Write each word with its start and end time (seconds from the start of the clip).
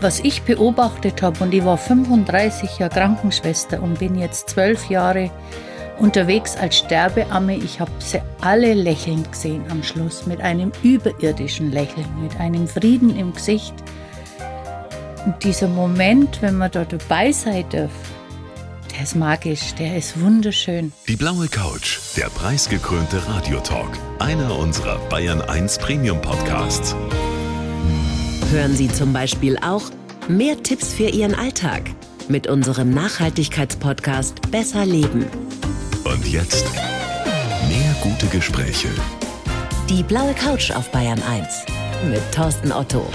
was 0.00 0.20
ich 0.20 0.42
beobachtet 0.42 1.22
habe, 1.22 1.42
und 1.44 1.52
ich 1.54 1.64
war 1.64 1.76
35 1.76 2.78
Jahre 2.78 2.92
Krankenschwester 2.92 3.82
und 3.82 3.98
bin 3.98 4.18
jetzt 4.18 4.50
zwölf 4.50 4.88
Jahre 4.88 5.30
unterwegs 5.98 6.56
als 6.56 6.78
Sterbeamme, 6.78 7.56
ich 7.56 7.80
habe 7.80 7.90
sie 7.98 8.22
alle 8.40 8.74
lächelnd 8.74 9.30
gesehen 9.32 9.64
am 9.70 9.82
Schluss, 9.82 10.26
mit 10.26 10.40
einem 10.40 10.72
überirdischen 10.82 11.70
Lächeln, 11.70 12.06
mit 12.22 12.38
einem 12.40 12.66
Frieden 12.66 13.16
im 13.16 13.34
Gesicht. 13.34 13.74
Und 15.26 15.44
dieser 15.44 15.68
Moment, 15.68 16.40
wenn 16.40 16.56
man 16.56 16.70
da 16.70 16.84
dabei 16.84 17.32
sein 17.32 17.66
darf, 17.70 17.90
der 18.94 19.02
ist 19.02 19.14
magisch, 19.14 19.74
der 19.74 19.96
ist 19.96 20.20
wunderschön. 20.20 20.92
Die 21.08 21.16
blaue 21.16 21.48
Couch, 21.48 21.98
der 22.16 22.26
preisgekrönte 22.26 23.28
Radiotalk, 23.28 23.98
einer 24.18 24.58
unserer 24.58 24.98
Bayern 25.08 25.42
1 25.42 25.78
Premium 25.78 26.20
Podcasts. 26.20 26.96
Hören 28.50 28.74
Sie 28.74 28.88
zum 28.88 29.12
Beispiel 29.12 29.56
auch 29.58 29.92
mehr 30.26 30.60
Tipps 30.60 30.92
für 30.92 31.08
Ihren 31.08 31.36
Alltag 31.36 31.82
mit 32.28 32.48
unserem 32.48 32.90
Nachhaltigkeitspodcast 32.90 34.50
Besser 34.50 34.84
Leben. 34.84 35.24
Und 36.02 36.26
jetzt 36.26 36.66
mehr 37.68 37.96
gute 38.02 38.26
Gespräche. 38.26 38.88
Die 39.88 40.02
blaue 40.02 40.34
Couch 40.34 40.72
auf 40.72 40.90
Bayern 40.90 41.22
1 41.22 41.64
mit 42.10 42.20
Thorsten 42.34 42.72
Otto. 42.72 43.08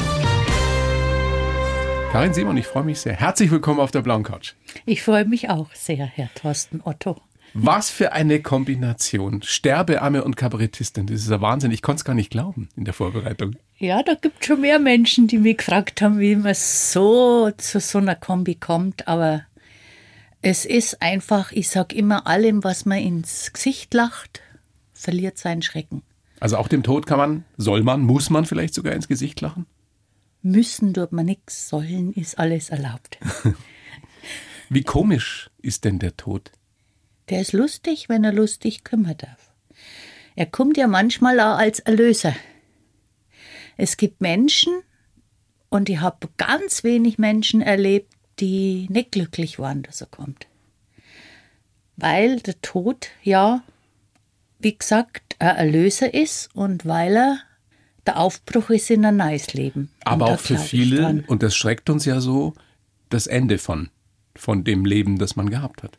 Karin 2.13 2.33
Simon, 2.33 2.55
ich 2.55 2.67
freue 2.67 2.85
mich 2.85 3.01
sehr. 3.01 3.17
Herzlich 3.17 3.51
willkommen 3.51 3.81
auf 3.81 3.91
der 3.91 4.03
blauen 4.03 4.23
Couch. 4.23 4.53
Ich 4.85 5.03
freue 5.03 5.25
mich 5.25 5.49
auch 5.49 5.67
sehr, 5.73 6.05
Herr 6.05 6.29
Thorsten 6.35 6.79
Otto. 6.81 7.17
Was 7.53 7.89
für 7.89 8.13
eine 8.13 8.41
Kombination. 8.41 9.41
Sterbeamme 9.41 10.23
und 10.23 10.37
Kabarettistin. 10.37 11.07
Das 11.07 11.19
ist 11.19 11.29
ja 11.29 11.41
Wahnsinn. 11.41 11.71
Ich 11.71 11.81
konnte 11.81 11.99
es 11.99 12.05
gar 12.05 12.15
nicht 12.15 12.29
glauben 12.29 12.69
in 12.77 12.85
der 12.85 12.93
Vorbereitung. 12.93 13.57
Ja, 13.77 14.03
da 14.03 14.13
gibt 14.15 14.41
es 14.41 14.47
schon 14.47 14.61
mehr 14.61 14.79
Menschen, 14.79 15.27
die 15.27 15.37
mich 15.37 15.57
gefragt 15.57 16.01
haben, 16.01 16.19
wie 16.19 16.35
man 16.35 16.53
so 16.53 17.51
zu 17.57 17.79
so 17.79 17.97
einer 17.97 18.15
Kombi 18.15 18.55
kommt. 18.55 19.07
Aber 19.07 19.45
es 20.41 20.63
ist 20.63 21.01
einfach, 21.01 21.51
ich 21.51 21.69
sage 21.69 21.95
immer, 21.95 22.25
allem, 22.25 22.63
was 22.63 22.85
man 22.85 22.99
ins 22.99 23.51
Gesicht 23.51 23.93
lacht, 23.93 24.41
verliert 24.93 25.37
seinen 25.37 25.61
Schrecken. 25.61 26.03
Also 26.39 26.57
auch 26.57 26.67
dem 26.67 26.83
Tod 26.83 27.05
kann 27.05 27.17
man, 27.17 27.43
soll 27.57 27.83
man, 27.83 28.01
muss 28.01 28.29
man 28.29 28.45
vielleicht 28.45 28.73
sogar 28.73 28.93
ins 28.93 29.07
Gesicht 29.07 29.41
lachen? 29.41 29.65
Müssen 30.41 30.93
tut 30.93 31.11
man 31.11 31.25
nichts, 31.25 31.69
sollen 31.69 32.13
ist 32.13 32.37
alles 32.37 32.69
erlaubt. 32.69 33.17
Wie 34.69 34.83
komisch 34.83 35.49
ist 35.61 35.83
denn 35.83 35.99
der 35.99 36.15
Tod? 36.15 36.51
Der 37.29 37.41
ist 37.41 37.53
lustig, 37.53 38.09
wenn 38.09 38.23
er 38.23 38.33
lustig 38.33 38.83
kümmern 38.83 39.17
darf. 39.17 39.51
Er 40.35 40.45
kommt 40.45 40.77
ja 40.77 40.87
manchmal 40.87 41.39
auch 41.39 41.57
als 41.57 41.79
Erlöser. 41.79 42.35
Es 43.77 43.97
gibt 43.97 44.21
Menschen, 44.21 44.73
und 45.69 45.89
ich 45.89 45.99
habe 45.99 46.29
ganz 46.37 46.83
wenig 46.83 47.17
Menschen 47.17 47.61
erlebt, 47.61 48.13
die 48.39 48.87
nicht 48.89 49.11
glücklich 49.11 49.59
waren, 49.59 49.83
dass 49.83 50.01
er 50.01 50.07
kommt. 50.07 50.47
Weil 51.97 52.39
der 52.39 52.61
Tod 52.61 53.09
ja, 53.23 53.63
wie 54.59 54.77
gesagt, 54.77 55.35
ein 55.39 55.55
Erlöser 55.55 56.13
ist 56.13 56.49
und 56.53 56.85
weil 56.85 57.15
er 57.15 57.39
der 58.05 58.19
Aufbruch 58.19 58.69
ist 58.69 58.89
in 58.89 59.05
ein 59.05 59.17
neues 59.17 59.53
Leben. 59.53 59.89
Aber 60.03 60.27
auch 60.27 60.39
für 60.39 60.57
viele, 60.57 61.23
und 61.27 61.43
das 61.43 61.55
schreckt 61.55 61.89
uns 61.89 62.05
ja 62.05 62.21
so, 62.21 62.53
das 63.09 63.27
Ende 63.27 63.57
von, 63.57 63.89
von 64.35 64.63
dem 64.63 64.85
Leben, 64.85 65.17
das 65.17 65.35
man 65.35 65.49
gehabt 65.49 65.83
hat. 65.83 65.97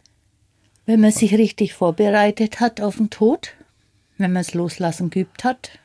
Wenn 0.84 1.00
man 1.00 1.10
sich 1.10 1.34
richtig 1.34 1.74
vorbereitet 1.74 2.60
hat 2.60 2.80
auf 2.80 2.96
den 2.96 3.10
Tod, 3.10 3.54
wenn 4.18 4.32
man 4.32 4.42
es 4.42 4.54
loslassen 4.54 5.10
geübt 5.10 5.42
hat, 5.42 5.78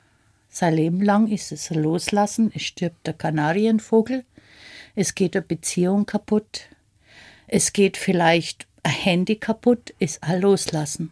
sein 0.52 0.75
Leben 0.75 1.02
lang 1.02 1.27
ist 1.27 1.52
es 1.52 1.69
Loslassen, 1.69 2.52
es 2.53 2.61
stirbt 2.63 3.07
der 3.07 3.13
Kanarienvogel, 3.13 4.23
es 4.95 5.16
geht 5.16 5.35
eine 5.35 5.44
Beziehung 5.44 6.05
kaputt, 6.05 6.67
es 7.47 7.73
geht 7.73 7.97
vielleicht 7.97 8.67
ein 8.83 8.91
Handy 8.91 9.38
kaputt, 9.38 9.94
ist 9.99 10.23
all 10.23 10.41
Loslassen. 10.41 11.11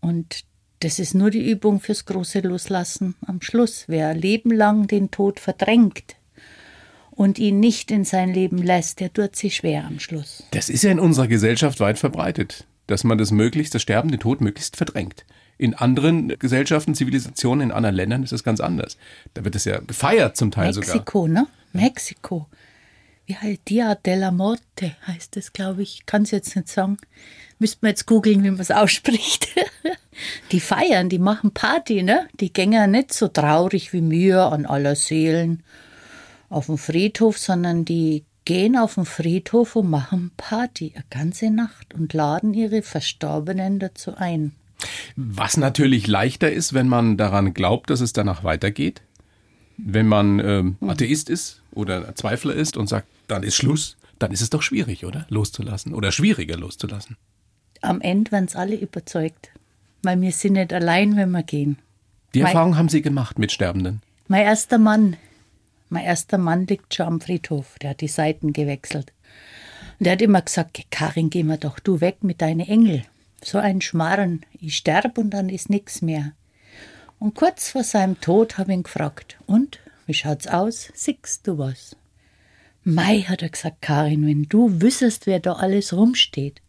Und 0.00 0.44
das 0.80 0.98
ist 0.98 1.14
nur 1.14 1.30
die 1.30 1.50
Übung 1.50 1.80
fürs 1.80 2.04
große 2.04 2.40
Loslassen 2.40 3.14
am 3.26 3.40
Schluss. 3.40 3.84
Wer 3.86 4.08
ein 4.08 4.18
Leben 4.18 4.50
lang 4.50 4.86
den 4.86 5.10
Tod 5.10 5.40
verdrängt 5.40 6.16
und 7.10 7.38
ihn 7.38 7.60
nicht 7.60 7.90
in 7.90 8.04
sein 8.04 8.34
Leben 8.34 8.58
lässt, 8.58 9.00
der 9.00 9.12
tut 9.12 9.36
sich 9.36 9.56
schwer 9.56 9.84
am 9.86 9.98
Schluss. 9.98 10.42
Das 10.50 10.68
ist 10.68 10.82
ja 10.82 10.90
in 10.90 11.00
unserer 11.00 11.28
Gesellschaft 11.28 11.80
weit 11.80 11.98
verbreitet 11.98 12.66
dass 12.86 13.04
man 13.04 13.18
das 13.18 13.30
möglichst, 13.30 13.74
das 13.74 13.82
Sterben, 13.82 14.10
den 14.10 14.20
Tod 14.20 14.40
möglichst 14.40 14.76
verdrängt. 14.76 15.24
In 15.56 15.74
anderen 15.74 16.28
Gesellschaften, 16.38 16.94
Zivilisationen, 16.94 17.70
in 17.70 17.72
anderen 17.72 17.94
Ländern 17.94 18.22
ist 18.22 18.32
das 18.32 18.44
ganz 18.44 18.60
anders. 18.60 18.96
Da 19.34 19.44
wird 19.44 19.54
es 19.54 19.64
ja 19.64 19.78
gefeiert 19.80 20.36
zum 20.36 20.50
Teil 20.50 20.66
Mexiko, 20.66 20.84
sogar. 20.84 20.96
Mexiko, 20.96 21.28
ne? 21.28 21.46
Mexiko. 21.72 22.46
Wie 23.26 23.36
heißt 23.36 23.60
Dia 23.68 23.94
de 23.94 24.16
la 24.16 24.30
Morte 24.30 24.94
heißt 25.06 25.36
es, 25.36 25.52
glaube 25.52 25.82
ich. 25.82 26.04
Kann 26.06 26.22
es 26.22 26.30
jetzt 26.30 26.56
nicht 26.56 26.68
sagen. 26.68 26.98
Müsste 27.58 27.78
man 27.82 27.90
jetzt 27.90 28.06
googeln, 28.06 28.42
wie 28.42 28.50
man 28.50 28.60
es 28.60 28.70
ausspricht. 28.70 29.48
die 30.52 30.60
feiern, 30.60 31.08
die 31.08 31.18
machen 31.18 31.52
Party, 31.52 32.02
ne? 32.02 32.28
Die 32.40 32.52
gehen 32.52 32.72
ja 32.72 32.86
nicht 32.86 33.14
so 33.14 33.28
traurig 33.28 33.92
wie 33.92 34.02
mir 34.02 34.52
an 34.52 34.66
aller 34.66 34.96
Seelen 34.96 35.62
auf 36.50 36.66
dem 36.66 36.78
Friedhof, 36.78 37.38
sondern 37.38 37.84
die 37.84 38.24
gehen 38.44 38.76
auf 38.76 38.94
den 38.96 39.06
Friedhof 39.06 39.76
und 39.76 39.88
machen 39.88 40.30
Party 40.36 40.92
eine 40.94 41.04
ganze 41.08 41.50
Nacht 41.50 41.94
und 41.94 42.12
laden 42.12 42.52
ihre 42.52 42.82
Verstorbenen 42.82 43.78
dazu 43.78 44.14
ein. 44.16 44.52
Was 45.16 45.56
natürlich 45.56 46.06
leichter 46.06 46.50
ist, 46.50 46.74
wenn 46.74 46.88
man 46.88 47.16
daran 47.16 47.54
glaubt, 47.54 47.90
dass 47.90 48.00
es 48.00 48.12
danach 48.12 48.44
weitergeht. 48.44 49.02
Wenn 49.76 50.06
man 50.06 50.38
ähm, 50.38 50.76
Atheist 50.80 51.28
ist 51.28 51.62
oder 51.72 52.14
Zweifler 52.14 52.54
ist 52.54 52.76
und 52.76 52.88
sagt, 52.88 53.08
dann 53.26 53.42
ist 53.42 53.56
Schluss, 53.56 53.96
dann 54.18 54.32
ist 54.32 54.40
es 54.40 54.50
doch 54.50 54.62
schwierig, 54.62 55.04
oder? 55.04 55.26
Loszulassen 55.28 55.94
oder 55.94 56.12
schwieriger 56.12 56.56
loszulassen. 56.56 57.16
Am 57.80 58.00
Ende 58.00 58.30
werden 58.32 58.46
es 58.46 58.56
alle 58.56 58.76
überzeugt, 58.76 59.50
weil 60.02 60.20
wir 60.20 60.32
sind 60.32 60.54
nicht 60.54 60.72
allein, 60.72 61.16
wenn 61.16 61.30
wir 61.32 61.42
gehen. 61.42 61.78
Die 62.34 62.40
Erfahrung 62.40 62.76
haben 62.76 62.88
Sie 62.88 63.02
gemacht 63.02 63.38
mit 63.38 63.52
Sterbenden? 63.52 64.02
Mein 64.28 64.42
erster 64.42 64.78
Mann, 64.78 65.16
mein 65.88 66.04
erster 66.04 66.38
Mann 66.38 66.66
liegt 66.66 66.94
schon 66.94 67.06
am 67.06 67.20
Friedhof, 67.20 67.76
der 67.80 67.90
hat 67.90 68.00
die 68.00 68.08
Seiten 68.08 68.52
gewechselt. 68.52 69.12
Und 69.98 70.06
der 70.06 70.14
hat 70.14 70.22
immer 70.22 70.42
gesagt, 70.42 70.80
Karin, 70.90 71.30
geh 71.30 71.42
mal 71.42 71.58
doch 71.58 71.78
du 71.78 72.00
weg 72.00 72.22
mit 72.22 72.42
deinen 72.42 72.60
Engel. 72.60 73.04
So 73.44 73.58
ein 73.58 73.82
Schmarren, 73.82 74.40
ich 74.58 74.74
sterb 74.76 75.18
und 75.18 75.28
dann 75.30 75.50
ist 75.50 75.68
nichts 75.68 76.00
mehr. 76.00 76.32
Und 77.18 77.34
kurz 77.34 77.70
vor 77.70 77.84
seinem 77.84 78.18
Tod 78.18 78.56
habe 78.56 78.72
ich 78.72 78.78
ihn 78.78 78.82
gefragt, 78.84 79.36
und, 79.44 79.80
wie 80.06 80.14
schaut's 80.14 80.46
aus, 80.46 80.90
siehst 80.94 81.46
du 81.46 81.58
was? 81.58 81.94
Mei, 82.84 83.20
hat 83.20 83.42
er 83.42 83.50
gesagt, 83.50 83.82
Karin, 83.82 84.26
wenn 84.26 84.44
du 84.44 84.80
wüsstest, 84.80 85.26
wer 85.26 85.40
da 85.40 85.52
alles 85.52 85.92
rumsteht. 85.92 86.62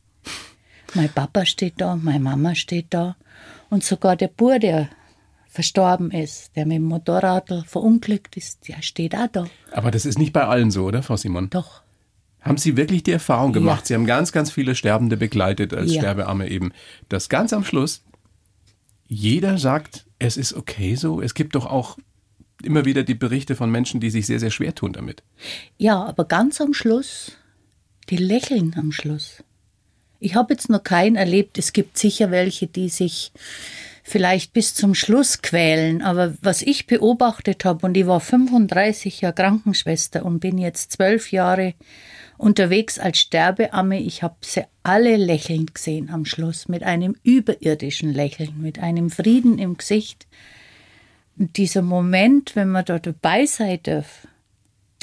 Mein 0.94 1.10
Papa 1.10 1.46
steht 1.46 1.76
da, 1.78 1.96
meine 1.96 2.20
Mama 2.20 2.56
steht 2.56 2.88
da 2.90 3.16
und 3.70 3.86
sogar 3.86 4.18
der 4.18 4.28
Bur, 4.28 4.60
der 4.60 4.90
verstorben 5.48 6.12
ist, 6.12 6.54
der 6.58 6.66
mit 6.66 6.76
dem 6.78 6.84
Motorrad 6.84 7.64
verunglückt 7.66 8.36
ist, 8.36 8.68
der 8.68 8.82
steht 8.82 9.16
auch 9.16 9.28
da. 9.32 9.46
Aber 9.72 9.92
das 9.92 10.06
ist 10.06 10.20
nicht 10.20 10.34
bei 10.34 10.46
allen 10.46 10.72
so, 10.72 10.84
oder, 10.84 11.04
Frau 11.04 11.16
Simon? 11.16 11.50
Doch. 11.50 11.85
Haben 12.46 12.58
Sie 12.58 12.78
wirklich 12.78 13.02
die 13.02 13.12
Erfahrung 13.12 13.54
gemacht? 13.54 13.82
Ja. 13.82 13.86
Sie 13.86 13.94
haben 13.96 14.06
ganz, 14.06 14.32
ganz 14.32 14.52
viele 14.52 14.76
Sterbende 14.76 15.18
begleitet 15.18 15.74
als 15.74 15.94
ja. 15.94 16.02
Sterbearme 16.02 16.48
eben, 16.48 16.74
dass 17.10 17.28
ganz 17.28 17.54
am 17.54 17.66
Schluss 17.66 18.04
jeder 19.08 19.58
sagt, 19.58 20.06
es 20.20 20.38
ist 20.38 20.54
okay 20.54 20.96
so. 20.96 21.22
Es 21.22 21.34
gibt 21.34 21.56
doch 21.56 21.66
auch 21.66 21.98
immer 22.64 22.86
wieder 22.86 23.04
die 23.04 23.16
Berichte 23.16 23.56
von 23.56 23.72
Menschen, 23.72 24.00
die 24.00 24.10
sich 24.10 24.28
sehr, 24.28 24.40
sehr 24.40 24.52
schwer 24.52 24.76
tun 24.76 24.94
damit. 24.94 25.24
Ja, 25.78 26.04
aber 26.04 26.26
ganz 26.26 26.62
am 26.62 26.74
Schluss, 26.74 27.32
die 28.10 28.18
lächeln 28.18 28.76
am 28.78 28.92
Schluss. 28.92 29.44
Ich 30.20 30.36
habe 30.36 30.54
jetzt 30.54 30.70
noch 30.70 30.84
keinen 30.84 31.16
erlebt. 31.16 31.58
Es 31.58 31.74
gibt 31.74 31.98
sicher 31.98 32.32
welche, 32.32 32.68
die 32.68 32.90
sich 32.90 33.32
vielleicht 34.04 34.54
bis 34.54 34.76
zum 34.76 34.94
Schluss 34.94 35.42
quälen. 35.42 36.04
Aber 36.04 36.36
was 36.42 36.62
ich 36.62 36.86
beobachtet 36.86 37.66
habe, 37.66 37.86
und 37.88 37.98
ich 37.98 38.06
war 38.06 38.20
35 38.20 39.22
Jahre 39.22 39.36
Krankenschwester 39.36 40.26
und 40.26 40.40
bin 40.40 40.58
jetzt 40.60 40.92
zwölf 40.94 41.32
Jahre 41.32 41.74
unterwegs 42.38 43.00
als 43.00 43.20
Sterbeamme, 43.20 44.00
ich 44.00 44.24
habe 44.24 44.36
sie 44.42 44.64
alle 44.84 45.18
lächelnd 45.18 45.76
gesehen 45.76 46.10
am 46.10 46.26
Schluss, 46.26 46.68
mit 46.68 46.84
einem 46.84 47.16
überirdischen 47.24 48.14
Lächeln, 48.14 48.62
mit 48.62 48.80
einem 48.80 49.10
Frieden 49.10 49.58
im 49.58 49.78
Gesicht. 49.78 50.28
Und 51.38 51.58
dieser 51.58 51.82
Moment, 51.82 52.56
wenn 52.56 52.70
man 52.70 52.86
da 52.86 53.00
dabei 53.00 53.46
sein 53.46 53.80
darf, 53.84 54.28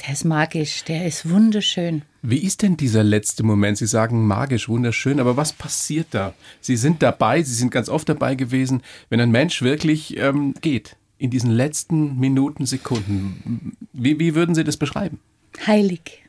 der 0.01 0.13
ist 0.13 0.25
magisch, 0.25 0.83
der 0.83 1.05
ist 1.05 1.29
wunderschön. 1.29 2.01
Wie 2.21 2.39
ist 2.39 2.61
denn 2.61 2.77
dieser 2.77 3.03
letzte 3.03 3.43
Moment? 3.43 3.77
Sie 3.77 3.85
sagen 3.85 4.25
magisch, 4.25 4.67
wunderschön, 4.67 5.19
aber 5.19 5.37
was 5.37 5.53
passiert 5.53 6.07
da? 6.11 6.33
Sie 6.61 6.75
sind 6.75 7.01
dabei, 7.01 7.43
Sie 7.43 7.53
sind 7.53 7.71
ganz 7.71 7.89
oft 7.89 8.09
dabei 8.09 8.35
gewesen, 8.35 8.81
wenn 9.09 9.19
ein 9.19 9.31
Mensch 9.31 9.61
wirklich 9.61 10.17
ähm, 10.17 10.55
geht, 10.61 10.97
in 11.17 11.29
diesen 11.29 11.51
letzten 11.51 12.19
Minuten, 12.19 12.65
Sekunden. 12.65 13.77
Wie, 13.93 14.19
wie 14.19 14.35
würden 14.35 14.55
Sie 14.55 14.63
das 14.63 14.77
beschreiben? 14.77 15.19
Heilig. 15.65 16.22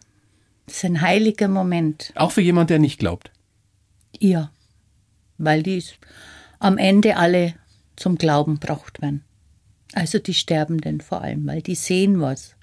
Das 0.66 0.76
ist 0.76 0.84
ein 0.84 1.00
heiliger 1.00 1.48
Moment. 1.48 2.12
Auch 2.14 2.32
für 2.32 2.40
jemand, 2.40 2.70
der 2.70 2.78
nicht 2.78 2.98
glaubt? 2.98 3.30
Ja, 4.18 4.50
weil 5.38 5.62
die 5.62 5.82
am 6.58 6.78
Ende 6.78 7.16
alle 7.16 7.54
zum 7.96 8.16
Glauben 8.16 8.58
braucht 8.58 9.02
werden. 9.02 9.24
Also 9.92 10.18
die 10.18 10.34
Sterbenden 10.34 11.00
vor 11.00 11.20
allem, 11.20 11.46
weil 11.46 11.62
die 11.62 11.74
sehen 11.74 12.20
was. 12.20 12.56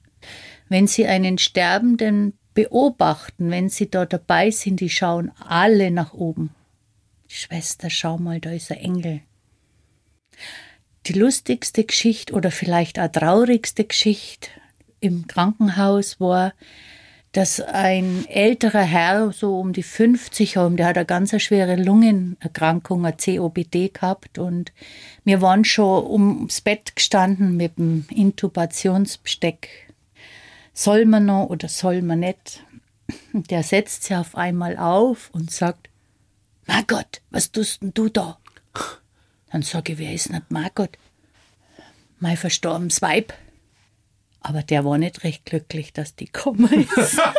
Wenn 0.67 0.87
Sie 0.87 1.05
einen 1.05 1.37
Sterbenden 1.37 2.33
beobachten, 2.53 3.49
wenn 3.51 3.69
sie 3.69 3.89
da 3.89 4.05
dabei 4.05 4.51
sind, 4.51 4.79
die 4.79 4.89
schauen 4.89 5.31
alle 5.39 5.91
nach 5.91 6.13
oben. 6.13 6.51
Schwester, 7.27 7.89
schau 7.89 8.17
mal, 8.17 8.39
da 8.39 8.51
ist 8.51 8.71
ein 8.71 8.77
Engel. 8.77 9.21
Die 11.07 11.13
lustigste 11.13 11.83
Geschichte 11.83 12.33
oder 12.33 12.51
vielleicht 12.51 12.99
auch 12.99 13.11
traurigste 13.11 13.85
Geschichte 13.85 14.49
im 14.99 15.27
Krankenhaus 15.27 16.19
war, 16.19 16.53
dass 17.31 17.61
ein 17.61 18.25
älterer 18.27 18.81
Herr, 18.81 19.31
so 19.31 19.57
um 19.57 19.71
die 19.71 19.83
50 19.83 20.55
herum, 20.57 20.75
der 20.75 20.87
hat 20.87 20.97
eine 20.97 21.05
ganz 21.05 21.39
schwere 21.41 21.75
Lungenerkrankung, 21.75 23.05
eine 23.05 23.15
COPD 23.15 23.89
gehabt 23.89 24.37
und 24.37 24.73
wir 25.23 25.41
waren 25.41 25.63
schon 25.63 26.05
ums 26.05 26.59
Bett 26.59 26.95
gestanden 26.95 27.55
mit 27.55 27.77
dem 27.77 28.05
Intubationsbesteck. 28.09 29.69
Soll 30.73 31.05
man 31.05 31.25
noch 31.25 31.47
oder 31.47 31.69
soll 31.69 32.01
man 32.01 32.19
nicht? 32.19 32.63
Der 33.33 33.63
setzt 33.63 34.03
sich 34.03 34.15
auf 34.15 34.35
einmal 34.35 34.77
auf 34.77 35.29
und 35.31 35.51
sagt, 35.51 35.89
Margot, 36.67 37.21
was 37.29 37.51
tust 37.51 37.81
denn 37.81 37.93
du 37.93 38.09
da? 38.09 38.37
Dann 39.51 39.61
sage 39.61 39.93
ich, 39.93 39.99
wer 39.99 40.13
ist 40.13 40.29
nicht 40.29 40.51
Margot? 40.51 40.97
Mein 42.19 42.37
verstorbenes 42.37 43.01
Weib. 43.01 43.33
Aber 44.41 44.63
der 44.63 44.83
war 44.83 44.97
nicht 44.97 45.23
recht 45.23 45.45
glücklich, 45.45 45.93
dass 45.93 46.15
die 46.15 46.25
gekommen 46.25 46.87
ist. 46.97 47.19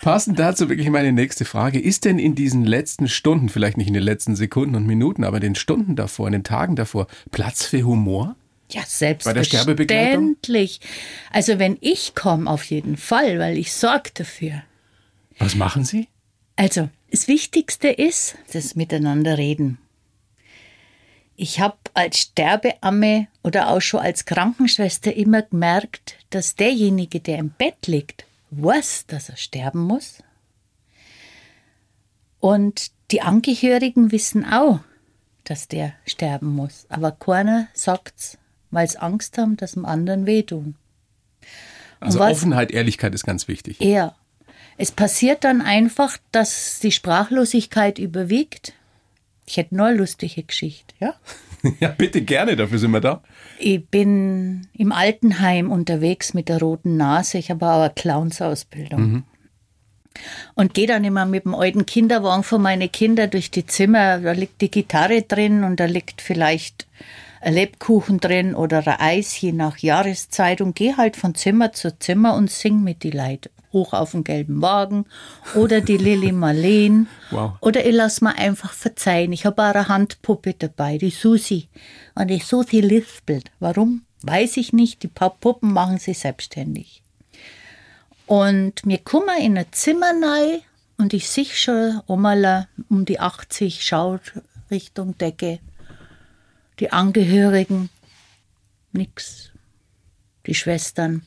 Passend 0.00 0.38
dazu 0.38 0.68
wirklich 0.68 0.90
meine 0.90 1.12
nächste 1.12 1.46
Frage. 1.46 1.80
Ist 1.80 2.04
denn 2.04 2.18
in 2.18 2.34
diesen 2.34 2.64
letzten 2.64 3.08
Stunden, 3.08 3.48
vielleicht 3.48 3.78
nicht 3.78 3.88
in 3.88 3.94
den 3.94 4.02
letzten 4.02 4.36
Sekunden 4.36 4.74
und 4.74 4.86
Minuten, 4.86 5.24
aber 5.24 5.38
in 5.38 5.42
den 5.42 5.54
Stunden 5.54 5.96
davor, 5.96 6.26
in 6.26 6.32
den 6.32 6.44
Tagen 6.44 6.76
davor, 6.76 7.06
Platz 7.30 7.64
für 7.64 7.84
Humor? 7.84 8.36
Ja, 8.70 8.82
selbstverständlich. 8.86 10.80
Also 11.30 11.58
wenn 11.58 11.78
ich 11.80 12.14
komme, 12.14 12.50
auf 12.50 12.64
jeden 12.64 12.96
Fall, 12.96 13.38
weil 13.38 13.56
ich 13.56 13.72
sorge 13.72 14.10
dafür. 14.14 14.62
Was 15.38 15.54
machen 15.54 15.84
Sie? 15.84 16.08
Also, 16.56 16.88
das 17.10 17.28
Wichtigste 17.28 17.88
ist 17.88 18.36
das 18.52 18.74
Miteinander 18.74 19.38
reden. 19.38 19.78
Ich 21.36 21.60
habe 21.60 21.76
als 21.94 22.18
Sterbeamme 22.18 23.28
oder 23.42 23.68
auch 23.70 23.80
schon 23.80 24.00
als 24.00 24.24
Krankenschwester 24.24 25.14
immer 25.14 25.42
gemerkt, 25.42 26.16
dass 26.30 26.54
derjenige, 26.54 27.20
der 27.20 27.38
im 27.38 27.50
Bett 27.50 27.86
liegt, 27.86 28.24
weiß, 28.50 29.06
dass 29.06 29.28
er 29.28 29.36
sterben 29.36 29.80
muss. 29.80 30.22
Und 32.38 32.92
die 33.10 33.22
Angehörigen 33.22 34.12
wissen 34.12 34.44
auch, 34.44 34.80
dass 35.44 35.68
der 35.68 35.92
sterben 36.06 36.54
muss. 36.54 36.86
Aber 36.88 37.12
keiner 37.12 37.68
sagt's, 37.74 38.38
weil 38.70 38.88
sie 38.88 38.98
Angst 38.98 39.38
haben, 39.38 39.56
dass 39.56 39.72
dem 39.72 39.84
anderen 39.84 40.26
wehtun. 40.26 40.76
Also 42.00 42.18
was, 42.18 42.32
Offenheit, 42.32 42.70
Ehrlichkeit 42.70 43.14
ist 43.14 43.24
ganz 43.24 43.48
wichtig. 43.48 43.80
Ja. 43.80 44.14
Es 44.76 44.90
passiert 44.90 45.44
dann 45.44 45.62
einfach, 45.62 46.18
dass 46.32 46.80
die 46.80 46.92
Sprachlosigkeit 46.92 47.98
überwiegt 47.98 48.72
ich 49.46 49.56
hätte 49.56 49.76
nur 49.76 49.86
eine 49.86 49.98
lustige 49.98 50.42
Geschichte, 50.42 50.94
ja? 51.00 51.14
ja, 51.80 51.88
bitte 51.88 52.22
gerne, 52.22 52.56
dafür 52.56 52.78
sind 52.78 52.90
wir 52.90 53.00
da. 53.00 53.22
Ich 53.58 53.86
bin 53.86 54.66
im 54.72 54.92
Altenheim 54.92 55.70
unterwegs 55.70 56.34
mit 56.34 56.48
der 56.48 56.60
roten 56.60 56.96
Nase. 56.96 57.38
Ich 57.38 57.50
habe 57.50 57.66
aber 57.66 57.84
eine 57.84 57.94
Clownsausbildung. 57.94 59.00
Mhm. 59.00 59.22
Und 60.54 60.74
gehe 60.74 60.86
dann 60.86 61.04
immer 61.04 61.26
mit 61.26 61.44
dem 61.44 61.54
alten 61.54 61.86
Kinderwagen 61.86 62.44
von 62.44 62.62
meinen 62.62 62.90
Kindern 62.90 63.30
durch 63.30 63.50
die 63.50 63.66
Zimmer. 63.66 64.18
Da 64.20 64.32
liegt 64.32 64.60
die 64.60 64.70
Gitarre 64.70 65.22
drin 65.22 65.64
und 65.64 65.80
da 65.80 65.86
liegt 65.86 66.20
vielleicht 66.20 66.86
ein 67.40 67.54
Lebkuchen 67.54 68.20
drin 68.20 68.54
oder 68.54 68.86
ein 68.86 69.00
Eis, 69.00 69.40
je 69.40 69.52
nach 69.52 69.78
Jahreszeit. 69.78 70.60
Und 70.60 70.76
gehe 70.76 70.96
halt 70.96 71.16
von 71.16 71.34
Zimmer 71.34 71.72
zu 71.72 71.98
Zimmer 71.98 72.34
und 72.34 72.50
sing 72.50 72.84
mit 72.84 73.02
die 73.02 73.10
Leute 73.10 73.50
hoch 73.74 73.92
auf 73.92 74.12
den 74.12 74.24
gelben 74.24 74.62
Wagen 74.62 75.04
oder 75.54 75.82
die 75.82 75.98
Lilly 75.98 76.32
Marleen. 76.32 77.08
Wow. 77.30 77.52
Oder 77.60 77.84
ich 77.84 77.94
lasse 77.94 78.24
mir 78.24 78.38
einfach 78.38 78.72
verzeihen. 78.72 79.32
Ich 79.34 79.44
habe 79.44 79.62
auch 79.62 79.74
eine 79.74 79.88
Handpuppe 79.88 80.54
dabei, 80.54 80.96
die 80.96 81.10
Susi. 81.10 81.68
Und 82.14 82.28
die 82.28 82.38
Susi 82.38 82.80
lispelt. 82.80 83.50
Warum? 83.60 84.06
Weiß 84.22 84.56
ich 84.56 84.72
nicht. 84.72 85.02
Die 85.02 85.08
paar 85.08 85.30
Puppen 85.30 85.74
machen 85.74 85.98
sie 85.98 86.14
selbstständig. 86.14 87.02
Und 88.26 88.80
wir 88.84 88.98
kommen 88.98 89.38
in 89.38 89.58
ein 89.58 89.66
Zimmer 89.72 90.12
rein 90.22 90.60
und 90.96 91.12
ich 91.12 91.28
sehe 91.28 91.44
schon 91.44 92.00
einmal 92.08 92.68
um 92.88 93.04
die 93.04 93.20
80 93.20 93.84
schaut 93.84 94.32
Richtung 94.70 95.18
Decke. 95.18 95.58
Die 96.80 96.90
Angehörigen, 96.90 97.90
nix. 98.92 99.50
Die 100.46 100.54
Schwestern, 100.54 101.22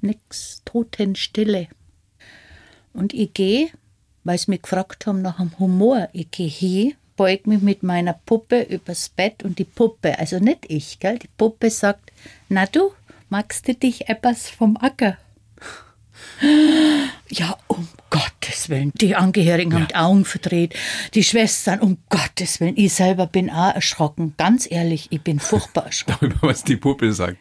nix, 0.00 0.62
Totenstille. 0.64 1.68
Und 2.92 3.14
ich 3.14 3.32
gehe, 3.34 3.68
weil 4.24 4.38
sie 4.38 4.50
mich 4.50 4.62
gefragt 4.62 5.06
haben 5.06 5.22
nach 5.22 5.38
dem 5.38 5.58
Humor, 5.58 6.08
ich 6.12 6.30
gehe 6.30 6.48
hin, 6.48 6.94
beug 7.16 7.46
mich 7.46 7.60
mit 7.60 7.82
meiner 7.82 8.14
Puppe 8.14 8.62
übers 8.62 9.08
Bett 9.08 9.42
und 9.42 9.58
die 9.58 9.64
Puppe, 9.64 10.18
also 10.18 10.38
nicht 10.38 10.66
ich, 10.68 10.98
gell, 10.98 11.18
die 11.18 11.28
Puppe 11.36 11.70
sagt, 11.70 12.12
na 12.48 12.66
du, 12.66 12.92
magst 13.28 13.68
du 13.68 13.74
dich 13.74 14.08
etwas 14.08 14.48
vom 14.48 14.76
Acker? 14.76 15.18
Ja, 17.30 17.58
um 17.66 17.86
Gottes 18.08 18.70
Willen. 18.70 18.90
Die 18.94 19.14
Angehörigen 19.14 19.70
ja. 19.72 19.78
haben 19.78 19.88
die 19.88 19.96
Augen 19.96 20.24
verdreht. 20.24 20.74
Die 21.12 21.22
Schwestern, 21.22 21.80
um 21.80 21.98
Gottes 22.08 22.58
Willen. 22.58 22.74
Ich 22.78 22.94
selber 22.94 23.26
bin 23.26 23.50
auch 23.50 23.74
erschrocken. 23.74 24.32
Ganz 24.38 24.66
ehrlich, 24.70 25.08
ich 25.10 25.20
bin 25.20 25.38
furchtbar 25.38 25.84
erschrocken. 25.86 26.30
Darüber, 26.30 26.48
was 26.48 26.64
die 26.64 26.76
Puppe 26.76 27.12
sagt. 27.12 27.36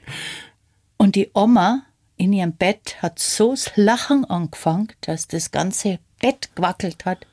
Und 0.98 1.16
die 1.16 1.30
Oma 1.34 1.87
in 2.18 2.34
ihrem 2.34 2.54
Bett 2.54 2.98
hat 3.02 3.20
so 3.20 3.52
das 3.52 3.72
Lachen 3.76 4.26
angefangen, 4.26 4.90
dass 5.02 5.28
das 5.28 5.52
ganze 5.52 6.00
Bett 6.20 6.50
gewackelt 6.56 7.06
hat. 7.06 7.26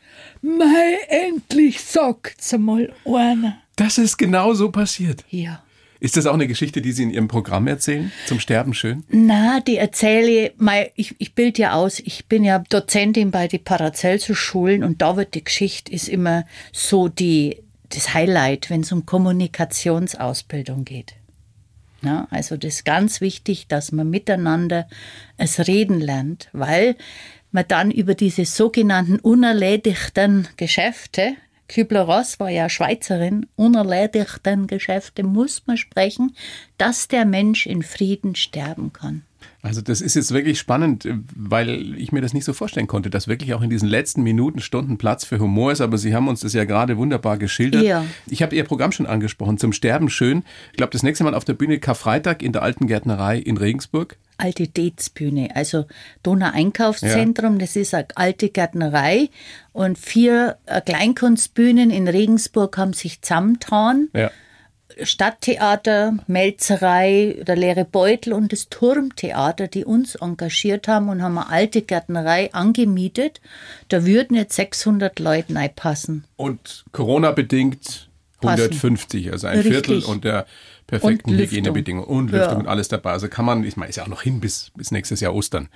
Mei, 0.43 0.99
endlich 1.09 1.81
sagt's 1.81 2.53
mal 2.57 2.93
einer. 3.05 3.59
Das 3.77 3.99
ist 3.99 4.19
genau 4.19 4.55
so 4.55 4.71
passiert. 4.71 5.25
Ja. 5.31 5.63
Ist 6.01 6.19
das 6.19 6.27
auch 6.27 6.35
eine 6.35 6.47
Geschichte, 6.47 6.83
die 6.83 6.93
Sie 6.93 7.05
in 7.05 7.11
Ihrem 7.11 7.29
Programm 7.29 7.67
erzählen? 7.67 8.13
Zum 8.27 8.39
Sterben 8.39 8.75
schön? 8.75 9.05
Na, 9.09 9.61
die 9.61 9.79
erzähle 9.79 10.49
ich, 10.49 10.53
ich, 10.97 11.15
ich 11.19 11.35
bilde 11.35 11.63
ja 11.63 11.73
aus, 11.73 11.99
ich 11.99 12.27
bin 12.27 12.45
ja 12.45 12.59
Dozentin 12.59 13.31
bei 13.31 13.49
den 13.49 13.65
Paracelsus-Schulen 13.65 14.85
und 14.85 15.01
da 15.01 15.17
wird 15.17 15.35
die 15.35 15.45
Geschichte 15.45 15.91
ist 15.91 16.09
immer 16.09 16.45
so 16.73 17.09
die, 17.09 17.63
das 17.89 18.13
Highlight, 18.13 18.69
wenn 18.69 18.83
es 18.83 18.93
um 18.93 19.07
Kommunikationsausbildung 19.07 20.85
geht. 20.85 21.15
Ja, 22.05 22.29
also 22.31 22.57
das 22.57 22.75
ist 22.75 22.85
ganz 22.85 23.21
wichtig, 23.21 23.67
dass 23.69 23.91
man 23.91 24.11
miteinander 24.11 24.87
es 25.39 25.67
reden 25.67 26.01
lernt, 26.01 26.49
weil 26.53 26.97
man 27.51 27.65
dann 27.67 27.91
über 27.91 28.15
diese 28.15 28.45
sogenannten 28.45 29.19
unerledigten 29.21 30.49
Geschäfte, 30.57 31.35
Kübler-Ross 31.69 32.41
war 32.41 32.51
ja 32.51 32.69
Schweizerin, 32.69 33.47
unerledigten 33.57 34.67
Geschäfte 34.67 35.23
muss 35.23 35.63
man 35.67 35.77
sprechen, 35.77 36.35
dass 36.79 37.09
der 37.09 37.25
Mensch 37.25 37.67
in 37.67 37.83
Frieden 37.83 38.35
sterben 38.35 38.93
kann. 38.93 39.23
Also 39.65 39.81
das 39.81 40.03
ist 40.03 40.15
jetzt 40.15 40.33
wirklich 40.33 40.59
spannend, 40.59 41.09
weil 41.35 41.99
ich 41.99 42.13
mir 42.13 42.21
das 42.21 42.35
nicht 42.35 42.45
so 42.45 42.53
vorstellen 42.53 42.87
konnte, 42.87 43.09
dass 43.09 43.29
wirklich 43.29 43.55
auch 43.55 43.63
in 43.63 43.71
diesen 43.71 43.89
letzten 43.89 44.23
Minuten, 44.23 44.61
Stunden 44.61 44.99
Platz 44.99 45.25
für 45.25 45.39
Humor 45.39 45.73
ist. 45.73 45.81
Aber 45.81 45.97
Sie 45.97 46.15
haben 46.15 46.29
uns 46.29 46.41
das 46.41 46.53
ja 46.53 46.65
gerade 46.65 46.99
wunderbar 46.99 47.39
geschildert. 47.39 47.83
Ja. 47.83 48.05
Ich 48.27 48.43
habe 48.43 48.55
Ihr 48.55 48.65
Programm 48.65 48.93
schon 48.93 49.07
angesprochen, 49.07 49.57
zum 49.57 49.73
Sterben 49.73 50.11
schön. 50.11 50.45
Ich 50.73 50.77
glaube, 50.77 50.93
das 50.93 51.03
nächste 51.03 51.25
Mal 51.25 51.35
auf 51.35 51.47
der 51.47 51.55
Bühne 51.55 51.79
Karfreitag 51.79 52.43
in 52.43 52.53
der 52.53 52.63
Alten 52.63 52.87
Gärtnerei 52.87 53.39
in 53.39 53.57
Regensburg. 53.57 54.19
Alte 54.37 54.69
Dates-Bühne, 54.69 55.51
also 55.55 55.87
Donau-Einkaufszentrum, 56.23 57.55
ja. 57.55 57.59
das 57.59 57.77
ist 57.77 57.95
eine 57.95 58.07
alte 58.15 58.49
Gärtnerei 58.49 59.29
und 59.73 59.99
vier 59.99 60.59
äh, 60.67 60.81
Kleinkunstbühnen 60.81 61.91
in 61.91 62.09
Regensburg 62.09 62.77
haben 62.77 62.93
sich 62.93 63.23
zusammengetan. 63.23 64.09
Ja 64.15 64.31
Stadttheater, 65.03 66.19
Melzerei, 66.27 67.43
der 67.47 67.57
leere 67.57 67.85
Beutel 67.85 68.33
und 68.33 68.53
das 68.53 68.69
Turmtheater, 68.69 69.67
die 69.67 69.85
uns 69.85 70.15
engagiert 70.15 70.89
haben 70.89 71.09
und 71.09 71.23
haben 71.23 71.39
eine 71.39 71.51
alte 71.51 71.83
Gärtnerei 71.83 72.53
angemietet. 72.53 73.41
Da 73.89 74.05
würden 74.07 74.37
jetzt 74.37 74.55
600 74.55 75.19
Leute 75.19 75.55
passen. 75.75 76.25
Und 76.37 76.85
Corona-bedingt 76.93 78.09
150, 78.49 79.33
also 79.33 79.47
ein 79.47 79.59
Richtig. 79.59 79.73
Viertel 79.73 80.03
und 80.05 80.25
der 80.25 80.47
perfekten 80.87 81.37
Hygienebedingungen 81.37 82.07
und 82.07 82.31
Lüftung 82.31 82.53
ja. 82.53 82.59
und 82.59 82.69
alles 82.69 82.89
dabei. 82.89 83.13
Also 83.13 83.29
kann 83.29 83.45
man, 83.45 83.65
ich 83.65 83.77
meine, 83.77 83.91
ist 83.91 83.97
ja 83.97 84.05
auch 84.05 84.09
noch 84.09 84.23
hin 84.23 84.41
bis, 84.41 84.71
bis 84.77 84.91
nächstes 84.91 85.21
Jahr 85.21 85.35
Ostern. 85.35 85.69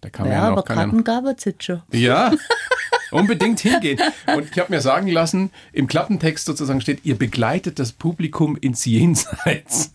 Da 0.00 0.10
kann 0.10 0.26
ja, 0.26 0.32
man 0.32 0.40
ja 0.40 0.50
noch 0.50 0.58
aber 0.58 0.62
Karten 0.62 1.04
gab 1.04 1.24
es 1.26 1.44
jetzt 1.44 1.64
schon. 1.64 1.82
Ja, 1.92 2.32
unbedingt 3.10 3.60
hingehen. 3.60 3.98
Und 4.34 4.50
ich 4.50 4.58
habe 4.58 4.72
mir 4.72 4.80
sagen 4.80 5.08
lassen, 5.08 5.50
im 5.72 5.86
Klappentext 5.86 6.46
sozusagen 6.46 6.80
steht, 6.80 7.04
ihr 7.04 7.16
begleitet 7.16 7.78
das 7.78 7.92
Publikum 7.92 8.56
ins 8.60 8.84
Jenseits. 8.84 9.92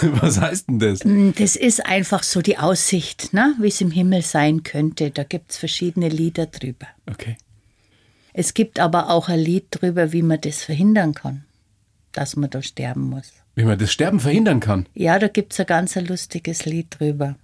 Was 0.00 0.40
heißt 0.40 0.68
denn 0.68 0.78
das? 0.78 1.04
Mm, 1.04 1.30
das 1.36 1.56
ist 1.56 1.84
einfach 1.84 2.22
so 2.22 2.42
die 2.42 2.58
Aussicht, 2.58 3.32
ne? 3.32 3.54
wie 3.60 3.68
es 3.68 3.80
im 3.80 3.90
Himmel 3.90 4.22
sein 4.22 4.62
könnte. 4.62 5.10
Da 5.10 5.24
gibt 5.24 5.52
es 5.52 5.58
verschiedene 5.58 6.08
Lieder 6.08 6.46
drüber. 6.46 6.86
Okay. 7.10 7.36
Es 8.32 8.54
gibt 8.54 8.78
aber 8.78 9.10
auch 9.10 9.28
ein 9.28 9.40
Lied 9.40 9.66
drüber, 9.70 10.12
wie 10.12 10.22
man 10.22 10.40
das 10.40 10.62
verhindern 10.62 11.14
kann, 11.14 11.44
dass 12.12 12.36
man 12.36 12.50
da 12.50 12.62
sterben 12.62 13.08
muss. 13.10 13.32
Wie 13.54 13.64
man 13.64 13.78
das 13.78 13.92
Sterben 13.92 14.20
verhindern 14.20 14.60
kann? 14.60 14.86
Ja, 14.94 15.18
da 15.18 15.28
gibt 15.28 15.52
es 15.52 15.60
ein 15.60 15.66
ganz 15.66 15.94
lustiges 15.96 16.64
Lied 16.64 16.96
drüber. 16.98 17.36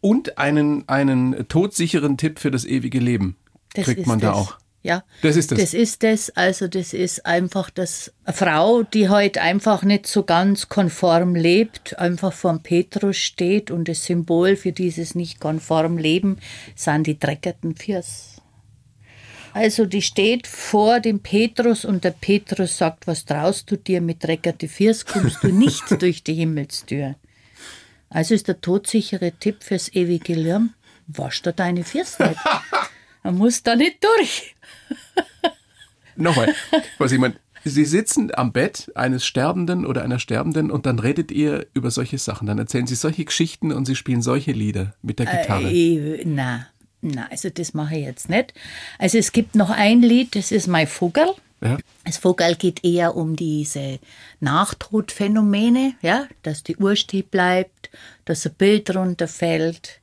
und 0.00 0.38
einen, 0.38 0.88
einen 0.88 1.48
todsicheren 1.48 2.16
Tipp 2.16 2.38
für 2.38 2.50
das 2.50 2.64
ewige 2.64 2.98
Leben. 3.00 3.36
Das 3.74 3.84
kriegt 3.86 4.06
man 4.06 4.20
da 4.20 4.28
das. 4.28 4.36
auch. 4.36 4.58
Ja, 4.82 5.02
das 5.22 5.34
ist 5.34 5.50
das. 5.50 5.58
Das 5.58 5.74
ist 5.74 6.04
das. 6.04 6.30
Also 6.36 6.68
das 6.68 6.92
ist 6.92 7.26
einfach 7.26 7.70
das 7.70 8.12
eine 8.24 8.34
Frau, 8.36 8.84
die 8.84 9.08
heute 9.08 9.14
halt 9.14 9.38
einfach 9.38 9.82
nicht 9.82 10.06
so 10.06 10.22
ganz 10.22 10.68
konform 10.68 11.34
lebt, 11.34 11.98
einfach 11.98 12.32
vorm 12.32 12.62
Petrus 12.62 13.16
steht 13.16 13.72
und 13.72 13.88
das 13.88 14.04
Symbol 14.04 14.54
für 14.54 14.70
dieses 14.70 15.16
nicht 15.16 15.40
konform 15.40 15.98
Leben 15.98 16.38
sind 16.76 17.08
die 17.08 17.18
dreckerten 17.18 17.74
Fiers. 17.74 18.35
Also 19.56 19.86
die 19.86 20.02
steht 20.02 20.46
vor 20.46 21.00
dem 21.00 21.20
Petrus 21.20 21.86
und 21.86 22.04
der 22.04 22.10
Petrus 22.10 22.76
sagt, 22.76 23.06
was 23.06 23.24
traust 23.24 23.70
du 23.70 23.78
dir 23.78 24.02
mit 24.02 24.22
dreckerte 24.22 24.68
Fiers, 24.68 25.06
kommst 25.06 25.42
du 25.42 25.48
nicht 25.48 25.82
durch 26.02 26.22
die 26.22 26.34
Himmelstür. 26.34 27.14
Also 28.10 28.34
ist 28.34 28.48
der 28.48 28.60
todsichere 28.60 29.32
Tipp 29.32 29.62
fürs 29.62 29.90
ewige 29.94 30.34
Lärm, 30.34 30.74
wasch 31.06 31.40
da 31.40 31.52
deine 31.52 31.80
nicht. 31.80 32.18
Man 33.22 33.38
muss 33.38 33.62
da 33.62 33.76
nicht 33.76 34.04
durch. 34.04 34.54
Nochmal, 36.16 36.54
was 36.98 37.12
ich 37.12 37.18
meine, 37.18 37.36
Sie 37.64 37.86
sitzen 37.86 38.32
am 38.34 38.52
Bett 38.52 38.92
eines 38.94 39.24
Sterbenden 39.24 39.86
oder 39.86 40.04
einer 40.04 40.18
Sterbenden 40.18 40.70
und 40.70 40.84
dann 40.84 40.98
redet 40.98 41.32
ihr 41.32 41.66
über 41.72 41.90
solche 41.90 42.18
Sachen. 42.18 42.46
Dann 42.46 42.58
erzählen 42.58 42.86
Sie 42.86 42.94
solche 42.94 43.24
Geschichten 43.24 43.72
und 43.72 43.86
Sie 43.86 43.96
spielen 43.96 44.20
solche 44.20 44.52
Lieder 44.52 44.94
mit 45.00 45.18
der 45.18 45.26
Gitarre. 45.26 45.72
Äh, 45.72 46.24
na, 46.26 46.66
na, 47.10 47.28
also 47.30 47.50
das 47.50 47.74
mache 47.74 47.96
ich 47.96 48.04
jetzt 48.04 48.28
nicht. 48.28 48.54
Also 48.98 49.18
es 49.18 49.32
gibt 49.32 49.54
noch 49.54 49.70
ein 49.70 50.02
Lied, 50.02 50.34
das 50.34 50.52
ist 50.52 50.66
mein 50.66 50.86
Vogel. 50.86 51.26
Ja. 51.60 51.78
Das 52.04 52.18
Vogel 52.18 52.54
geht 52.56 52.84
eher 52.84 53.16
um 53.16 53.34
diese 53.34 53.98
Nachtodphänomene, 54.40 55.94
ja, 56.02 56.26
dass 56.42 56.62
die 56.62 56.76
Uhr 56.76 56.96
stehen 56.96 57.28
bleibt, 57.30 57.90
dass 58.24 58.46
ein 58.46 58.54
Bild 58.54 58.94
runterfällt. 58.94 60.00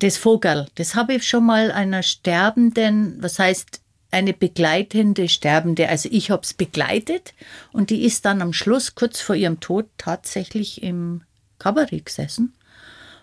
Das 0.00 0.18
Vogel, 0.18 0.66
das 0.74 0.94
habe 0.94 1.14
ich 1.14 1.26
schon 1.26 1.46
mal 1.46 1.72
einer 1.72 2.02
Sterbenden, 2.02 3.16
was 3.22 3.38
heißt 3.38 3.80
eine 4.10 4.34
begleitende 4.34 5.28
Sterbende. 5.28 5.88
Also 5.88 6.08
ich 6.12 6.30
habe 6.30 6.42
es 6.42 6.52
begleitet 6.52 7.34
und 7.72 7.90
die 7.90 8.04
ist 8.04 8.24
dann 8.24 8.42
am 8.42 8.52
Schluss, 8.52 8.94
kurz 8.94 9.20
vor 9.20 9.34
ihrem 9.34 9.60
Tod, 9.60 9.86
tatsächlich 9.96 10.82
im 10.82 11.22
Kabarett 11.58 12.06
gesessen 12.06 12.52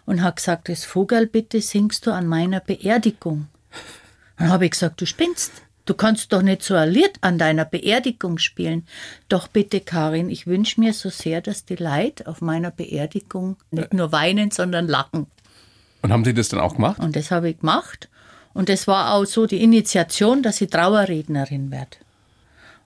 und 0.06 0.22
hat 0.22 0.38
gesagt, 0.38 0.70
das 0.70 0.86
Vogel 0.86 1.28
bitte 1.28 1.62
singst 1.62 2.06
du 2.06 2.12
an 2.12 2.28
meiner 2.28 2.60
Beerdigung. 2.60 3.48
Dann 4.38 4.50
habe 4.50 4.66
ich 4.66 4.72
gesagt, 4.72 5.02
du 5.02 5.06
spinnst. 5.06 5.52
Du 5.86 5.94
kannst 5.94 6.32
doch 6.32 6.42
nicht 6.42 6.64
so 6.64 6.76
ein 6.76 6.90
Lied 6.90 7.12
an 7.20 7.38
deiner 7.38 7.66
Beerdigung 7.66 8.38
spielen. 8.38 8.88
Doch 9.28 9.50
bitte, 9.50 9.82
Karin, 9.82 10.30
ich 10.30 10.48
wünsche 10.48 10.80
mir 10.80 10.94
so 10.94 11.10
sehr, 11.10 11.42
dass 11.42 11.66
die 11.66 11.76
Leute 11.76 12.28
auf 12.28 12.40
meiner 12.40 12.72
Beerdigung 12.72 13.58
nicht 13.70 13.94
nur 13.94 14.14
weinen, 14.14 14.52
sondern 14.52 14.88
lachen. 14.88 15.28
Und 16.02 16.14
haben 16.14 16.24
Sie 16.24 16.34
das 16.34 16.50
dann 16.50 16.62
auch 16.62 16.76
gemacht? 16.76 17.00
Und 17.00 17.18
das 17.18 17.32
habe 17.32 17.50
ich 17.50 17.60
gemacht. 17.60 18.10
Und 18.54 18.70
das 18.70 18.88
war 18.88 19.14
auch 19.14 19.26
so 19.26 19.46
die 19.46 19.62
Initiation, 19.62 20.42
dass 20.42 20.62
ich 20.62 20.70
Trauerrednerin 20.70 21.70
werde. 21.70 21.98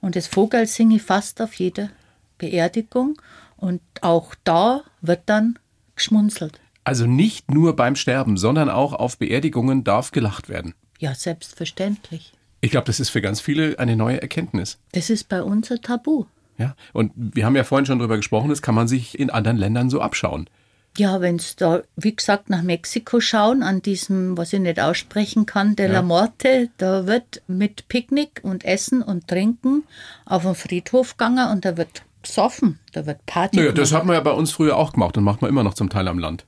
Und 0.01 0.15
das 0.15 0.27
Vogel 0.27 0.65
singe 0.65 0.95
ich 0.95 1.03
fast 1.03 1.39
auf 1.41 1.53
jeder 1.53 1.89
Beerdigung. 2.37 3.21
Und 3.57 3.81
auch 4.01 4.33
da 4.43 4.83
wird 5.01 5.21
dann 5.27 5.59
geschmunzelt. 5.95 6.59
Also 6.87 7.05
nicht 7.05 7.51
nur 7.51 7.75
beim 7.75 7.97
Sterben, 7.97 8.37
sondern 8.37 8.69
auch 8.69 8.93
auf 8.93 9.17
Beerdigungen 9.17 9.83
darf 9.83 10.11
gelacht 10.11 10.47
werden. 10.47 10.73
Ja, 10.99 11.13
selbstverständlich. 11.13 12.31
Ich 12.61 12.71
glaube, 12.71 12.85
das 12.85 13.01
ist 13.01 13.09
für 13.09 13.19
ganz 13.19 13.41
viele 13.41 13.77
eine 13.77 13.97
neue 13.97 14.21
Erkenntnis. 14.21 14.79
Das 14.93 15.09
ist 15.09 15.27
bei 15.27 15.43
uns 15.43 15.69
ein 15.69 15.81
Tabu. 15.81 16.27
Ja, 16.57 16.77
und 16.93 17.11
wir 17.13 17.45
haben 17.45 17.57
ja 17.57 17.65
vorhin 17.65 17.85
schon 17.85 17.99
darüber 17.99 18.15
gesprochen, 18.15 18.47
das 18.47 18.61
kann 18.61 18.73
man 18.73 18.87
sich 18.87 19.19
in 19.19 19.29
anderen 19.29 19.57
Ländern 19.57 19.89
so 19.89 19.99
abschauen. 19.99 20.49
Ja, 20.95 21.19
wenn 21.19 21.35
es 21.35 21.57
da, 21.57 21.81
wie 21.97 22.15
gesagt, 22.15 22.49
nach 22.49 22.63
Mexiko 22.63 23.19
schauen, 23.19 23.63
an 23.63 23.81
diesem, 23.81 24.37
was 24.37 24.53
ich 24.53 24.61
nicht 24.61 24.79
aussprechen 24.79 25.45
kann, 25.45 25.75
de 25.75 25.87
ja. 25.87 25.91
la 25.91 26.01
Morte, 26.03 26.69
da 26.77 27.05
wird 27.05 27.41
mit 27.47 27.89
Picknick 27.89 28.39
und 28.43 28.63
Essen 28.63 29.01
und 29.01 29.27
Trinken 29.27 29.83
auf 30.25 30.43
den 30.43 30.55
Friedhof 30.55 31.17
gegangen 31.17 31.51
und 31.51 31.65
da 31.65 31.75
wird 31.75 32.03
gesoffen, 32.23 32.79
da 32.93 33.05
wird 33.05 33.25
Party 33.25 33.57
Naja, 33.57 33.73
das 33.73 33.91
hat 33.91 34.05
man 34.05 34.13
ja 34.13 34.21
bei 34.21 34.31
uns 34.31 34.51
früher 34.51 34.77
auch 34.77 34.93
gemacht 34.93 35.17
und 35.17 35.25
macht 35.25 35.41
man 35.41 35.49
immer 35.49 35.63
noch 35.63 35.73
zum 35.73 35.89
Teil 35.89 36.07
am 36.07 36.17
Land. 36.17 36.45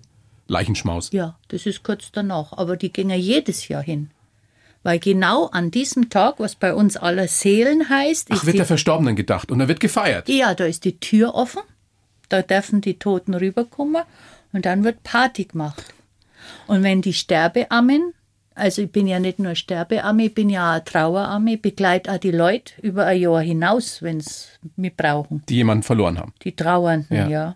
Leichenschmaus. 0.49 1.11
Ja, 1.11 1.37
das 1.47 1.65
ist 1.65 1.83
kurz 1.83 2.11
danach, 2.11 2.53
aber 2.53 2.75
die 2.75 2.91
gingen 2.91 3.19
jedes 3.19 3.67
Jahr 3.67 3.83
hin. 3.83 4.11
Weil 4.83 4.99
genau 4.99 5.47
an 5.47 5.71
diesem 5.71 6.09
Tag, 6.09 6.35
was 6.39 6.55
bei 6.55 6.73
uns 6.73 6.95
aller 6.95 7.27
Seelen 7.27 7.89
heißt. 7.89 8.29
Ach, 8.31 8.45
wird 8.45 8.57
der 8.57 8.65
Verstorbenen 8.65 9.15
gedacht 9.15 9.51
und 9.51 9.59
da 9.59 9.67
wird 9.67 9.79
gefeiert. 9.79 10.29
Ja, 10.29 10.55
da 10.55 10.65
ist 10.65 10.85
die 10.85 10.99
Tür 10.99 11.35
offen, 11.35 11.61
da 12.29 12.41
dürfen 12.41 12.81
die 12.81 12.97
Toten 12.97 13.33
rüberkommen 13.33 14.03
und 14.53 14.65
dann 14.65 14.83
wird 14.83 15.03
Party 15.03 15.45
gemacht. 15.45 15.83
Und 16.67 16.83
wenn 16.83 17.01
die 17.01 17.13
Sterbeammen, 17.13 18.13
also 18.55 18.81
ich 18.81 18.91
bin 18.91 19.07
ja 19.07 19.19
nicht 19.19 19.39
nur 19.39 19.55
Sterbeamme, 19.55 20.25
ich 20.25 20.33
bin 20.33 20.49
ja 20.49 20.77
auch 20.77 20.83
Traueramme, 20.83 21.57
begleite 21.57 22.11
auch 22.11 22.17
die 22.17 22.31
Leute 22.31 22.73
über 22.81 23.05
ein 23.05 23.19
Jahr 23.19 23.41
hinaus, 23.41 24.01
wenn 24.01 24.21
sie 24.21 24.45
mich 24.77 24.95
brauchen. 24.95 25.43
Die 25.49 25.55
jemanden 25.55 25.83
verloren 25.83 26.17
haben. 26.17 26.33
Die 26.43 26.55
Trauernden, 26.55 27.15
ja. 27.15 27.27
ja. 27.27 27.55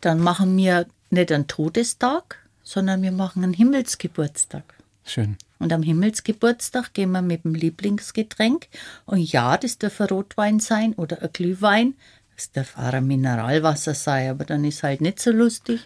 Dann 0.00 0.20
machen 0.20 0.56
wir 0.56 0.86
nicht 1.10 1.32
einen 1.32 1.46
Todestag, 1.46 2.38
sondern 2.62 3.02
wir 3.02 3.12
machen 3.12 3.44
einen 3.44 3.52
Himmelsgeburtstag. 3.52 4.64
Schön. 5.04 5.36
Und 5.58 5.72
am 5.72 5.82
Himmelsgeburtstag 5.82 6.94
gehen 6.94 7.10
wir 7.10 7.22
mit 7.22 7.44
dem 7.44 7.54
Lieblingsgetränk. 7.54 8.68
Und 9.06 9.18
ja, 9.18 9.56
das 9.56 9.78
darf 9.78 10.00
ein 10.00 10.08
Rotwein 10.08 10.60
sein 10.60 10.94
oder 10.94 11.20
ein 11.22 11.30
Glühwein. 11.32 11.94
Es 12.36 12.52
darf 12.52 12.76
auch 12.78 12.92
ein 12.92 13.06
Mineralwasser 13.06 13.94
sein, 13.94 14.30
aber 14.30 14.44
dann 14.44 14.64
ist 14.64 14.82
halt 14.82 15.00
nicht 15.00 15.20
so 15.20 15.30
lustig. 15.30 15.80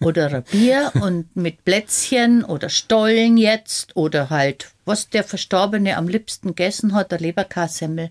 Oder 0.00 0.32
ein 0.32 0.42
Bier 0.42 0.90
und 1.00 1.34
mit 1.36 1.64
Plätzchen 1.64 2.44
oder 2.44 2.68
Stollen 2.68 3.36
jetzt 3.36 3.96
oder 3.96 4.30
halt, 4.30 4.72
was 4.84 5.08
der 5.08 5.24
Verstorbene 5.24 5.96
am 5.96 6.08
liebsten 6.08 6.48
gegessen 6.48 6.94
hat, 6.94 7.12
der 7.12 7.20
Leberkassemmel. 7.20 8.10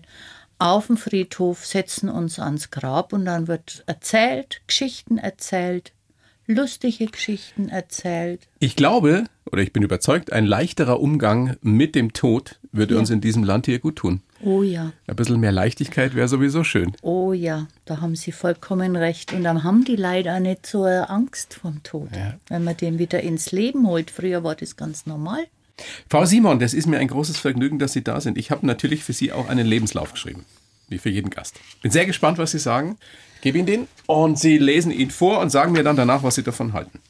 Auf 0.58 0.86
dem 0.88 0.96
Friedhof 0.96 1.64
setzen 1.66 2.08
uns 2.08 2.38
ans 2.38 2.70
Grab 2.70 3.12
und 3.12 3.24
dann 3.24 3.48
wird 3.48 3.82
erzählt, 3.86 4.62
Geschichten 4.66 5.18
erzählt, 5.18 5.92
lustige 6.54 7.06
Geschichten 7.06 7.68
erzählt. 7.68 8.48
Ich 8.58 8.76
glaube, 8.76 9.24
oder 9.50 9.62
ich 9.62 9.72
bin 9.72 9.82
überzeugt, 9.82 10.32
ein 10.32 10.46
leichterer 10.46 11.00
Umgang 11.00 11.56
mit 11.62 11.94
dem 11.94 12.12
Tod 12.12 12.58
würde 12.72 12.94
ja. 12.94 13.00
uns 13.00 13.10
in 13.10 13.20
diesem 13.20 13.44
Land 13.44 13.66
hier 13.66 13.78
gut 13.78 13.96
tun. 13.96 14.22
Oh 14.42 14.62
ja. 14.62 14.92
Ein 15.06 15.16
bisschen 15.16 15.40
mehr 15.40 15.52
Leichtigkeit 15.52 16.14
wäre 16.14 16.28
sowieso 16.28 16.64
schön. 16.64 16.92
Oh 17.02 17.32
ja, 17.32 17.66
da 17.84 18.00
haben 18.00 18.16
Sie 18.16 18.32
vollkommen 18.32 18.96
recht. 18.96 19.32
Und 19.32 19.44
dann 19.44 19.64
haben 19.64 19.84
die 19.84 19.96
leider 19.96 20.40
nicht 20.40 20.66
so 20.66 20.84
Angst 20.84 21.54
vom 21.54 21.82
Tod, 21.82 22.10
ja. 22.14 22.34
wenn 22.48 22.64
man 22.64 22.76
den 22.76 22.98
wieder 22.98 23.20
ins 23.20 23.52
Leben 23.52 23.86
holt. 23.86 24.10
Früher 24.10 24.42
war 24.44 24.54
das 24.54 24.76
ganz 24.76 25.06
normal. 25.06 25.44
Frau 26.08 26.24
Simon, 26.24 26.58
das 26.58 26.74
ist 26.74 26.86
mir 26.86 26.98
ein 26.98 27.08
großes 27.08 27.38
Vergnügen, 27.38 27.78
dass 27.78 27.92
Sie 27.92 28.04
da 28.04 28.20
sind. 28.20 28.38
Ich 28.38 28.50
habe 28.50 28.66
natürlich 28.66 29.02
für 29.04 29.12
Sie 29.12 29.32
auch 29.32 29.48
einen 29.48 29.66
Lebenslauf 29.66 30.12
geschrieben, 30.12 30.44
wie 30.88 30.98
für 30.98 31.10
jeden 31.10 31.30
Gast. 31.30 31.58
Bin 31.82 31.90
sehr 31.90 32.06
gespannt, 32.06 32.38
was 32.38 32.52
Sie 32.52 32.58
sagen. 32.58 32.98
Gebe 33.40 33.58
Ihnen 33.58 33.66
den 33.66 33.88
und 34.06 34.38
Sie 34.38 34.58
lesen 34.58 34.92
ihn 34.92 35.10
vor 35.10 35.40
und 35.40 35.50
sagen 35.50 35.72
mir 35.72 35.82
dann 35.82 35.96
danach, 35.96 36.22
was 36.22 36.34
Sie 36.34 36.42
davon 36.42 36.72
halten. 36.72 37.00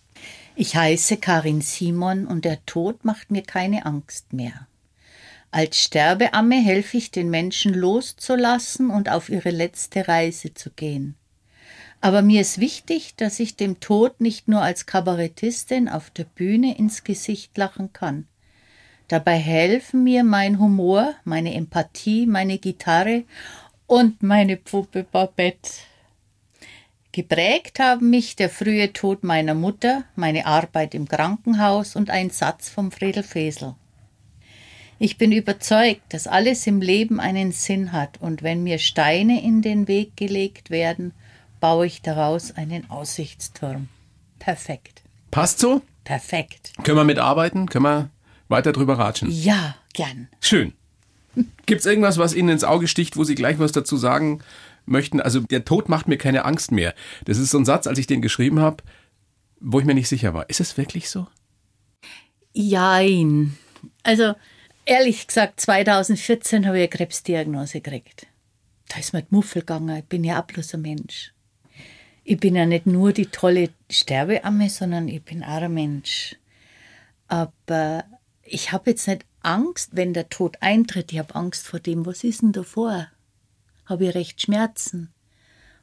Ich 0.57 0.77
heiße 0.77 1.17
Karin 1.17 1.61
Simon 1.61 2.27
und 2.27 2.45
der 2.45 2.65
Tod 2.67 3.05
macht 3.05 3.31
mir 3.31 3.43
keine 3.43 3.87
Angst 3.87 4.33
mehr. 4.33 4.67
Als 5.53 5.83
Sterbeamme 5.83 6.57
helfe 6.57 6.97
ich 6.97 7.11
den 7.11 7.31
Menschen 7.31 7.75
loszulassen 7.75 8.91
und 8.91 9.09
auf 9.09 9.29
ihre 9.29 9.51
letzte 9.51 10.07
Reise 10.07 10.55
zu 10.55 10.71
gehen. 10.71 11.17
Aber 12.01 12.23
mir 12.23 12.41
ist 12.41 12.61
wichtig, 12.61 13.15
dass 13.17 13.41
ich 13.41 13.57
dem 13.57 13.81
Tod 13.81 14.21
nicht 14.21 14.49
nur 14.49 14.63
als 14.63 14.87
Kabarettistin 14.87 15.89
auf 15.89 16.11
der 16.11 16.25
Bühne 16.25 16.79
ins 16.79 17.05
Gesicht 17.05 17.57
lachen 17.59 17.93
kann. 17.93 18.27
Dabei 19.09 19.37
helfen 19.37 20.05
mir 20.05 20.23
mein 20.23 20.61
Humor, 20.61 21.15
meine 21.25 21.55
Empathie, 21.55 22.27
meine 22.27 22.59
Gitarre 22.59 23.25
und 23.87 24.23
meine 24.23 24.57
Puppe 24.57 25.05
Babette. 25.05 25.71
Geprägt 27.21 27.81
haben 27.81 28.09
mich 28.09 28.35
der 28.35 28.49
frühe 28.49 28.95
Tod 28.95 29.25
meiner 29.25 29.53
Mutter, 29.53 30.05
meine 30.17 30.47
Arbeit 30.47 30.95
im 30.95 31.07
Krankenhaus 31.07 31.95
und 31.95 32.09
ein 32.09 32.31
Satz 32.31 32.71
vom 32.71 32.91
Friedel 32.91 33.23
Fesel. 33.23 33.75
Ich 34.99 35.19
bin 35.19 35.31
überzeugt, 35.31 36.01
dass 36.15 36.27
alles 36.27 36.67
im 36.67 36.81
Leben 36.81 37.21
einen 37.21 37.53
Sinn 37.53 37.93
hat, 37.93 38.19
und 38.23 38.43
wenn 38.43 38.63
mir 38.63 38.79
Steine 38.79 39.43
in 39.43 39.61
den 39.61 39.87
Weg 39.87 40.17
gelegt 40.17 40.71
werden, 40.71 41.13
baue 41.61 41.85
ich 41.85 42.01
daraus 42.01 42.57
einen 42.57 42.89
Aussichtsturm. 42.89 43.89
Perfekt. 44.39 45.03
Passt 45.31 45.59
so? 45.59 45.83
Perfekt. 46.05 46.73
Können 46.85 46.97
wir 46.97 47.05
mitarbeiten? 47.05 47.69
Können 47.69 47.85
wir 47.85 48.11
weiter 48.49 48.73
drüber 48.73 48.99
ratschen? 48.99 49.31
Ja, 49.31 49.77
gern. 49.93 50.29
Schön. 50.41 50.73
Gibt 51.67 51.81
es 51.81 51.87
irgendwas, 51.87 52.17
was 52.17 52.33
Ihnen 52.33 52.49
ins 52.49 52.65
Auge 52.65 52.89
sticht, 52.89 53.19
wo 53.19 53.25
Sie 53.25 53.35
gleich 53.35 53.59
was 53.59 53.73
dazu 53.73 53.99
sagen 53.99 54.41
möchten? 54.91 55.21
Also, 55.21 55.41
der 55.41 55.65
Tod 55.65 55.89
macht 55.89 56.09
mir 56.09 56.19
keine 56.19 56.45
Angst 56.45 56.73
mehr. 56.73 56.95
Das 57.25 57.39
ist 57.39 57.51
so 57.51 57.59
ein 57.59 57.65
Satz, 57.65 57.87
als 57.87 57.99
ich 57.99 58.07
den 58.07 58.23
geschrieben 58.23 58.61
habe, 58.61 58.83
wo 59.61 59.81
ich 59.81 59.87
mir 59.87 59.95
nicht 59.95 60.09
sicher 60.09 60.35
war. 60.35 60.49
Ist 60.49 60.61
es 60.61 60.77
wirklich 60.77 61.11
so? 61.11 61.27
Jein. 62.53 63.57
Also, 64.03 64.35
ehrlich 64.85 65.27
gesagt, 65.27 65.61
2014 65.61 66.67
habe 66.67 66.79
ich 66.79 66.83
eine 66.83 66.89
Krebsdiagnose 66.89 67.81
gekriegt. 67.81 68.27
Da 68.89 68.99
ist 68.99 69.13
mir 69.13 69.23
die 69.23 69.35
Muffel 69.35 69.63
gegangen. 69.63 69.99
Ich 69.99 70.05
bin 70.07 70.25
ja 70.25 70.41
auch 70.41 70.47
bloß 70.47 70.75
ein 70.75 70.83
Mensch. 70.83 71.33
Ich 72.25 72.39
bin 72.39 72.57
ja 72.57 72.67
nicht 72.67 72.87
nur 72.87 73.13
die 73.13 73.27
tolle 73.27 73.71
Sterbeamme, 73.89 74.69
sondern 74.69 75.09
ich 75.09 75.23
bin 75.23 75.43
auch 75.43 75.63
ein 75.63 75.73
Mensch. 75.73 76.37
Aber 77.29 78.05
ich 78.43 78.73
habe 78.73 78.91
jetzt 78.91 79.07
nicht 79.07 79.25
Angst, 79.43 79.91
wenn 79.93 80.13
der 80.13 80.29
Tod 80.29 80.57
eintritt. 80.61 81.13
Ich 81.13 81.19
habe 81.19 81.35
Angst 81.35 81.67
vor 81.67 81.81
dem, 81.81 82.05
was 82.07 82.25
ist 82.25 82.43
denn 82.43 82.53
davor? 82.53 83.09
Habe 83.91 84.07
ich 84.07 84.15
recht 84.15 84.41
Schmerzen? 84.41 85.11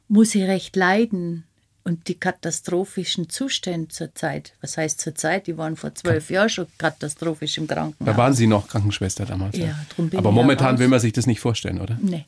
Muss 0.08 0.34
ich 0.34 0.44
recht 0.44 0.74
leiden? 0.76 1.44
Und 1.84 2.08
die 2.08 2.14
katastrophischen 2.14 3.30
Zustände 3.30 3.88
zur 3.88 4.14
Zeit, 4.14 4.54
was 4.60 4.76
heißt 4.76 5.00
zur 5.00 5.14
Zeit? 5.14 5.46
Die 5.46 5.56
waren 5.56 5.76
vor 5.76 5.94
zwölf 5.94 6.28
Jahren 6.30 6.48
schon 6.48 6.66
katastrophisch 6.76 7.56
im 7.56 7.66
Krankenhaus. 7.66 8.14
Da 8.14 8.16
waren 8.16 8.34
Sie 8.34 8.46
noch 8.46 8.68
Krankenschwester 8.68 9.24
damals. 9.24 9.56
Ja, 9.56 9.78
drum 9.94 10.10
bin 10.10 10.18
Aber 10.18 10.30
ich 10.30 10.34
momentan 10.34 10.74
ja 10.74 10.80
will 10.80 10.88
man 10.88 11.00
sich 11.00 11.12
das 11.12 11.26
nicht 11.26 11.40
vorstellen, 11.40 11.80
oder? 11.80 11.98
Nee. 12.00 12.26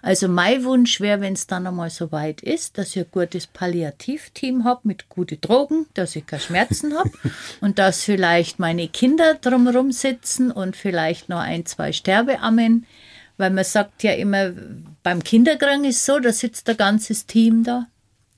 Also 0.00 0.28
mein 0.28 0.64
Wunsch 0.64 1.00
wäre, 1.00 1.20
wenn 1.20 1.34
es 1.34 1.46
dann 1.46 1.66
einmal 1.66 1.90
so 1.90 2.10
weit 2.12 2.40
ist, 2.40 2.78
dass 2.78 2.96
ich 2.96 2.98
ein 2.98 3.10
gutes 3.10 3.46
Palliativteam 3.46 4.64
habe 4.64 4.80
mit 4.84 5.08
guten 5.08 5.40
Drogen, 5.40 5.86
dass 5.94 6.16
ich 6.16 6.26
keine 6.26 6.42
Schmerzen 6.42 6.96
habe 6.96 7.10
und 7.60 7.78
dass 7.78 8.02
vielleicht 8.02 8.58
meine 8.58 8.88
Kinder 8.88 9.34
drumherum 9.34 9.92
sitzen 9.92 10.50
und 10.50 10.76
vielleicht 10.76 11.28
noch 11.28 11.40
ein, 11.40 11.66
zwei 11.66 11.92
Sterbeammen, 11.92 12.86
weil 13.42 13.50
man 13.50 13.64
sagt 13.64 14.02
ja 14.02 14.12
immer, 14.12 14.52
beim 15.02 15.22
Kinderkrank 15.22 15.84
ist 15.84 16.04
so, 16.06 16.18
da 16.18 16.32
sitzt 16.32 16.68
ein 16.70 16.76
ganzes 16.78 17.26
Team 17.26 17.64
da. 17.64 17.86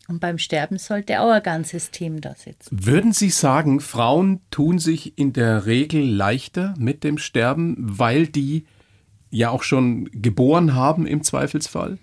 Und 0.06 0.20
beim 0.20 0.37
Sterben 0.37 0.76
sollte 0.76 1.20
auch 1.20 1.30
ein 1.30 1.42
ganzes 1.42 1.90
Team 1.90 2.20
da 2.20 2.34
sitzen. 2.34 2.68
Würden 2.84 3.12
Sie 3.12 3.30
sagen, 3.30 3.80
Frauen 3.80 4.40
tun 4.50 4.78
sich 4.78 5.16
in 5.16 5.32
der 5.32 5.64
Regel 5.64 6.02
leichter 6.04 6.75
mit 6.76 7.04
dem 7.04 7.16
Sterben, 7.16 7.76
weil 7.78 8.26
die 8.26 8.66
ja 9.30 9.49
auch 9.49 9.62
schon 9.62 10.11
geboren 10.12 10.75
haben 10.75 11.06
im 11.06 11.23
Zweifelsfall? 11.23 11.96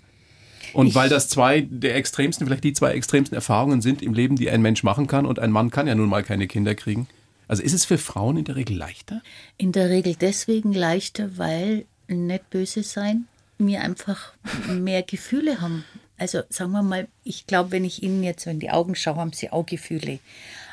Und 0.73 0.87
Ich- 0.87 0.95
weil 0.95 1.09
das 1.09 1.27
zwei 1.29 1.61
der 1.61 1.95
extremsten, 1.95 2.47
vielleicht 2.47 2.63
die 2.63 2.73
zwei 2.73 2.93
extremsten 2.93 3.35
Erfahrungen 3.35 3.81
sind 3.81 4.01
im 4.01 4.13
Leben, 4.15 4.35
die 4.35 4.49
ein 4.49 4.61
Mensch 4.63 4.81
machen 4.83 5.05
kann 5.05 5.25
und 5.27 5.37
ein 5.37 5.51
Mann 5.51 5.69
kann 5.69 5.85
ja 5.85 5.93
nun 5.93 6.09
mal 6.09 6.23
keine 6.23 6.47
Kinder 6.47 6.73
kriegen. 6.73 7.07
Also 7.47 7.61
ist 7.61 7.73
es 7.73 7.85
für 7.85 7.97
Frauen 7.99 8.37
in 8.37 8.45
der 8.45 8.55
Regel 8.55 8.77
leichter? 8.77 9.21
In 9.57 9.73
der 9.73 9.89
Regel 9.89 10.15
deswegen 10.19 10.73
leichter, 10.73 11.37
weil 11.37 11.85
nicht 12.15 12.49
böse 12.49 12.83
sein, 12.83 13.27
mir 13.57 13.81
einfach 13.81 14.33
mehr 14.67 15.03
Gefühle 15.03 15.61
haben. 15.61 15.85
Also 16.17 16.41
sagen 16.49 16.71
wir 16.71 16.83
mal, 16.83 17.07
ich 17.23 17.47
glaube, 17.47 17.71
wenn 17.71 17.85
ich 17.85 18.03
Ihnen 18.03 18.23
jetzt 18.23 18.43
so 18.43 18.49
in 18.49 18.59
die 18.59 18.69
Augen 18.69 18.95
schaue, 18.95 19.15
haben 19.17 19.33
Sie 19.33 19.49
auch 19.51 19.65
Gefühle. 19.65 20.19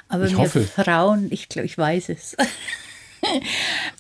Aber 0.09 0.25
Ich 0.25 0.33
wir 0.33 0.39
hoffe. 0.39 0.63
Frauen, 0.63 1.29
ich 1.31 1.49
glaube, 1.49 1.67
ich 1.67 1.77
weiß 1.77 2.11
es. 2.11 2.37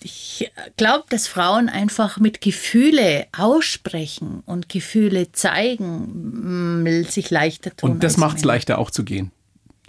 Ich 0.00 0.48
glaube, 0.76 1.04
dass 1.08 1.26
Frauen 1.26 1.68
einfach 1.68 2.18
mit 2.18 2.40
Gefühle 2.40 3.26
aussprechen 3.36 4.44
und 4.46 4.68
Gefühle 4.68 5.32
zeigen, 5.32 6.82
mm, 6.84 7.04
sich 7.04 7.30
leichter 7.30 7.74
tun. 7.74 7.90
Und 7.90 8.04
das 8.04 8.16
macht 8.16 8.38
es 8.38 8.44
leichter 8.44 8.78
auch 8.78 8.92
zu 8.92 9.04
gehen. 9.04 9.32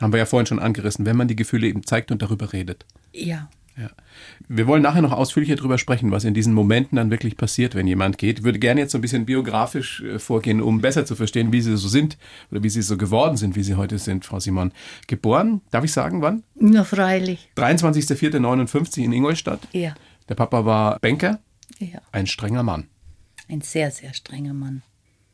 Haben 0.01 0.13
wir 0.13 0.18
ja 0.18 0.25
vorhin 0.25 0.48
schon 0.48 0.60
angerissen, 0.60 1.06
wenn 1.06 1.15
man 1.15 1.27
die 1.27 1.36
Gefühle 1.36 1.68
eben 1.68 1.86
zeigt 1.86 2.12
und 2.12 2.22
darüber 2.22 2.53
redet. 2.53 2.86
Ja. 3.13 3.50
Ja. 3.80 3.90
Wir 4.50 4.68
wollen 4.68 4.82
nachher 4.82 5.02
noch 5.02 5.14
ausführlicher 5.14 5.56
darüber 5.56 5.78
sprechen, 5.78 6.12
was 6.12 6.26
in 6.26 6.34
diesen 6.34 6.54
Momenten 6.54 6.98
dann 6.98 7.12
wirklich 7.12 7.38
passiert, 7.38 7.76
wenn 7.76 7.88
jemand 7.88 8.18
geht. 8.18 8.40
Ich 8.40 8.44
würde 8.44 8.60
gerne 8.60 8.82
jetzt 8.82 8.92
so 8.92 8.98
ein 8.98 9.02
bisschen 9.02 9.26
biografisch 9.26 10.02
äh, 10.02 10.20
vorgehen, 10.20 10.62
um 10.62 10.82
besser 10.82 11.06
zu 11.06 11.16
verstehen, 11.16 11.54
wie 11.54 11.62
Sie 11.62 11.78
so 11.78 11.88
sind 11.88 12.18
oder 12.52 12.62
wie 12.62 12.70
Sie 12.70 12.82
so 12.82 12.98
geworden 12.98 13.38
sind, 13.38 13.56
wie 13.56 13.64
Sie 13.64 13.76
heute 13.76 13.98
sind, 13.98 14.26
Frau 14.26 14.40
Simon. 14.40 14.74
Geboren, 15.08 15.62
darf 15.72 15.86
ich 15.86 15.94
sagen, 15.94 16.22
wann? 16.22 16.44
Ja, 16.60 16.84
freilich. 16.84 17.50
23.04.59 17.56 19.04
in 19.04 19.14
Ingolstadt. 19.14 19.62
Ja. 19.72 19.94
Der 20.28 20.36
Papa 20.36 20.66
war 20.66 21.00
Banker, 21.00 21.40
Ja. 21.80 22.00
ein 22.12 22.28
strenger 22.28 22.64
Mann, 22.64 22.88
Ein 23.48 23.62
sehr, 23.62 23.92
sehr 23.92 24.14
strenger 24.14 24.54
Mann. 24.54 24.84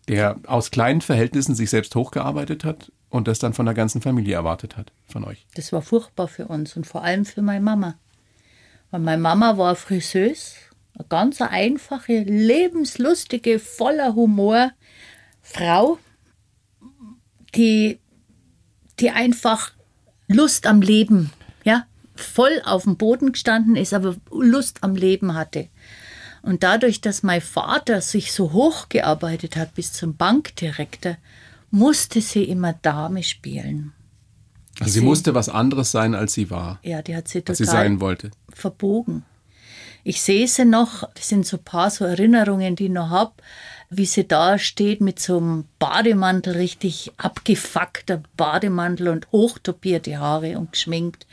der 0.07 0.37
aus 0.45 0.69
kleinen 0.71 1.01
Verhältnissen 1.01 1.55
sich 1.55 1.69
selbst 1.71 1.95
hochgearbeitet 1.95 2.63
hat 2.63 2.91
und 3.09 3.27
das 3.27 3.39
dann 3.39 3.53
von 3.53 3.65
der 3.65 3.73
ganzen 3.75 4.01
Familie 4.01 4.35
erwartet 4.35 4.77
hat, 4.77 4.91
von 5.07 5.23
euch. 5.23 5.47
Das 5.55 5.71
war 5.73 5.81
furchtbar 5.81 6.27
für 6.27 6.47
uns 6.47 6.77
und 6.77 6.85
vor 6.85 7.03
allem 7.03 7.25
für 7.25 7.41
meine 7.41 7.61
Mama. 7.63 7.95
Weil 8.91 9.01
meine 9.01 9.21
Mama 9.21 9.57
war 9.57 9.75
Friseuse, 9.75 10.55
eine 10.97 11.07
ganz 11.07 11.41
einfache, 11.41 12.23
lebenslustige, 12.23 13.59
voller 13.59 14.15
Humor 14.15 14.71
Frau, 15.41 15.99
die, 17.53 17.99
die 18.99 19.11
einfach 19.11 19.71
Lust 20.27 20.65
am 20.67 20.81
Leben, 20.81 21.31
ja, 21.63 21.85
voll 22.15 22.61
auf 22.65 22.83
dem 22.83 22.97
Boden 22.97 23.33
gestanden 23.33 23.75
ist, 23.75 23.93
aber 23.93 24.15
Lust 24.31 24.83
am 24.83 24.95
Leben 24.95 25.35
hatte. 25.35 25.67
Und 26.41 26.63
dadurch, 26.63 27.01
dass 27.01 27.23
mein 27.23 27.41
Vater 27.41 28.01
sich 28.01 28.31
so 28.31 28.53
hochgearbeitet 28.53 29.55
hat 29.55 29.73
bis 29.73 29.93
zum 29.93 30.15
Bankdirektor, 30.15 31.17
musste 31.71 32.21
sie 32.21 32.43
immer 32.43 32.73
Dame 32.73 33.23
spielen. 33.23 33.94
Also 34.79 34.91
sie 34.93 34.99
Sie- 34.99 35.05
musste 35.05 35.33
was 35.35 35.49
anderes 35.49 35.91
sein, 35.91 36.15
als 36.15 36.33
sie 36.33 36.49
war, 36.49 36.79
Ja, 36.83 37.01
die 37.01 37.15
hat 37.15 37.27
sie 37.27 37.39
total 37.41 37.51
als 37.51 37.57
sie 37.59 37.65
sein 37.65 37.99
wollte. 38.01 38.31
verbogen. 38.53 39.23
Ich 40.03 40.21
sehe 40.21 40.47
sie 40.47 40.65
noch, 40.65 41.09
das 41.15 41.29
sind 41.29 41.47
so 41.47 41.57
ein 41.57 41.63
paar 41.63 41.89
so 41.89 42.05
Erinnerungen, 42.05 42.75
die 42.75 42.85
ich 42.85 42.91
noch 42.91 43.09
habe, 43.09 43.33
wie 43.89 44.05
sie 44.05 44.27
da 44.27 44.59
steht 44.59 45.01
mit 45.01 45.19
so 45.19 45.37
einem 45.37 45.65
Bademantel, 45.79 46.53
richtig 46.57 47.11
abgefuckter 47.17 48.21
Bademantel 48.37 49.07
und 49.07 49.31
hochtopierte 49.31 50.19
Haare 50.19 50.57
und 50.59 50.73
geschminkt. 50.73 51.25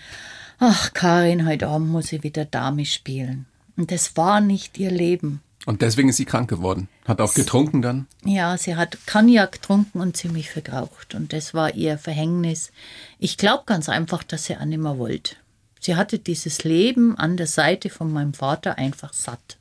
Ach, 0.59 0.93
Karin, 0.95 1.47
heute 1.47 1.67
Abend 1.69 1.89
muss 1.91 2.13
ich 2.13 2.23
wieder 2.23 2.45
Dame 2.45 2.85
spielen. 2.87 3.47
Und 3.77 3.91
das 3.91 4.17
war 4.17 4.41
nicht 4.41 4.79
ihr 4.79 4.91
Leben. 4.91 5.43
Und 5.65 5.81
deswegen 5.83 6.09
ist 6.09 6.17
sie 6.17 6.25
krank 6.25 6.51
geworden. 6.51 6.89
Hat 7.07 7.21
auch 7.21 7.35
getrunken 7.35 7.83
dann. 7.83 8.07
Ja, 8.25 8.57
sie 8.59 8.75
hat 8.75 8.99
Cognac 9.07 9.53
getrunken 9.53 10.01
und 10.01 10.17
ziemlich 10.17 10.51
verraucht. 10.51 11.15
Und 11.15 11.33
das 11.33 11.55
war 11.55 11.75
ihr 11.75 11.99
Verhängnis. 11.99 12.73
Ich 13.19 13.37
glaube 13.37 13.63
ganz 13.67 13.89
einfach, 13.89 14.25
dass 14.25 14.45
sie 14.47 14.57
auch 14.57 14.65
nicht 14.65 14.81
mehr 14.83 14.99
wollte. 14.99 15.37
Sie 15.81 15.95
hatte 15.97 16.19
dieses 16.19 16.65
Leben 16.65 17.17
an 17.17 17.37
der 17.37 17.47
Seite 17.47 17.91
von 17.91 18.13
meinem 18.13 18.35
Vater 18.35 18.79
einfach 18.79 19.13
satt. 19.13 19.59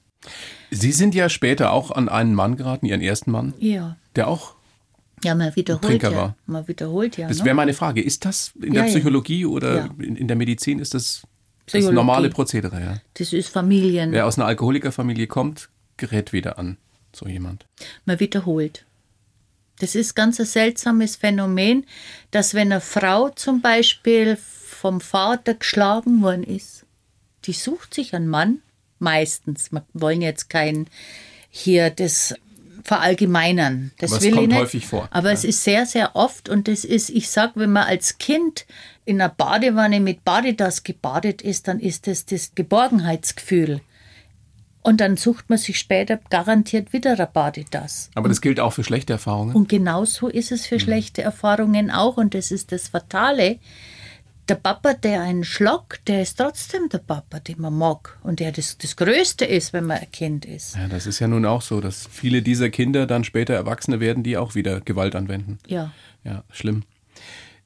Sie 0.69 0.91
sind 0.91 1.15
ja 1.15 1.29
später 1.29 1.71
auch 1.71 1.91
an 1.91 2.09
einen 2.09 2.35
Mann 2.35 2.55
geraten, 2.57 2.85
Ihren 2.85 3.01
ersten 3.01 3.31
Mann, 3.31 3.53
Ja. 3.59 3.97
der 4.15 4.27
auch. 4.27 4.53
Ja, 5.23 5.35
man 5.35 5.55
wiederholt 5.55 5.83
Trinker 5.83 6.11
ja. 6.11 6.17
war. 6.17 6.35
Man 6.47 6.67
wiederholt 6.67 7.17
ja. 7.17 7.27
Das 7.27 7.39
ne? 7.39 7.45
wäre 7.45 7.55
meine 7.55 7.73
Frage. 7.73 8.01
Ist 8.01 8.25
das 8.25 8.53
in 8.55 8.73
der 8.73 8.83
Ja, 8.83 8.87
ja. 8.87 8.93
Psychologie 8.93 9.45
oder 9.45 9.75
Ja. 9.77 9.89
in, 9.99 10.15
in 10.15 10.27
der 10.27 10.37
Medizin 10.37 10.79
ist 10.79 10.93
das 10.95 11.23
das 11.71 11.85
normale 11.85 12.29
Prozedere? 12.29 12.79
Ja? 12.81 12.95
Das 13.15 13.33
ist 13.33 13.49
Familien. 13.49 14.11
Wer 14.11 14.25
aus 14.25 14.37
einer 14.37 14.47
Alkoholikerfamilie 14.47 15.27
kommt, 15.27 15.69
gerät 16.01 16.33
wieder 16.33 16.57
an 16.59 16.77
so 17.13 17.27
jemand. 17.27 17.65
Man 18.05 18.19
wiederholt. 18.19 18.85
Das 19.79 19.95
ist 19.95 20.15
ganz 20.15 20.39
ein 20.39 20.45
seltsames 20.45 21.15
Phänomen, 21.15 21.85
dass 22.31 22.53
wenn 22.53 22.71
eine 22.71 22.81
Frau 22.81 23.29
zum 23.29 23.61
Beispiel 23.61 24.37
vom 24.37 24.99
Vater 24.99 25.53
geschlagen 25.53 26.21
worden 26.21 26.43
ist, 26.43 26.85
die 27.45 27.53
sucht 27.53 27.93
sich 27.93 28.13
einen 28.13 28.27
Mann, 28.27 28.61
meistens. 28.99 29.71
Wir 29.71 29.83
wollen 29.93 30.21
jetzt 30.21 30.49
kein 30.49 30.87
hier 31.49 31.89
das 31.89 32.35
verallgemeinern. 32.83 33.91
Das 33.99 34.11
Aber 34.11 34.19
es 34.19 34.23
will 34.23 34.31
kommt 34.31 34.43
ich 34.43 34.49
nicht. 34.49 34.59
häufig 34.59 34.85
vor, 34.87 35.07
Aber 35.11 35.29
ja. 35.29 35.33
es 35.33 35.43
ist 35.43 35.63
sehr, 35.63 35.85
sehr 35.85 36.15
oft 36.15 36.49
und 36.49 36.67
das 36.67 36.83
ist, 36.83 37.09
ich 37.09 37.29
sag, 37.29 37.51
wenn 37.55 37.71
man 37.71 37.83
als 37.87 38.17
Kind 38.17 38.65
in 39.05 39.21
einer 39.21 39.29
Badewanne 39.29 39.99
mit 39.99 40.23
Badedas 40.23 40.83
gebadet 40.83 41.41
ist, 41.41 41.67
dann 41.67 41.79
ist 41.79 42.07
das 42.07 42.25
das 42.25 42.55
Geborgenheitsgefühl. 42.55 43.81
Und 44.83 44.99
dann 44.99 45.15
sucht 45.15 45.49
man 45.49 45.59
sich 45.59 45.77
später 45.77 46.19
garantiert 46.29 46.91
wieder 46.91 47.19
ein 47.19 47.27
Badedas. 47.31 48.09
Aber 48.15 48.29
das 48.29 48.41
gilt 48.41 48.59
auch 48.59 48.73
für 48.73 48.83
schlechte 48.83 49.13
Erfahrungen. 49.13 49.55
Und 49.55 49.69
genauso 49.69 50.27
ist 50.27 50.51
es 50.51 50.65
für 50.65 50.79
schlechte 50.79 51.21
Erfahrungen 51.21 51.91
auch. 51.91 52.17
Und 52.17 52.33
das 52.33 52.51
ist 52.51 52.71
das 52.71 52.87
Fatale. 52.87 53.59
Der 54.49 54.55
Papa, 54.55 54.93
der 54.95 55.21
einen 55.21 55.43
schlagt, 55.43 56.07
der 56.07 56.23
ist 56.23 56.37
trotzdem 56.37 56.89
der 56.89 56.97
Papa, 56.97 57.39
den 57.39 57.61
man 57.61 57.77
mag. 57.77 58.17
Und 58.23 58.39
der 58.39 58.51
das, 58.51 58.77
das 58.79 58.95
Größte 58.95 59.45
ist, 59.45 59.71
wenn 59.71 59.85
man 59.85 59.99
ein 59.99 60.11
Kind 60.11 60.45
ist. 60.45 60.75
Ja, 60.75 60.87
das 60.87 61.05
ist 61.05 61.19
ja 61.19 61.27
nun 61.27 61.45
auch 61.45 61.61
so, 61.61 61.79
dass 61.79 62.09
viele 62.11 62.41
dieser 62.41 62.69
Kinder 62.69 63.05
dann 63.05 63.23
später 63.23 63.53
Erwachsene 63.53 63.99
werden, 63.99 64.23
die 64.23 64.35
auch 64.35 64.55
wieder 64.55 64.81
Gewalt 64.81 65.15
anwenden. 65.15 65.59
Ja. 65.67 65.93
Ja, 66.23 66.43
schlimm. 66.51 66.83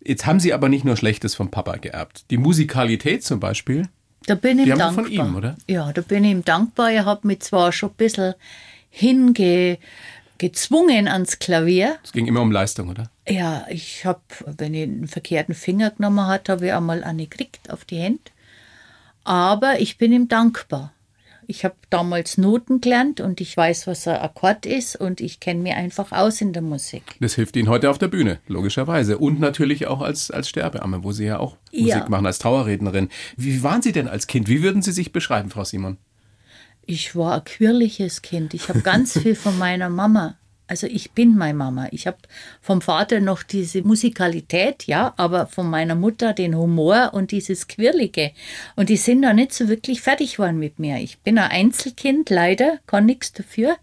Jetzt 0.04 0.28
haben 0.28 0.39
Sie 0.39 0.54
aber 0.54 0.69
nicht 0.69 0.86
nur 0.86 0.97
Schlechtes 0.97 1.34
vom 1.34 1.49
Papa 1.49 1.78
geerbt. 1.78 2.25
Die 2.30 2.38
Musikalität 2.38 3.23
zum 3.23 3.39
Beispiel, 3.39 3.88
Da 4.27 4.35
bin 4.35 4.59
ich 4.59 4.65
wir 4.65 4.75
dankbar. 4.75 5.05
von 5.05 5.11
ihm, 5.11 5.35
oder? 5.35 5.55
Ja, 5.67 5.93
da 5.93 6.01
bin 6.01 6.23
ich 6.23 6.31
ihm 6.31 6.43
dankbar. 6.43 6.91
Er 6.91 7.05
hat 7.05 7.25
mich 7.25 7.41
zwar 7.41 7.71
schon 7.71 7.89
ein 7.89 7.95
bisschen 7.95 8.33
hinge 8.89 9.77
gezwungen 10.38 11.07
ans 11.07 11.39
Klavier. 11.39 11.97
es 12.03 12.11
ging 12.11 12.27
immer 12.27 12.41
um 12.41 12.51
Leistung, 12.51 12.89
oder? 12.89 13.09
Ja, 13.27 13.65
ich 13.69 14.05
habe, 14.05 14.21
wenn 14.45 14.73
ich 14.73 14.83
einen 14.83 15.07
verkehrten 15.07 15.55
Finger 15.55 15.91
genommen 15.91 16.27
hat, 16.27 16.49
habe 16.49 16.67
ich 16.67 16.73
einmal 16.73 17.03
eine 17.03 17.27
gekriegt 17.27 17.71
auf 17.71 17.85
die 17.85 17.97
Hände. 17.97 18.19
Aber 19.23 19.79
ich 19.79 19.97
bin 19.97 20.11
ihm 20.11 20.27
dankbar. 20.27 20.91
Ich 21.47 21.63
habe 21.63 21.75
damals 21.89 22.38
Noten 22.38 22.81
gelernt 22.81 23.21
und 23.21 23.41
ich 23.41 23.55
weiß, 23.55 23.88
was 23.88 24.08
ein 24.08 24.17
Akkord 24.17 24.65
ist 24.65 24.95
und 24.95 25.21
ich 25.21 25.39
kenne 25.39 25.62
mich 25.62 25.73
einfach 25.73 26.12
aus 26.12 26.41
in 26.41 26.53
der 26.53 26.62
Musik. 26.62 27.03
Das 27.19 27.36
hilft 27.36 27.55
Ihnen 27.55 27.69
heute 27.69 27.89
auf 27.89 27.97
der 27.97 28.08
Bühne, 28.08 28.39
logischerweise. 28.47 29.17
Und 29.17 29.39
natürlich 29.39 29.88
auch 29.88 30.01
als, 30.01 30.31
als 30.31 30.49
Sterbeamme, 30.49 31.03
wo 31.03 31.12
Sie 31.12 31.25
ja 31.25 31.39
auch 31.39 31.58
Ja. 31.71 31.95
Musik 31.97 32.10
machen, 32.10 32.25
als 32.25 32.39
Trauerrednerin. 32.39 33.10
Wie 33.38 33.63
waren 33.63 33.81
Sie 33.81 33.91
denn 33.91 34.08
als 34.08 34.27
Kind? 34.27 34.47
Wie 34.47 34.63
würden 34.63 34.81
Sie 34.81 34.91
sich 34.91 35.12
beschreiben, 35.12 35.49
Frau 35.49 35.63
Simon? 35.63 35.97
Ich 36.86 37.15
war 37.15 37.36
ein 37.36 37.43
quirliges 37.43 38.21
Kind. 38.21 38.53
Ich 38.53 38.69
habe 38.69 38.81
ganz 38.81 39.17
viel 39.17 39.36
von 39.36 39.58
meiner 39.58 39.89
Mama 39.89 40.38
Also 40.67 40.88
ich 40.88 41.12
bin 41.12 41.38
meine 41.38 41.54
Mama. 41.54 41.88
Ich 41.91 42.08
habe 42.08 42.17
vom 42.62 42.82
Vater 42.82 43.19
noch 43.19 43.43
diese 43.43 43.84
Musikalität, 43.84 44.86
ja, 44.88 45.13
aber 45.17 45.45
von 45.45 45.69
meiner 45.69 45.95
Mutter 45.95 46.34
den 46.34 46.56
Humor 46.58 47.12
und 47.13 47.32
dieses 47.32 47.67
Quirlige. 47.67 48.32
Und 48.75 48.89
die 48.89 48.97
sind 48.97 49.21
da 49.21 49.34
nicht 49.34 49.54
so 49.54 49.67
wirklich 49.67 50.01
fertig 50.01 50.38
geworden 50.38 50.58
mit 50.58 50.80
mir. 50.80 50.97
Ich 50.97 51.19
bin 51.19 51.38
ein 51.38 51.51
Einzelkind, 51.51 52.30
leider, 52.30 52.80
kann 52.88 53.06
nichts 53.06 53.32
dafür. 53.34 53.78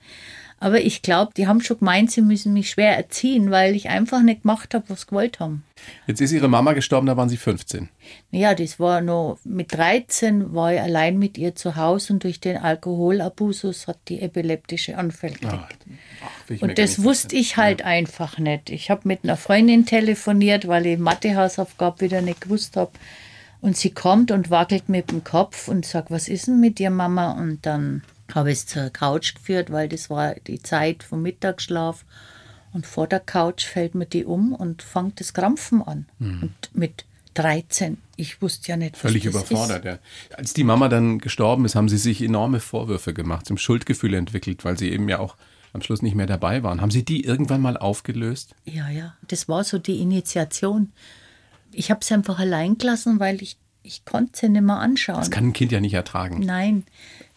Aber 0.63 0.81
ich 0.81 1.03
glaube, 1.03 1.33
die 1.37 1.49
haben 1.49 1.61
schon 1.61 1.81
gemeint, 1.81 2.13
sie 2.13 2.23
müssen 2.23 2.53
mich 2.53 2.71
schwer 2.71 2.97
erziehen, 2.97 3.51
weil 3.51 3.75
ich 3.75 3.89
einfach 3.89 4.23
nicht 4.23 4.43
gemacht 4.43 4.75
habe, 4.75 4.85
was 4.87 5.01
sie 5.01 5.07
gewollt 5.09 5.41
haben. 5.41 5.65
Jetzt 6.07 6.21
ist 6.21 6.31
Ihre 6.31 6.47
Mama 6.47 6.73
gestorben, 6.73 7.09
da 7.09 7.17
waren 7.17 7.29
Sie 7.29 7.37
15. 7.37 7.89
Ja, 8.31 8.55
das 8.55 8.79
war 8.79 9.01
noch, 9.01 9.41
mit 9.43 9.75
13 9.75 10.55
war 10.55 10.73
ich 10.73 10.81
allein 10.81 11.19
mit 11.19 11.37
ihr 11.37 11.57
zu 11.57 11.75
Hause 11.75 12.13
und 12.13 12.23
durch 12.23 12.39
den 12.39 12.59
Alkoholabusus 12.59 13.89
hat 13.89 13.99
die 14.07 14.21
epileptische 14.21 14.97
Anfälle 14.97 15.35
gekriegt. 15.35 15.85
Ach, 16.25 16.63
und 16.63 16.79
das 16.79 17.03
wusste 17.03 17.35
ich 17.35 17.57
halt 17.57 17.81
ja. 17.81 17.87
einfach 17.87 18.39
nicht. 18.39 18.71
Ich 18.71 18.89
habe 18.89 19.01
mit 19.09 19.25
einer 19.25 19.37
Freundin 19.37 19.85
telefoniert, 19.85 20.69
weil 20.69 20.87
ich 20.87 20.97
Mathehausaufgabe 20.97 22.03
wieder 22.03 22.23
nicht 22.23 22.41
gewusst 22.41 22.77
habe. 22.77 22.93
Und 23.61 23.77
sie 23.77 23.91
kommt 23.91 24.31
und 24.31 24.51
wackelt 24.51 24.89
mit 24.89 25.11
dem 25.11 25.25
Kopf 25.25 25.67
und 25.67 25.85
sagt, 25.85 26.13
was 26.13 26.29
ist 26.29 26.47
denn 26.47 26.61
mit 26.61 26.79
dir, 26.79 26.91
Mama? 26.91 27.33
Und 27.33 27.67
dann 27.67 28.03
habe 28.35 28.51
es 28.51 28.67
zur 28.67 28.91
Couch 28.91 29.35
geführt, 29.35 29.71
weil 29.71 29.89
das 29.89 30.11
war 30.11 30.35
die 30.47 30.63
Zeit 30.63 31.03
vom 31.03 31.23
Mittagsschlaf. 31.23 32.05
Und 32.73 32.87
vor 32.87 33.07
der 33.07 33.21
Couch 33.21 33.65
fällt 33.65 33.95
mir 33.95 34.07
die 34.07 34.25
um 34.25 34.55
und 34.55 34.83
fängt 34.83 35.21
das 35.21 35.35
Krampfen 35.35 35.83
an. 35.83 36.07
Mhm. 36.19 36.43
Und 36.43 36.71
mit 36.73 37.05
13, 37.35 37.99
ich 38.17 38.41
wusste 38.43 38.69
ja 38.69 38.77
nicht, 38.77 38.97
Völlig 38.97 39.25
überfordert, 39.25 39.85
ist. 39.85 40.01
ja. 40.31 40.37
Als 40.37 40.53
die 40.55 40.65
Mama 40.65 40.89
dann 40.89 41.19
gestorben 41.19 41.65
ist, 41.65 41.75
haben 41.75 41.89
sie 41.89 41.99
sich 41.99 42.23
enorme 42.23 42.61
Vorwürfe 42.61 43.15
gemacht, 43.15 43.47
zum 43.47 43.59
Schuldgefühl 43.59 44.15
entwickelt, 44.15 44.65
weil 44.65 44.79
sie 44.79 44.91
eben 44.91 45.09
ja 45.09 45.19
auch 45.19 45.37
am 45.73 45.83
Schluss 45.83 46.03
nicht 46.03 46.15
mehr 46.15 46.27
dabei 46.27 46.63
waren. 46.63 46.81
Haben 46.81 46.91
Sie 46.91 47.05
die 47.05 47.25
irgendwann 47.25 47.63
mal 47.63 47.77
aufgelöst? 47.79 48.55
Ja, 48.65 48.91
ja. 48.91 49.15
Das 49.29 49.49
war 49.49 49.65
so 49.65 49.79
die 49.79 50.01
Initiation. 50.01 50.93
Ich 51.73 51.91
habe 51.91 52.05
sie 52.05 52.13
einfach 52.13 52.39
allein 52.39 52.77
gelassen, 52.77 53.21
weil 53.21 53.43
ich, 53.43 53.57
ich 53.83 54.05
konnte 54.05 54.39
sie 54.39 54.49
nicht 54.51 54.63
mehr 54.63 54.79
anschauen. 54.79 55.21
Das 55.21 55.31
kann 55.31 55.47
ein 55.47 55.53
Kind 55.55 55.73
ja 55.73 55.81
nicht 55.81 55.95
ertragen. 55.95 56.41
Nein. 56.41 56.85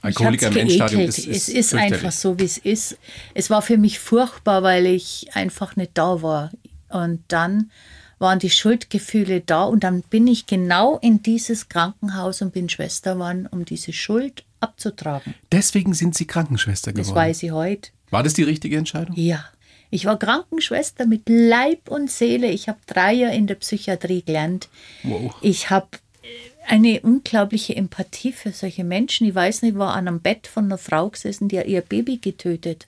Alkoholiker 0.05 0.47
im 0.47 0.57
Endstadium 0.57 1.01
ist, 1.01 1.19
ist 1.19 1.27
Es 1.27 1.49
ist 1.49 1.73
einfach 1.73 2.11
so, 2.11 2.39
wie 2.39 2.45
es 2.45 2.57
ist. 2.57 2.97
Es 3.33 3.49
war 3.49 3.61
für 3.61 3.77
mich 3.77 3.99
furchtbar, 3.99 4.63
weil 4.63 4.85
ich 4.85 5.29
einfach 5.33 5.75
nicht 5.75 5.91
da 5.95 6.21
war. 6.21 6.51
Und 6.89 7.21
dann 7.27 7.71
waren 8.19 8.39
die 8.39 8.49
Schuldgefühle 8.49 9.41
da 9.41 9.65
und 9.65 9.83
dann 9.83 10.01
bin 10.01 10.27
ich 10.27 10.45
genau 10.45 10.97
in 10.99 11.21
dieses 11.21 11.67
Krankenhaus 11.69 12.41
und 12.41 12.53
bin 12.53 12.69
Schwester 12.69 13.13
geworden, 13.13 13.47
um 13.51 13.65
diese 13.65 13.93
Schuld 13.93 14.43
abzutragen. 14.59 15.35
Deswegen 15.51 15.93
sind 15.93 16.15
Sie 16.15 16.25
Krankenschwester 16.25 16.93
geworden? 16.93 17.07
Das 17.09 17.15
weiß 17.15 17.43
ich 17.43 17.51
heute. 17.51 17.91
War 18.11 18.23
das 18.23 18.33
die 18.33 18.43
richtige 18.43 18.77
Entscheidung? 18.77 19.15
Ja. 19.17 19.45
Ich 19.91 20.05
war 20.05 20.17
Krankenschwester 20.17 21.05
mit 21.05 21.23
Leib 21.27 21.89
und 21.89 22.09
Seele. 22.09 22.47
Ich 22.47 22.67
habe 22.67 22.79
drei 22.87 23.13
Jahre 23.13 23.35
in 23.35 23.47
der 23.47 23.55
Psychiatrie 23.55 24.23
gelernt. 24.23 24.67
Wow. 25.03 25.35
Ich 25.41 25.69
habe 25.69 25.87
eine 26.67 27.01
unglaubliche 27.01 27.75
Empathie 27.75 28.31
für 28.31 28.51
solche 28.51 28.83
Menschen. 28.83 29.27
Ich 29.27 29.35
weiß 29.35 29.61
nicht, 29.61 29.73
ich 29.73 29.77
war 29.77 29.93
an 29.93 30.07
einem 30.07 30.19
Bett 30.19 30.47
von 30.47 30.65
einer 30.65 30.77
Frau 30.77 31.09
gesessen, 31.09 31.47
die 31.47 31.59
hat 31.59 31.67
ihr 31.67 31.81
Baby 31.81 32.17
getötet. 32.17 32.87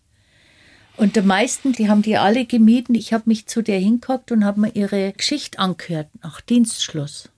Und 0.98 1.16
die 1.16 1.22
meisten, 1.22 1.74
die 1.74 1.90
haben 1.90 2.02
die 2.02 2.18
alle 2.18 2.46
gemieden. 2.46 2.96
Ich 2.96 3.14
habe 3.14 3.24
mich 3.28 3.46
zu 3.46 3.62
der 3.62 3.80
hingehockt 3.80 4.32
und 4.32 4.44
habe 4.44 4.62
mir 4.62 4.76
ihre 4.76 5.14
Geschichte 5.14 5.60
angehört, 5.60 6.10
nach 6.24 6.42
Dienstschluss. 6.42 7.30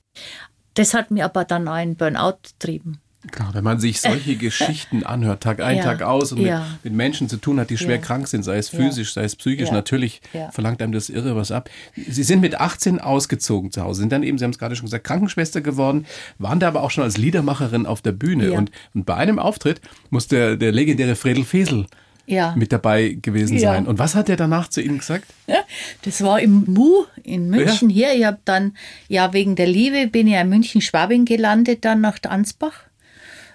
Das 0.75 0.93
hat 0.93 1.12
mir 1.12 1.25
aber 1.25 1.43
dann 1.43 1.67
einen 1.67 1.95
Burnout 1.95 2.38
getrieben. 2.43 3.02
Klar, 3.32 3.53
wenn 3.53 3.65
man 3.65 3.82
sich 3.82 3.99
solche 3.99 4.36
Geschichten 4.38 5.03
anhört, 5.03 5.43
Tag 5.43 5.62
ein, 5.62 5.77
ja, 5.77 5.84
Tag 5.84 6.01
aus 6.01 6.32
und 6.32 6.39
ja. 6.39 6.60
mit, 6.60 6.86
mit, 6.86 6.93
Menschen 6.93 7.27
zu 7.27 7.36
tun 7.36 7.60
hat, 7.60 7.69
die 7.69 7.77
schwer 7.77 7.97
ja. 7.97 8.01
krank 8.01 8.29
sind, 8.29 8.43
sei 8.43 8.58
es 8.58 8.69
physisch, 8.69 9.13
sei 9.13 9.23
es 9.23 9.36
psychisch, 9.36 9.71
natürlich 9.71 10.21
verlangt 10.51 10.82
einem 10.82 10.93
das 10.93 11.10
irre 11.10 11.36
was 11.36 11.51
ab. 11.51 11.69
Sie 11.95 12.23
sind 12.23 12.39
mit 12.39 12.55
18 12.55 12.99
ausgezogen 12.99 13.71
zu 13.71 13.84
Hause, 13.84 14.01
sind 14.01 14.13
dann 14.13 14.23
eben, 14.23 14.38
Sie 14.38 14.45
haben 14.45 14.51
es 14.51 14.58
gerade 14.58 14.75
schon 14.77 14.86
gesagt, 14.86 15.03
Krankenschwester 15.03 15.60
geworden, 15.60 16.05
waren 16.38 16.62
da 16.62 16.69
aber 16.69 16.82
auch 16.82 16.91
schon 16.91 17.03
als 17.03 17.17
Liedermacherin 17.17 17.86
auf 17.86 18.01
der 18.01 18.13
Bühne. 18.13 18.53
Und, 18.53 18.71
und 18.93 19.05
bei 19.05 19.15
einem 19.15 19.38
Auftritt 19.38 19.82
muss 20.10 20.29
der, 20.29 20.55
der 20.55 20.71
legendäre 20.71 21.15
Fredel 21.15 21.43
Fesel 21.43 21.88
ja. 22.25 22.53
mit 22.55 22.71
dabei 22.71 23.17
gewesen 23.21 23.58
ja. 23.58 23.73
sein. 23.73 23.88
Und 23.88 23.99
was 23.99 24.15
hat 24.15 24.29
er 24.29 24.38
danach 24.38 24.69
zu 24.69 24.82
Ihnen 24.82 24.99
gesagt? 24.99 25.25
Ja, 25.47 25.63
das 26.03 26.23
war 26.23 26.39
im 26.39 26.63
Mu 26.67 27.05
in 27.23 27.49
München 27.49 27.89
hier. 27.89 28.13
Ich 28.13 28.23
habe 28.23 28.39
dann, 28.45 28.77
ja, 29.08 29.34
wegen 29.34 29.55
der 29.55 29.67
Liebe 29.67 30.08
bin 30.08 30.27
ich 30.27 30.36
in 30.36 30.49
München-Schwabing 30.49 31.25
gelandet, 31.25 31.84
dann 31.84 32.01
nach 32.01 32.19
Ansbach 32.23 32.88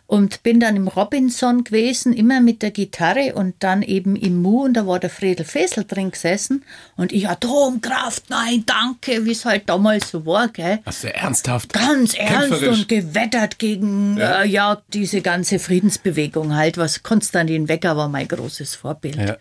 und 0.06 0.42
bin 0.42 0.60
dann 0.60 0.76
im 0.76 0.88
Robinson 0.88 1.64
gewesen, 1.64 2.12
immer 2.12 2.40
mit 2.40 2.62
der 2.62 2.70
Gitarre 2.70 3.34
und 3.34 3.54
dann 3.60 3.82
eben 3.82 4.16
im 4.16 4.42
Mu 4.42 4.64
und 4.64 4.74
da 4.74 4.86
war 4.86 4.98
der 4.98 5.08
Fredel 5.08 5.46
Fessel 5.46 5.84
drin 5.84 6.10
gesessen 6.10 6.62
und 6.96 7.12
ich 7.12 7.28
Atomkraft, 7.28 8.28
nein, 8.28 8.64
danke, 8.66 9.24
wie 9.24 9.32
es 9.32 9.44
halt 9.44 9.68
damals 9.68 10.10
so 10.10 10.26
war, 10.26 10.48
gell. 10.48 10.80
Was 10.84 11.00
sehr 11.00 11.16
ernsthaft. 11.16 11.72
Ganz 11.72 12.14
ernst 12.14 12.62
und 12.62 12.88
gewettert 12.88 13.58
gegen 13.58 14.18
ja. 14.18 14.42
Äh, 14.42 14.48
ja. 14.48 14.82
diese 14.92 15.22
ganze 15.22 15.58
Friedensbewegung 15.58 16.54
halt, 16.54 16.76
was 16.76 17.02
Konstantin 17.02 17.68
Wecker 17.68 17.96
war 17.96 18.08
mein 18.08 18.28
großes 18.28 18.74
Vorbild. 18.74 19.16
Ja. 19.16 19.36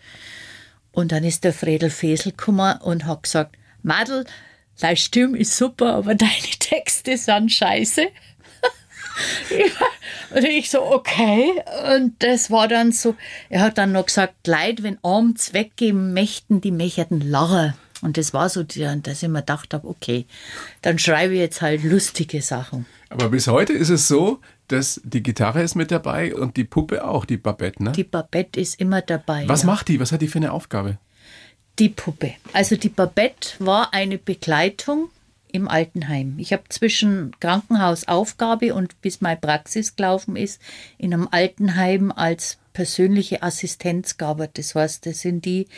Und 0.92 1.12
dann 1.12 1.24
ist 1.24 1.44
der 1.44 1.52
Fredel 1.52 1.90
Fessel 1.90 2.32
gekommen 2.32 2.78
und 2.80 3.04
hat 3.04 3.24
gesagt, 3.24 3.56
Madel, 3.82 4.24
deine 4.80 4.96
Stimme 4.96 5.36
ist 5.36 5.56
super, 5.56 5.94
aber 5.94 6.14
deine 6.14 6.30
Texte 6.58 7.18
sind 7.18 7.52
scheiße. 7.52 8.06
Ja, 9.50 10.36
und 10.36 10.44
ich 10.44 10.70
so, 10.70 10.82
okay. 10.82 11.52
Und 11.94 12.22
das 12.22 12.50
war 12.50 12.68
dann 12.68 12.92
so, 12.92 13.14
er 13.48 13.60
hat 13.60 13.78
dann 13.78 13.92
noch 13.92 14.06
gesagt, 14.06 14.46
Leid, 14.46 14.82
wenn 14.82 14.98
abends 15.02 15.52
weggehen 15.52 16.14
möchten, 16.14 16.60
die 16.60 16.72
möchten 16.72 17.20
lachen. 17.20 17.74
Und 18.02 18.18
das 18.18 18.34
war 18.34 18.48
so, 18.50 18.62
dass 18.62 19.22
ich 19.22 19.28
mir 19.28 19.40
gedacht 19.40 19.72
habe, 19.72 19.88
okay, 19.88 20.26
dann 20.82 20.98
schreibe 20.98 21.34
ich 21.34 21.40
jetzt 21.40 21.62
halt 21.62 21.84
lustige 21.84 22.42
Sachen. 22.42 22.86
Aber 23.08 23.30
bis 23.30 23.46
heute 23.46 23.72
ist 23.72 23.88
es 23.88 24.08
so, 24.08 24.40
dass 24.68 25.00
die 25.04 25.22
Gitarre 25.22 25.62
ist 25.62 25.74
mit 25.74 25.90
dabei 25.90 26.34
und 26.34 26.56
die 26.56 26.64
Puppe 26.64 27.06
auch, 27.06 27.24
die 27.24 27.36
Babette, 27.36 27.82
ne? 27.82 27.92
Die 27.92 28.04
Babette 28.04 28.60
ist 28.60 28.80
immer 28.80 29.00
dabei. 29.00 29.44
Was 29.46 29.62
ja. 29.62 29.66
macht 29.66 29.88
die? 29.88 30.00
Was 30.00 30.12
hat 30.12 30.20
die 30.20 30.28
für 30.28 30.38
eine 30.38 30.52
Aufgabe? 30.52 30.98
Die 31.78 31.88
Puppe. 31.88 32.34
Also 32.52 32.76
die 32.76 32.88
Babette 32.88 33.54
war 33.58 33.94
eine 33.94 34.18
Begleitung 34.18 35.10
im 35.54 35.68
Altenheim. 35.68 36.34
Ich 36.38 36.52
habe 36.52 36.64
zwischen 36.68 37.34
Krankenhausaufgabe 37.40 38.74
und 38.74 39.00
bis 39.00 39.20
meine 39.20 39.40
Praxis 39.40 39.94
gelaufen 39.94 40.36
ist, 40.36 40.60
in 40.98 41.14
einem 41.14 41.28
Altenheim 41.30 42.10
als 42.10 42.58
persönliche 42.72 43.42
Assistenz 43.42 44.16
gearbeitet. 44.16 44.58
Das 44.58 44.74
heißt, 44.74 45.06
das 45.06 45.20
sind 45.20 45.44
die, 45.44 45.68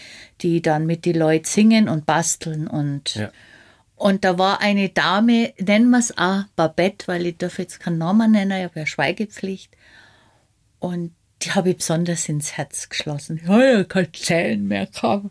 die 0.41 0.63
dann 0.63 0.87
mit 0.87 1.05
den 1.05 1.17
Leuten 1.17 1.45
singen 1.45 1.89
und 1.89 2.07
basteln 2.07 2.67
und 2.67 3.17
ja. 3.17 3.31
Und 3.97 4.25
da 4.25 4.39
war 4.39 4.61
eine 4.61 4.91
Dame, 4.91 5.55
nennen 5.59 5.89
wir 5.89 5.99
es 5.99 6.17
auch 6.19 6.45
Babette, 6.55 7.09
weil 7.09 7.25
ich 7.25 7.39
darf 7.39 7.59
jetzt 7.59 7.81
keinen 7.81 7.97
Namen 7.97 8.33
nennen, 8.33 8.59
ich 8.59 8.65
habe 8.65 8.81
ja 8.81 8.87
Schweigepflicht. 8.87 9.75
Und 10.79 11.15
die 11.41 11.53
habe 11.53 11.71
ich 11.71 11.79
besonders 11.79 12.29
ins 12.29 12.59
Herz 12.59 12.91
geschlossen. 12.91 13.41
Ja, 13.47 13.65
ja, 13.65 13.85
kein 13.85 14.13
Zählen 14.13 14.69
mehr 14.69 14.87
gehabt. 14.87 15.31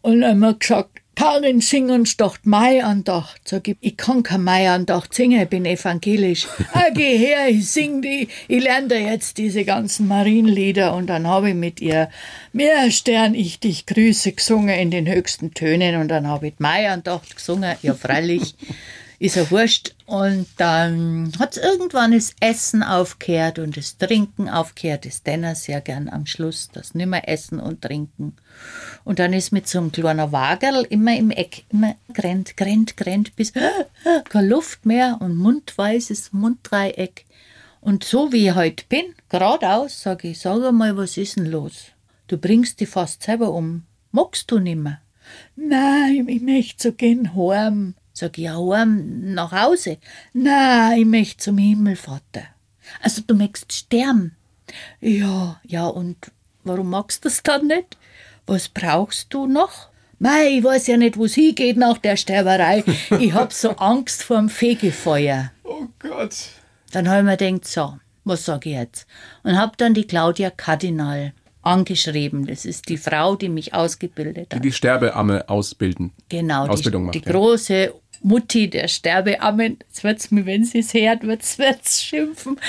Und 0.00 0.20
wir 0.20 0.54
gesagt, 0.54 1.02
Karin, 1.18 1.60
sing 1.60 1.90
uns 1.90 2.16
doch 2.16 2.38
Maiandacht. 2.44 3.40
Sag 3.48 3.66
ich, 3.66 3.76
ich 3.80 3.96
kann 3.96 4.22
keine 4.22 4.44
Maiandacht 4.44 5.12
singen, 5.12 5.42
ich 5.42 5.48
bin 5.48 5.64
evangelisch. 5.64 6.46
ah, 6.74 6.90
geh 6.94 7.18
her, 7.18 7.48
ich 7.48 7.68
sing 7.68 8.02
die, 8.02 8.28
ich 8.46 8.62
lerne 8.62 8.86
da 8.86 8.94
jetzt 8.94 9.36
diese 9.36 9.64
ganzen 9.64 10.06
Marienlieder 10.06 10.94
und 10.94 11.08
dann 11.08 11.26
habe 11.26 11.48
ich 11.48 11.56
mit 11.56 11.80
ihr 11.80 12.08
Mehr 12.52 12.88
Stern, 12.92 13.34
ich 13.34 13.58
dich 13.58 13.84
grüße 13.86 14.30
gesungen 14.30 14.78
in 14.78 14.92
den 14.92 15.08
höchsten 15.08 15.54
Tönen 15.54 15.96
und 15.96 16.06
dann 16.06 16.28
habe 16.28 16.46
ich 16.46 16.54
Maiandacht 16.58 17.34
gesungen. 17.34 17.74
Ja, 17.82 17.94
freilich 17.94 18.54
ist 19.18 19.36
ja 19.36 19.50
wurscht. 19.50 19.94
Und 20.06 20.46
dann 20.56 21.32
hat 21.38 21.56
es 21.56 21.62
irgendwann 21.62 22.12
das 22.12 22.34
Essen 22.40 22.82
aufgehört 22.82 23.58
und 23.58 23.76
das 23.76 23.98
Trinken 23.98 24.48
aufgehört. 24.48 25.04
Das 25.04 25.22
Denner 25.22 25.54
sehr 25.54 25.80
gern 25.80 26.08
am 26.08 26.26
Schluss, 26.26 26.70
das 26.72 26.94
nimmer 26.94 27.28
Essen 27.28 27.60
und 27.60 27.82
Trinken. 27.82 28.36
Und 29.04 29.18
dann 29.18 29.32
ist 29.32 29.52
mit 29.52 29.68
so 29.68 29.78
einem 29.78 29.92
kleinen 29.92 30.32
Wagerl 30.32 30.86
immer 30.88 31.16
im 31.16 31.30
Eck, 31.30 31.64
immer 31.70 31.96
grennt, 32.12 32.56
grennt, 32.56 32.96
grennt, 32.96 33.36
bis 33.36 33.52
keine 34.28 34.48
Luft 34.48 34.86
mehr 34.86 35.18
und 35.20 35.36
mundweißes 35.36 36.32
Munddreieck. 36.32 37.26
Und 37.80 38.04
so 38.04 38.32
wie 38.32 38.48
ich 38.48 38.54
heute 38.54 38.84
bin, 38.88 39.14
geradeaus, 39.28 40.02
sage 40.02 40.28
ich, 40.28 40.40
sag 40.40 40.72
mal, 40.72 40.96
was 40.96 41.16
ist 41.16 41.36
denn 41.36 41.46
los? 41.46 41.86
Du 42.26 42.36
bringst 42.36 42.80
dich 42.80 42.88
fast 42.88 43.22
selber 43.22 43.52
um. 43.52 43.84
Magst 44.10 44.50
du 44.50 44.58
nimmer? 44.58 45.00
Nein, 45.56 46.28
ich 46.28 46.40
möchte 46.40 46.88
so 46.88 46.92
gehen 46.92 47.34
heim. 47.34 47.94
Sag 48.18 48.36
ich, 48.36 48.46
ja, 48.46 48.56
heim 48.58 49.32
nach 49.32 49.52
Hause. 49.52 49.98
Nein, 50.32 50.98
ich 50.98 51.06
möchte 51.06 51.36
zum 51.36 51.56
Himmel, 51.56 51.94
Vater. 51.94 52.42
Also 53.00 53.22
du 53.24 53.32
möchtest 53.36 53.72
sterben. 53.72 54.34
Ja, 55.00 55.60
ja, 55.62 55.86
und 55.86 56.16
warum 56.64 56.90
magst 56.90 57.24
du 57.24 57.28
das 57.28 57.44
dann 57.44 57.68
nicht? 57.68 57.96
Was 58.44 58.70
brauchst 58.70 59.32
du 59.32 59.46
noch? 59.46 59.90
Mei, 60.18 60.56
ich 60.58 60.64
weiß 60.64 60.88
ja 60.88 60.96
nicht, 60.96 61.16
wo 61.16 61.26
es 61.26 61.34
hingeht 61.34 61.76
nach 61.76 61.98
der 61.98 62.16
Sterberei. 62.16 62.82
Ich 63.20 63.32
hab 63.34 63.52
so 63.52 63.70
Angst 63.76 64.24
vor 64.24 64.38
dem 64.38 64.48
Fegefeuer. 64.48 65.52
Oh 65.62 65.86
Gott. 66.00 66.34
Dann 66.90 67.08
habe 67.08 67.20
ich 67.20 67.24
mir 67.24 67.36
gedacht, 67.36 67.68
so, 67.68 67.98
was 68.24 68.44
sag 68.44 68.66
ich 68.66 68.72
jetzt? 68.72 69.06
Und 69.44 69.56
hab 69.56 69.78
dann 69.78 69.94
die 69.94 70.08
Claudia 70.08 70.50
Kardinal 70.50 71.34
angeschrieben. 71.62 72.46
Das 72.46 72.64
ist 72.64 72.88
die 72.88 72.96
Frau, 72.96 73.36
die 73.36 73.48
mich 73.48 73.74
ausgebildet 73.74 74.52
hat. 74.52 74.58
Die 74.58 74.68
die 74.68 74.72
Sterbeamme 74.72 75.48
ausbilden. 75.48 76.12
Genau, 76.28 76.66
Ausbildung 76.66 77.02
die, 77.02 77.06
macht, 77.06 77.14
die 77.14 77.28
ja. 77.28 77.32
große 77.32 77.94
Mutti 78.22 78.68
der 78.68 78.88
Sterbeammen. 78.88 79.78
Jetzt 79.86 80.04
wird's 80.04 80.30
mir, 80.30 80.46
wenn 80.46 80.64
sie 80.64 80.80
es 80.80 80.94
hört, 80.94 81.22
wird's, 81.22 81.58
wird's 81.58 82.02
schimpfen. 82.02 82.60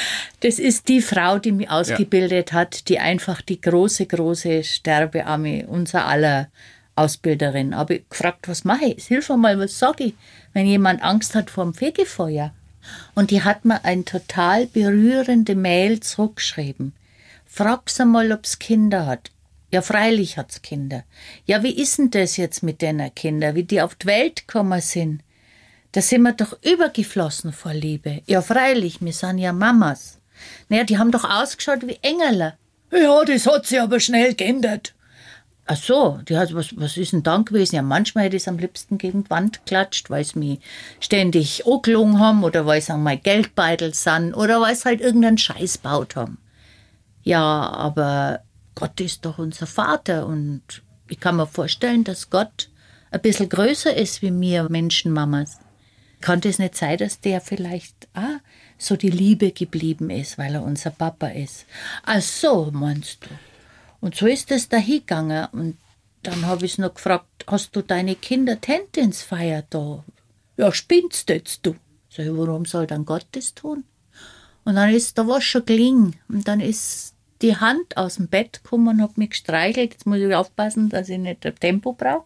Das 0.42 0.60
ist 0.60 0.88
die 0.88 1.02
Frau, 1.02 1.40
die 1.40 1.52
mich 1.52 1.70
ausgebildet 1.70 2.54
hat, 2.54 2.88
die 2.90 3.00
einfach 3.00 3.42
die 3.42 3.60
große, 3.60 4.06
große 4.06 4.64
Sterbeamme 4.64 5.68
unser 5.68 6.06
aller 6.06 6.50
Ausbilderin. 6.96 7.74
Aber 7.74 7.96
ich 7.96 8.10
gefragt, 8.10 8.48
was 8.48 8.66
mache 8.66 8.86
ich? 8.86 9.08
Hilf 9.08 9.30
mir 9.30 9.38
mal, 9.38 9.60
was 9.60 9.80
sage 9.80 10.06
ich, 10.06 10.14
wenn 10.54 10.66
jemand 10.66 11.02
Angst 11.02 11.36
hat 11.36 11.50
vor 11.50 11.64
dem 11.64 11.74
Fegefeuer? 11.74 12.54
Und 13.16 13.32
die 13.32 13.44
hat 13.44 13.66
mir 13.66 13.84
ein 13.86 14.06
total 14.06 14.68
berührende 14.68 15.56
Mail 15.56 16.00
zurückgeschrieben. 16.00 16.94
Frag 17.46 17.90
sie 17.90 18.06
mal, 18.06 18.32
ob's 18.32 18.60
Kinder 18.60 19.06
hat. 19.06 19.32
Ja, 19.72 19.82
freilich 19.82 20.38
hat's 20.38 20.62
Kinder. 20.62 21.04
Ja, 21.46 21.62
wie 21.64 21.76
ist 21.76 21.98
denn 21.98 22.10
das 22.10 22.38
jetzt 22.38 22.64
mit 22.64 22.82
den 22.82 23.14
Kindern, 23.14 23.56
wie 23.56 23.64
die 23.64 23.82
auf 23.82 23.96
die 23.96 24.08
Welt 24.08 24.48
gekommen 24.48 24.82
sind? 24.82 25.22
Da 25.92 26.02
sind 26.02 26.22
wir 26.22 26.34
doch 26.34 26.58
übergeflossen 26.62 27.52
vor 27.52 27.74
Liebe. 27.74 28.22
Ja, 28.28 28.42
freilich, 28.42 29.02
wir 29.02 29.14
sind 29.14 29.40
ja 29.40 29.54
Mamas. 29.54 30.20
Naja, 30.70 30.84
die 30.84 30.98
haben 30.98 31.12
doch 31.12 31.24
ausgeschaut 31.24 31.88
wie 31.88 32.00
Engel. 32.02 32.54
Ja, 32.92 33.26
das 33.26 33.48
hat 33.48 33.66
sie 33.66 33.80
aber 33.80 34.00
schnell 34.00 34.36
geändert. 34.36 34.94
Ach 35.66 35.78
so, 35.78 36.20
die 36.28 36.36
hat, 36.38 36.54
was, 36.56 36.76
was 36.78 36.98
ist 36.98 37.14
denn 37.14 37.22
dann 37.22 37.46
gewesen? 37.46 37.76
Ja, 37.76 37.84
manchmal 37.84 38.26
hätte 38.26 38.36
ich 38.36 38.44
es 38.44 38.48
am 38.48 38.58
liebsten 38.58 38.98
gegen 38.98 39.24
die 39.24 39.30
Wand 39.30 39.66
klatscht, 39.68 40.10
weil 40.10 40.24
sie 40.24 40.40
mich 40.40 40.60
ständig 41.00 41.66
angelogen 41.68 42.20
haben 42.20 42.44
oder 42.44 42.66
weil 42.66 42.82
sie 42.82 42.92
an 42.92 43.04
mein 43.04 43.22
Geldbeutel 43.22 43.94
sind 43.94 44.34
oder 44.34 44.62
weil 44.62 44.76
sie 44.76 44.86
halt 44.86 45.02
irgendeinen 45.02 45.38
Scheiß 45.38 45.78
baut 45.78 46.16
haben. 46.16 46.40
Ja, 47.22 47.70
aber 47.70 48.42
Gott 48.74 49.00
ist 49.00 49.26
doch 49.26 49.38
unser 49.38 49.68
Vater 49.68 50.26
und 50.26 50.64
ich 51.08 51.20
kann 51.20 51.36
mir 51.36 51.46
vorstellen, 51.46 52.04
dass 52.04 52.32
Gott 52.32 52.70
ein 53.12 53.22
bisschen 53.22 53.50
größer 53.50 53.96
ist 53.96 54.24
wie 54.24 54.32
mir 54.32 54.68
Menschenmamas. 54.70 55.60
Kann 56.22 56.42
das 56.42 56.60
nicht 56.60 56.76
sein, 56.76 56.98
dass 56.98 57.22
der 57.22 57.40
vielleicht 57.42 58.08
ah, 58.14 58.40
so 58.78 58.96
die 58.96 59.10
Liebe 59.10 59.52
geblieben 59.52 60.10
ist, 60.10 60.38
weil 60.38 60.56
er 60.56 60.64
unser 60.64 60.92
Papa 60.92 61.28
ist? 61.28 61.66
Ach 62.04 62.22
so, 62.22 62.70
meinst 62.72 63.24
du? 63.24 63.30
Und 64.02 64.16
so 64.16 64.28
ist 64.28 64.52
es 64.52 64.70
dahingegangen. 64.70 65.48
Und 65.52 65.78
dann 66.24 66.46
habe 66.46 66.66
ich 66.66 66.78
noch 66.78 66.94
gefragt, 66.94 67.46
hast 67.48 67.76
du 67.76 67.82
deine 67.82 68.16
Kinder 68.16 68.60
Tendinsfeier 68.60 69.64
da? 69.70 70.04
Ja, 70.58 70.72
spinnst 70.74 71.30
jetzt 71.30 71.66
du? 71.66 71.76
Sag 72.10 72.26
ich, 72.26 72.38
warum 72.38 72.66
soll 72.66 72.88
dann 72.88 73.06
Gott 73.06 73.28
das 73.32 73.54
tun? 73.54 73.86
Und 74.66 74.76
dann 74.76 74.94
ist, 74.94 75.18
da 75.18 75.26
war 75.28 75.42
schon 75.42 75.66
gelingen. 75.66 76.16
Und 76.28 76.48
dann 76.48 76.60
ist 76.60 77.16
die 77.42 77.56
Hand 77.56 77.96
aus 77.96 78.16
dem 78.16 78.28
Bett 78.28 78.62
gekommen 78.64 78.88
und 78.90 79.02
hat 79.02 79.18
mich 79.18 79.32
gestreichelt. 79.32 79.94
Jetzt 79.94 80.06
muss 80.06 80.18
ich 80.18 80.36
aufpassen, 80.36 80.90
dass 80.90 81.10
ich 81.10 81.18
nicht 81.18 81.48
Tempo 81.60 81.94
brauche. 81.94 82.26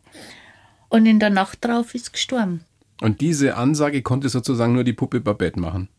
Und 0.89 1.05
in 1.05 1.19
der 1.19 1.29
Nacht 1.29 1.63
drauf 1.63 1.95
ist 1.95 2.13
gestorben. 2.13 2.65
Und 3.01 3.21
diese 3.21 3.55
Ansage 3.55 4.01
konnte 4.01 4.29
sozusagen 4.29 4.73
nur 4.73 4.83
die 4.83 4.93
Puppe 4.93 5.19
Babette 5.19 5.59
machen. 5.59 5.89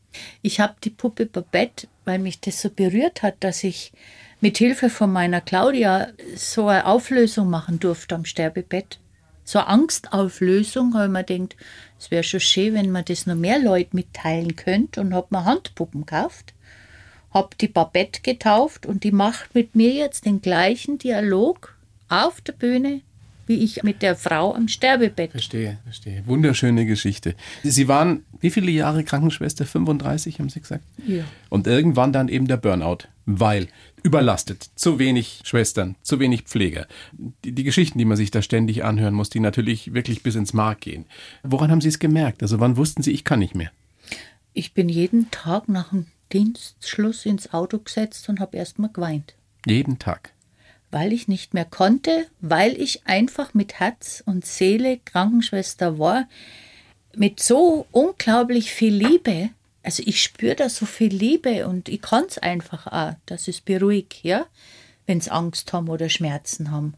Ich 0.42 0.60
habe 0.60 0.74
die 0.82 0.90
Puppe 0.90 1.26
Babette, 1.26 1.88
weil 2.04 2.18
mich 2.18 2.40
das 2.40 2.60
so 2.60 2.70
berührt 2.70 3.22
hat, 3.22 3.36
dass 3.40 3.64
ich 3.64 3.92
mit 4.40 4.58
Hilfe 4.58 4.90
von 4.90 5.12
meiner 5.12 5.40
Claudia 5.40 6.08
so 6.36 6.68
eine 6.68 6.86
Auflösung 6.86 7.50
machen 7.50 7.80
durfte 7.80 8.14
am 8.14 8.24
Sterbebett. 8.24 9.00
So 9.42 9.58
eine 9.58 9.68
Angstauflösung, 9.68 10.94
weil 10.94 11.08
man 11.08 11.26
denkt, 11.26 11.56
es 11.98 12.10
wäre 12.10 12.22
schon 12.22 12.40
schön, 12.40 12.74
wenn 12.74 12.90
man 12.90 13.04
das 13.04 13.26
noch 13.26 13.34
mehr 13.34 13.58
Leuten 13.58 13.96
mitteilen 13.96 14.56
könnte 14.56 15.00
und 15.00 15.14
habe 15.14 15.28
mir 15.30 15.44
Handpuppen 15.44 16.06
gekauft, 16.06 16.54
habe 17.30 17.56
die 17.60 17.68
Babette 17.68 18.22
getauft 18.22 18.86
und 18.86 19.04
die 19.04 19.12
macht 19.12 19.54
mit 19.54 19.74
mir 19.74 19.92
jetzt 19.92 20.24
den 20.24 20.40
gleichen 20.40 20.98
Dialog 20.98 21.76
auf 22.08 22.40
der 22.40 22.52
Bühne, 22.52 23.02
wie 23.46 23.62
ich 23.64 23.82
mit 23.82 24.02
der 24.02 24.16
Frau 24.16 24.54
am 24.54 24.68
Sterbebett. 24.68 25.32
Verstehe, 25.32 25.78
verstehe. 25.84 26.22
Wunderschöne 26.26 26.86
Geschichte. 26.86 27.34
Sie 27.62 27.88
waren 27.88 28.24
wie 28.40 28.50
viele 28.50 28.70
Jahre 28.70 29.04
Krankenschwester? 29.04 29.64
35, 29.64 30.38
haben 30.38 30.50
Sie 30.50 30.60
gesagt? 30.60 30.84
Ja. 31.06 31.24
Und 31.48 31.66
irgendwann 31.66 32.12
dann 32.12 32.28
eben 32.28 32.46
der 32.46 32.58
Burnout, 32.58 33.08
weil 33.24 33.68
überlastet, 34.02 34.68
zu 34.74 34.98
wenig 34.98 35.40
Schwestern, 35.44 35.96
zu 36.02 36.20
wenig 36.20 36.42
Pfleger. 36.42 36.86
Die, 37.42 37.52
die 37.52 37.64
Geschichten, 37.64 37.98
die 37.98 38.04
man 38.04 38.18
sich 38.18 38.30
da 38.30 38.42
ständig 38.42 38.84
anhören 38.84 39.14
muss, 39.14 39.30
die 39.30 39.40
natürlich 39.40 39.94
wirklich 39.94 40.22
bis 40.22 40.34
ins 40.34 40.52
Mark 40.52 40.82
gehen. 40.82 41.06
Woran 41.42 41.70
haben 41.70 41.80
Sie 41.80 41.88
es 41.88 41.98
gemerkt? 41.98 42.42
Also 42.42 42.60
wann 42.60 42.76
wussten 42.76 43.02
Sie, 43.02 43.12
ich 43.12 43.24
kann 43.24 43.38
nicht 43.38 43.54
mehr? 43.54 43.70
Ich 44.52 44.74
bin 44.74 44.90
jeden 44.90 45.30
Tag 45.30 45.68
nach 45.68 45.88
dem 45.88 46.06
Dienstschluss 46.32 47.24
ins 47.24 47.54
Auto 47.54 47.78
gesetzt 47.78 48.28
und 48.28 48.40
habe 48.40 48.58
erst 48.58 48.78
mal 48.78 48.90
geweint. 48.92 49.34
Jeden 49.66 49.98
Tag. 49.98 50.32
Weil 50.94 51.12
ich 51.12 51.26
nicht 51.26 51.54
mehr 51.54 51.64
konnte, 51.64 52.28
weil 52.40 52.80
ich 52.80 53.04
einfach 53.04 53.52
mit 53.52 53.80
Herz 53.80 54.22
und 54.26 54.46
Seele 54.46 55.00
Krankenschwester 55.04 55.98
war, 55.98 56.28
mit 57.16 57.40
so 57.40 57.86
unglaublich 57.90 58.70
viel 58.70 58.94
Liebe. 58.94 59.50
Also 59.82 60.04
ich 60.06 60.22
spüre 60.22 60.54
da 60.54 60.68
so 60.68 60.86
viel 60.86 61.12
Liebe 61.12 61.66
und 61.66 61.88
ich 61.88 62.00
kann 62.00 62.26
es 62.28 62.38
einfach 62.38 62.86
auch, 62.86 63.14
dass 63.26 63.48
es 63.48 63.60
beruhigt, 63.60 64.22
ja, 64.22 64.46
wenn 65.04 65.20
sie 65.20 65.32
Angst 65.32 65.72
haben 65.72 65.88
oder 65.88 66.08
Schmerzen 66.08 66.70
haben. 66.70 66.94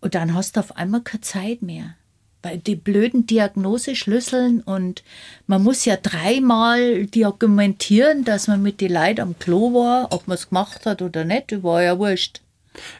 Und 0.00 0.14
dann 0.14 0.32
hast 0.32 0.56
du 0.56 0.60
auf 0.60 0.74
einmal 0.74 1.02
keine 1.02 1.20
Zeit 1.20 1.60
mehr. 1.60 1.94
Weil 2.42 2.56
die 2.56 2.76
blöden 2.76 3.26
Diagnoseschlüsseln 3.26 4.62
und 4.62 5.02
man 5.46 5.62
muss 5.62 5.84
ja 5.84 5.96
dreimal 5.96 7.04
dokumentieren, 7.04 8.24
dass 8.24 8.48
man 8.48 8.62
mit 8.62 8.80
den 8.80 8.94
Leuten 8.94 9.20
am 9.20 9.38
Klo 9.38 9.74
war, 9.74 10.10
ob 10.10 10.26
man 10.26 10.36
es 10.36 10.48
gemacht 10.48 10.86
hat 10.86 11.02
oder 11.02 11.24
nicht, 11.24 11.62
war 11.62 11.82
ja 11.82 11.98
wurscht. 11.98 12.40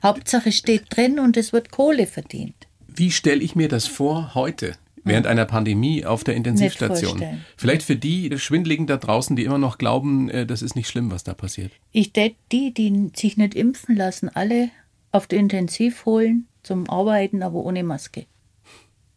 Hauptsache 0.02 0.52
steht 0.52 0.84
drin 0.90 1.18
und 1.18 1.36
es 1.36 1.52
wird 1.52 1.70
Kohle 1.70 2.06
verdient. 2.06 2.54
Wie 2.88 3.10
stelle 3.10 3.42
ich 3.42 3.54
mir 3.54 3.68
das 3.68 3.86
vor 3.86 4.34
heute? 4.34 4.74
Während 5.04 5.28
einer 5.28 5.44
Pandemie 5.44 6.04
auf 6.04 6.24
der 6.24 6.34
Intensivstation. 6.34 7.22
Vielleicht 7.56 7.84
für 7.84 7.94
die 7.94 8.36
Schwindligen 8.38 8.88
da 8.88 8.96
draußen, 8.96 9.36
die 9.36 9.44
immer 9.44 9.58
noch 9.58 9.78
glauben, 9.78 10.28
äh, 10.30 10.46
das 10.46 10.62
ist 10.62 10.74
nicht 10.74 10.88
schlimm, 10.88 11.12
was 11.12 11.22
da 11.22 11.32
passiert. 11.32 11.70
Ich 11.92 12.12
tät 12.12 12.34
die, 12.50 12.74
die 12.74 13.12
sich 13.14 13.36
nicht 13.36 13.54
impfen 13.54 13.94
lassen, 13.94 14.28
alle 14.28 14.70
auf 15.12 15.28
die 15.28 15.36
Intensiv 15.36 16.06
holen 16.06 16.48
zum 16.64 16.90
Arbeiten, 16.90 17.44
aber 17.44 17.64
ohne 17.64 17.84
Maske. 17.84 18.26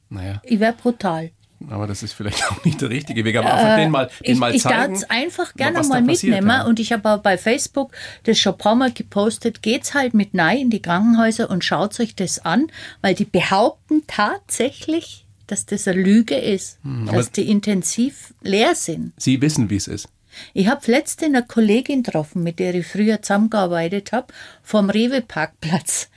Naja, 0.10 0.42
Ich 0.46 0.60
wäre 0.60 0.74
brutal. 0.74 1.32
Aber 1.70 1.88
das 1.88 2.04
ist 2.04 2.14
vielleicht 2.14 2.44
auch 2.52 2.64
nicht 2.64 2.82
der 2.82 2.90
richtige 2.90 3.26
Weg. 3.26 3.36
Aber 3.38 3.54
einfach 3.54 3.76
den 3.78 3.92
mal, 3.92 4.06
den 4.06 4.26
Äh, 4.26 4.32
ich 4.32 4.38
mal 4.40 4.56
ich 4.56 4.62
zeigen. 4.64 4.94
darf 4.94 5.04
es 5.04 5.10
einfach 5.10 5.54
gerne 5.56 5.82
mal 5.88 6.04
passiert, 6.04 6.34
mitnehmen. 6.36 6.50
ja. 6.50 6.66
Und 6.66 6.80
ich 6.80 6.92
habe 6.94 7.10
auch 7.10 7.20
bei 7.20 7.38
Facebook 7.38 7.92
das 8.24 8.38
schon 8.40 8.54
ein 8.54 8.58
paar 8.58 8.76
Mal 8.76 8.92
gepostet. 8.92 9.62
Geht's 9.62 9.94
halt 9.94 10.14
mit 10.14 10.34
Nein 10.34 10.58
in 10.60 10.70
die 10.70 10.82
Krankenhäuser 10.82 11.50
und 11.50 11.64
schaut 11.66 12.00
euch 12.00 12.16
das 12.16 12.40
an, 12.46 12.68
weil 13.02 13.16
die 13.16 13.26
behaupten 13.26 14.04
tatsächlich, 14.08 15.26
dass 15.48 15.66
das 15.66 15.88
eine 15.88 16.02
Lüge 16.02 16.36
ist, 16.36 16.78
Hm, 16.84 17.08
dass 17.12 17.32
die 17.32 17.50
intensiv 17.50 18.34
leer 18.42 18.76
sind. 18.76 19.14
Sie 19.18 19.42
wissen, 19.42 19.70
wie 19.70 19.76
es 19.78 19.88
ist. 19.88 20.08
Ich 20.54 20.68
habe 20.68 20.90
letzte 20.92 21.26
eine 21.26 21.44
Kollegin 21.44 22.04
getroffen, 22.04 22.44
mit 22.44 22.60
der 22.60 22.74
ich 22.76 22.86
früher 22.86 23.22
zusammengearbeitet 23.22 24.12
habe, 24.12 24.28
vom 24.64 24.90
Rewe-Parkplatz. 24.90 26.10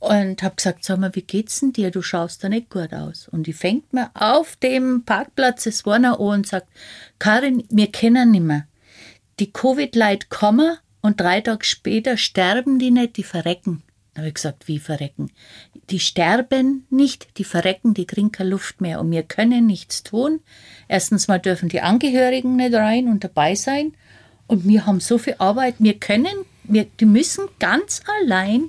Und 0.00 0.42
habe 0.42 0.56
gesagt, 0.56 0.84
sag 0.84 0.98
mal, 0.98 1.14
wie 1.14 1.22
geht's 1.22 1.60
denn 1.60 1.72
dir? 1.72 1.90
Du 1.90 2.00
schaust 2.00 2.42
da 2.42 2.48
nicht 2.48 2.70
gut 2.70 2.92
aus. 2.92 3.28
Und 3.28 3.46
die 3.46 3.52
fängt 3.52 3.92
mir 3.92 4.10
auf 4.14 4.56
dem 4.56 5.04
Parkplatz 5.04 5.64
das 5.64 5.84
Warner 5.84 6.18
an 6.18 6.38
und 6.38 6.46
sagt, 6.46 6.68
Karin, 7.18 7.64
wir 7.68 7.92
kennen 7.92 8.30
nicht 8.30 8.42
mehr. 8.42 8.66
Die 9.40 9.52
Covid-Leute 9.52 10.28
kommen 10.28 10.78
und 11.02 11.20
drei 11.20 11.42
Tage 11.42 11.64
später 11.64 12.16
sterben 12.16 12.78
die 12.78 12.90
nicht, 12.90 13.18
die 13.18 13.22
verrecken. 13.22 13.82
Da 14.14 14.20
habe 14.20 14.28
ich 14.28 14.34
gesagt, 14.34 14.68
wie 14.68 14.78
verrecken? 14.78 15.30
Die 15.90 16.00
sterben 16.00 16.86
nicht, 16.90 17.38
die 17.38 17.44
verrecken, 17.44 17.94
die 17.94 18.06
kriegen 18.06 18.32
keine 18.32 18.50
Luft 18.50 18.80
mehr 18.80 19.00
und 19.00 19.10
wir 19.10 19.22
können 19.22 19.66
nichts 19.66 20.02
tun. 20.02 20.40
Erstens 20.88 21.28
mal 21.28 21.38
dürfen 21.38 21.68
die 21.68 21.80
Angehörigen 21.80 22.56
nicht 22.56 22.74
rein 22.74 23.06
und 23.08 23.22
dabei 23.22 23.54
sein 23.54 23.94
und 24.46 24.66
wir 24.66 24.84
haben 24.84 25.00
so 25.00 25.16
viel 25.16 25.36
Arbeit, 25.38 25.76
wir 25.78 25.98
können, 25.98 26.44
wir, 26.64 26.86
die 26.86 27.04
müssen 27.04 27.46
ganz 27.60 28.02
allein 28.22 28.66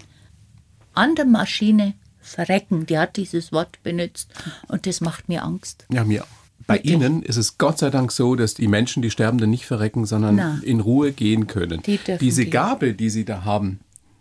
an 0.94 1.16
der 1.16 1.26
Maschine 1.26 1.94
verrecken. 2.20 2.86
Die 2.86 2.98
hat 2.98 3.18
dieses 3.18 3.52
Wort 3.52 3.82
benutzt 3.84 4.32
und 4.68 4.86
das 4.86 5.02
macht 5.02 5.30
mir 5.30 5.44
Angst. 5.44 5.86
Ja, 5.92 6.04
mir 6.04 6.24
auch. 6.24 6.28
Bei 6.68 6.76
Wirklich? 6.76 6.94
Ihnen 6.94 7.24
ist 7.24 7.38
es 7.38 7.58
Gott 7.58 7.80
sei 7.80 7.90
Dank 7.90 8.12
so, 8.12 8.36
dass 8.36 8.54
die 8.54 8.68
Menschen, 8.68 9.02
die 9.02 9.10
Sterbenden, 9.10 9.50
nicht 9.50 9.66
verrecken, 9.66 10.06
sondern 10.06 10.36
Na. 10.36 10.60
in 10.64 10.80
Ruhe 10.80 11.12
gehen 11.12 11.48
können. 11.48 11.82
Die 11.82 12.00
Diese 12.20 12.44
gehen. 12.44 12.52
Gabe, 12.52 12.94
die 12.94 13.10
Sie 13.10 13.26
da 13.26 13.44
haben, 13.44 13.80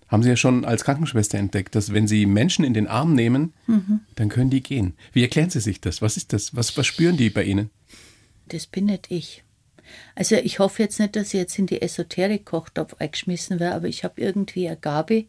haben 0.08 0.22
Sie 0.22 0.30
ja 0.30 0.36
schon 0.36 0.64
als 0.64 0.82
Krankenschwester 0.84 1.38
entdeckt, 1.38 1.74
dass 1.74 1.92
wenn 1.92 2.08
Sie 2.08 2.24
Menschen 2.26 2.64
in 2.64 2.72
den 2.74 2.88
Arm 2.88 3.14
nehmen, 3.14 3.52
Mhm. 3.66 4.00
dann 4.16 4.30
können 4.30 4.50
die 4.50 4.62
gehen. 4.62 4.94
Wie 5.12 5.22
erklären 5.22 5.50
Sie 5.50 5.60
sich 5.60 5.80
das? 5.82 6.00
Was 6.02 6.16
ist 6.16 6.32
das? 6.32 6.56
Was, 6.56 6.76
was 6.76 6.86
spüren 6.86 7.16
die 7.18 7.30
bei 7.30 7.44
Ihnen? 7.44 7.70
Das 8.48 8.66
bin 8.66 8.86
nicht 8.86 9.10
ich. 9.10 9.44
Also 10.14 10.36
ich 10.36 10.58
hoffe 10.60 10.82
jetzt 10.82 10.98
nicht, 10.98 11.14
dass 11.16 11.28
ich 11.28 11.34
jetzt 11.34 11.58
in 11.58 11.66
die 11.66 11.82
Esoterik-Kochtopf 11.82 12.94
eingeschmissen 12.98 13.60
werde, 13.60 13.76
aber 13.76 13.88
ich 13.88 14.02
habe 14.02 14.20
irgendwie 14.20 14.66
eine 14.66 14.76
Gabe 14.78 15.26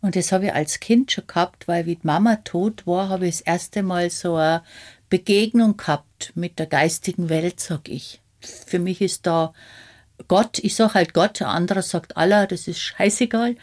und 0.00 0.16
das 0.16 0.32
habe 0.32 0.46
ich 0.46 0.54
als 0.54 0.80
Kind 0.80 1.12
schon 1.12 1.26
gehabt, 1.26 1.66
weil 1.66 1.86
wie 1.86 1.96
die 1.96 2.06
Mama 2.06 2.36
tot 2.36 2.86
war, 2.86 3.08
habe 3.08 3.26
ich 3.26 3.38
das 3.38 3.40
erste 3.42 3.82
Mal 3.82 4.10
so 4.10 4.36
eine 4.36 4.62
Begegnung 5.10 5.76
gehabt 5.76 6.32
mit 6.34 6.58
der 6.58 6.66
geistigen 6.66 7.28
Welt, 7.28 7.60
sag 7.60 7.88
ich. 7.88 8.20
Für 8.40 8.78
mich 8.78 9.00
ist 9.00 9.26
da 9.26 9.52
Gott, 10.26 10.58
ich 10.58 10.74
sag 10.74 10.94
halt 10.94 11.14
Gott, 11.14 11.40
der 11.40 11.48
andere 11.48 11.82
sagt 11.82 12.16
Allah, 12.16 12.46
das 12.46 12.68
ist 12.68 12.80
scheißegal. 12.80 13.56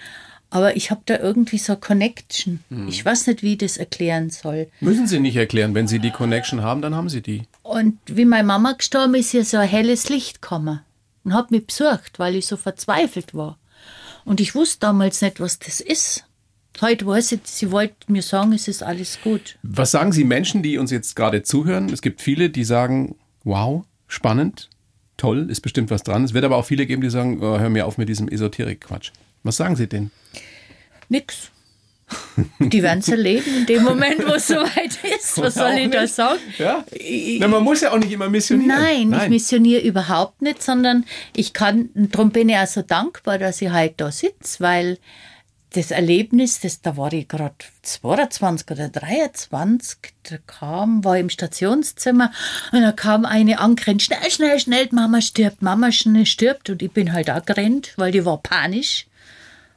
Aber 0.50 0.78
ich 0.78 0.92
habe 0.92 1.02
da 1.06 1.20
irgendwie 1.20 1.58
so 1.58 1.76
Connection. 1.76 2.64
Mhm. 2.70 2.88
Ich 2.88 3.04
weiß 3.04 3.28
nicht, 3.28 3.44
wie 3.44 3.54
ich 3.54 3.58
das 3.58 3.78
erklären 3.78 4.30
soll. 4.30 4.70
Müssen 4.80 5.08
Sie 5.08 5.20
nicht 5.20 5.36
erklären. 5.36 5.74
Wenn 5.74 5.88
Sie 5.88 6.00
die 6.00 6.12
Connection 6.12 6.62
haben, 6.62 6.82
dann 6.82 6.96
haben 6.96 7.10
Sie 7.10 7.22
die. 7.22 7.44
Und 7.64 7.98
wie 8.06 8.26
meine 8.26 8.48
Mama 8.48 8.74
gestorben 8.74 9.16
ist, 9.16 9.32
hier 9.32 9.44
so 9.44 9.58
ein 9.58 9.68
helles 9.68 10.08
Licht 10.08 10.42
gekommen 10.42 10.82
und 11.24 11.34
hat 11.34 11.52
mich 11.52 11.66
besucht, 11.68 12.20
weil 12.20 12.36
ich 12.36 12.46
so 12.48 12.56
verzweifelt 12.56 13.34
war. 13.34 13.58
Und 14.26 14.42
ich 14.42 14.56
wusste 14.56 14.80
damals 14.82 15.22
nicht, 15.22 15.40
was 15.40 15.60
das 15.60 15.80
ist. 15.80 16.26
Heute 16.82 17.06
weiß 17.06 17.32
ich, 17.32 17.40
sie 17.46 17.72
wollte 17.72 18.12
mir 18.12 18.22
sagen, 18.22 18.52
es 18.52 18.68
ist 18.68 18.84
alles 18.84 19.20
gut. 19.24 19.58
Was 19.64 19.92
sagen 19.92 20.12
Sie 20.12 20.26
Menschen, 20.26 20.62
die 20.62 20.78
uns 20.78 20.92
jetzt 20.92 21.16
gerade 21.16 21.44
zuhören? 21.44 21.88
Es 21.90 22.02
gibt 22.02 22.22
viele, 22.22 22.50
die 22.50 22.66
sagen, 22.66 23.16
wow, 23.46 23.86
spannend, 24.08 24.70
toll, 25.16 25.50
ist 25.50 25.62
bestimmt 25.62 25.90
was 25.90 26.04
dran. 26.04 26.26
Es 26.26 26.34
wird 26.34 26.44
aber 26.44 26.58
auch 26.58 26.66
viele 26.66 26.86
geben, 26.86 27.02
die 27.02 27.10
sagen, 27.10 27.42
oh, 27.42 27.60
hör 27.60 27.70
mir 27.70 27.86
auf 27.86 27.98
mit 27.98 28.10
diesem 28.10 28.28
Esoterik-Quatsch. 28.28 29.12
Was 29.44 29.56
sagen 29.56 29.78
Sie 29.78 29.88
denn? 29.88 30.12
Nix. 31.08 31.52
Die 32.60 32.84
werden 32.84 33.00
es 33.00 33.08
erleben 33.08 33.60
in 33.60 33.66
dem 33.66 33.84
Moment, 33.84 34.26
wo 34.28 34.34
es 34.34 34.48
soweit 34.48 35.00
ist. 35.18 35.38
Was 35.42 35.56
soll 35.56 35.72
ich 35.78 35.90
da 35.90 36.08
sagen? 36.08 36.40
Ja? 36.58 36.84
Na, 37.40 37.48
man 37.48 37.64
muss 37.64 37.82
ja 37.82 37.92
auch 37.92 37.98
nicht 37.98 38.12
immer 38.12 38.30
missionieren. 38.30 38.68
Nein, 38.68 39.10
Nein. 39.10 39.24
ich 39.24 39.30
missioniere 39.30 39.82
überhaupt 39.82 40.42
nicht, 40.42 40.62
sondern 40.62 41.06
ich 41.36 41.54
kann, 41.54 41.90
darum 41.94 42.32
bin 42.32 42.50
ich 42.50 42.58
auch 42.58 42.68
so 42.68 42.82
dankbar, 42.82 43.38
dass 43.38 43.62
ich 43.62 43.72
heute 43.72 43.96
da 43.98 44.12
sitze, 44.12 44.60
weil 44.60 44.98
das 45.76 45.92
Erlebnis, 45.92 46.62
das, 46.62 46.82
da 46.82 46.96
war 46.96 47.12
ich 47.12 47.28
gerade 47.28 47.56
22 47.82 48.72
oder 48.72 48.90
23, 48.90 49.98
da 50.24 50.38
kam, 50.48 51.04
war 51.04 51.18
im 51.18 51.30
Stationszimmer 51.30 52.32
und 52.72 52.82
da 52.82 52.92
kam 52.92 53.26
eine 53.26 53.60
angerannt, 53.60 54.02
schnell, 54.02 54.32
schnell, 54.32 54.60
schnell, 54.60 54.88
Mama 54.92 55.22
stirbt, 55.22 55.62
Mama 55.62 55.92
stirbt 55.92 56.70
und 56.70 56.82
ich 56.82 56.92
bin 56.92 57.12
halt 57.12 57.30
auch 57.30 57.46
gerannt, 57.46 57.94
weil 57.98 58.12
die 58.12 58.26
war 58.26 58.38
panisch 58.38 59.08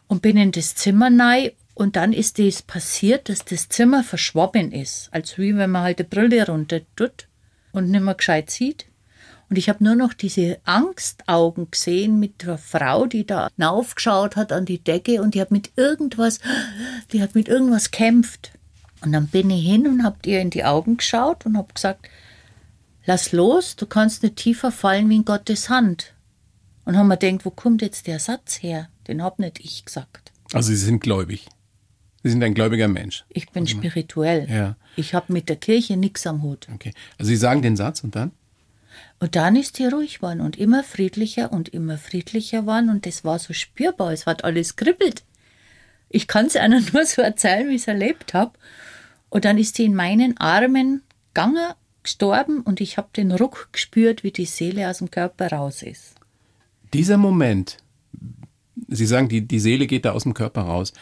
und 0.07 0.23
bin 0.23 0.37
in 0.37 0.53
das 0.53 0.75
Zimmer 0.75 1.11
rein 1.19 1.51
und 1.79 1.95
dann 1.95 2.13
ist 2.13 2.41
das 2.41 2.63
passiert, 2.63 3.29
dass 3.29 3.45
das 3.45 3.69
Zimmer 3.69 4.03
verschwommen 4.03 4.73
ist, 4.73 5.09
als 5.13 5.39
wie 5.39 5.57
wenn 5.57 5.71
man 5.71 5.83
halt 5.83 6.01
die 6.01 6.05
Brille 6.05 6.45
runter 6.45 6.81
tut 6.97 7.29
und 7.71 7.89
nicht 7.89 8.03
mehr 8.03 8.17
gescheit 8.17 8.51
sieht. 8.51 8.87
Und 9.49 9.59
ich 9.59 9.69
habe 9.69 9.85
nur 9.85 9.95
noch 9.95 10.13
diese 10.13 10.59
Angstaugen 10.65 11.71
gesehen 11.71 12.19
mit 12.19 12.43
der 12.43 12.59
Frau, 12.59 13.07
die 13.07 13.25
da 13.25 13.49
hinaufgeschaut 13.55 14.35
hat 14.35 14.51
an 14.51 14.65
die 14.65 14.83
Decke 14.83 15.23
und 15.23 15.37
die 15.37 15.41
hat 15.41 15.53
mit 15.53 15.71
irgendwas, 15.77 16.41
die 17.13 17.23
hat 17.23 17.37
mit 17.37 17.47
irgendwas 17.47 17.93
kämpft. 17.93 18.51
Und 19.01 19.13
dann 19.13 19.29
bin 19.29 19.49
ich 19.49 19.65
hin 19.65 19.87
und 19.87 20.03
habe 20.03 20.17
ihr 20.27 20.41
in 20.41 20.51
die 20.51 20.65
Augen 20.65 20.97
geschaut 20.97 21.47
und 21.47 21.57
habe 21.57 21.73
gesagt, 21.73 22.09
lass 23.07 23.31
los, 23.31 23.77
du 23.77 23.87
kannst 23.87 24.25
nicht 24.25 24.35
tiefer 24.35 24.73
fallen 24.73 25.09
wie 25.09 25.17
in 25.17 25.25
Gottes 25.25 25.71
Hand. 25.71 26.13
Und 26.85 26.97
haben 26.97 27.07
mir 27.07 27.19
gedacht, 27.19 27.45
wo 27.45 27.51
kommt 27.51 27.83
jetzt 27.83 28.09
der 28.09 28.19
Satz 28.19 28.65
her? 28.65 28.89
Den 29.07 29.23
hab 29.23 29.39
nicht 29.39 29.61
ich 29.61 29.85
gesagt. 29.85 30.33
Also 30.53 30.71
Sie 30.71 30.77
sind 30.77 31.01
gläubig. 31.01 31.47
Sie 32.23 32.31
sind 32.31 32.43
ein 32.43 32.55
gläubiger 32.55 32.89
Mensch. 32.89 33.25
Ich 33.29 33.51
bin 33.51 33.67
spirituell. 33.67 34.49
Ja. 34.51 34.77
Ich 34.97 35.15
habe 35.15 35.33
mit 35.33 35.49
der 35.49 35.57
Kirche 35.57 35.97
nichts 35.97 36.27
am 36.27 36.43
Hut. 36.43 36.67
Okay. 36.75 36.93
Also 37.17 37.29
Sie 37.29 37.37
sagen 37.37 37.63
den 37.63 37.77
Satz 37.77 38.03
und 38.03 38.17
dann? 38.17 38.33
Und 39.21 39.37
dann 39.37 39.57
ist 39.57 39.77
sie 39.77 39.87
ruhig 39.87 40.17
geworden 40.17 40.41
und 40.41 40.57
immer 40.57 40.85
friedlicher 40.85 41.53
und 41.53 41.69
immer 41.69 41.99
friedlicher 41.99 42.67
waren 42.67 42.89
und 42.89 43.07
das 43.07 43.25
war 43.25 43.39
so 43.39 43.53
spürbar. 43.53 44.13
Es 44.13 44.27
hat 44.27 44.45
alles 44.45 44.77
kribbelt. 44.77 45.25
Ich 46.09 46.27
kann 46.27 46.47
es 46.47 46.57
einer 46.57 46.81
nur 46.81 47.05
so 47.05 47.23
erzählen, 47.23 47.69
wie 47.69 47.75
ich 47.75 47.83
es 47.83 47.89
erlebt 47.89 48.35
habe. 48.35 48.53
Und 49.29 49.45
dann 49.45 49.59
ist 49.59 49.77
sie 49.77 49.85
in 49.85 49.95
meinen 49.95 50.37
Armen 50.39 51.03
gegangen, 51.35 51.75
gestorben 52.03 52.61
und 52.63 52.81
ich 52.81 52.97
habe 52.97 53.09
den 53.17 53.33
Ruck 53.33 53.69
gespürt, 53.73 54.23
wie 54.25 54.31
die 54.31 54.47
Seele 54.47 54.89
aus 54.89 54.99
dem 54.99 55.11
Körper 55.11 55.49
raus 55.53 55.83
ist. 55.83 56.15
Dieser 56.95 57.19
Moment, 57.19 57.77
Sie 58.89 59.07
sagen, 59.07 59.29
die, 59.29 59.47
die 59.47 59.61
Seele 59.61 59.87
geht 59.87 60.05
da 60.05 60.13
aus 60.13 60.23
dem 60.23 60.35
Körper 60.35 60.63
raus. 60.63 60.93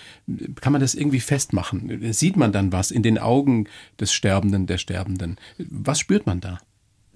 Kann 0.61 0.73
man 0.73 0.81
das 0.81 0.95
irgendwie 0.95 1.21
festmachen? 1.21 2.13
Sieht 2.13 2.37
man 2.37 2.53
dann 2.53 2.73
was 2.73 2.91
in 2.91 3.03
den 3.03 3.19
Augen 3.19 3.69
des 4.01 4.13
Sterbenden, 4.13 4.67
der 4.67 4.79
Sterbenden? 4.79 5.37
Was 5.59 6.01
spürt 6.01 6.27
man 6.27 6.41
da? 6.41 6.59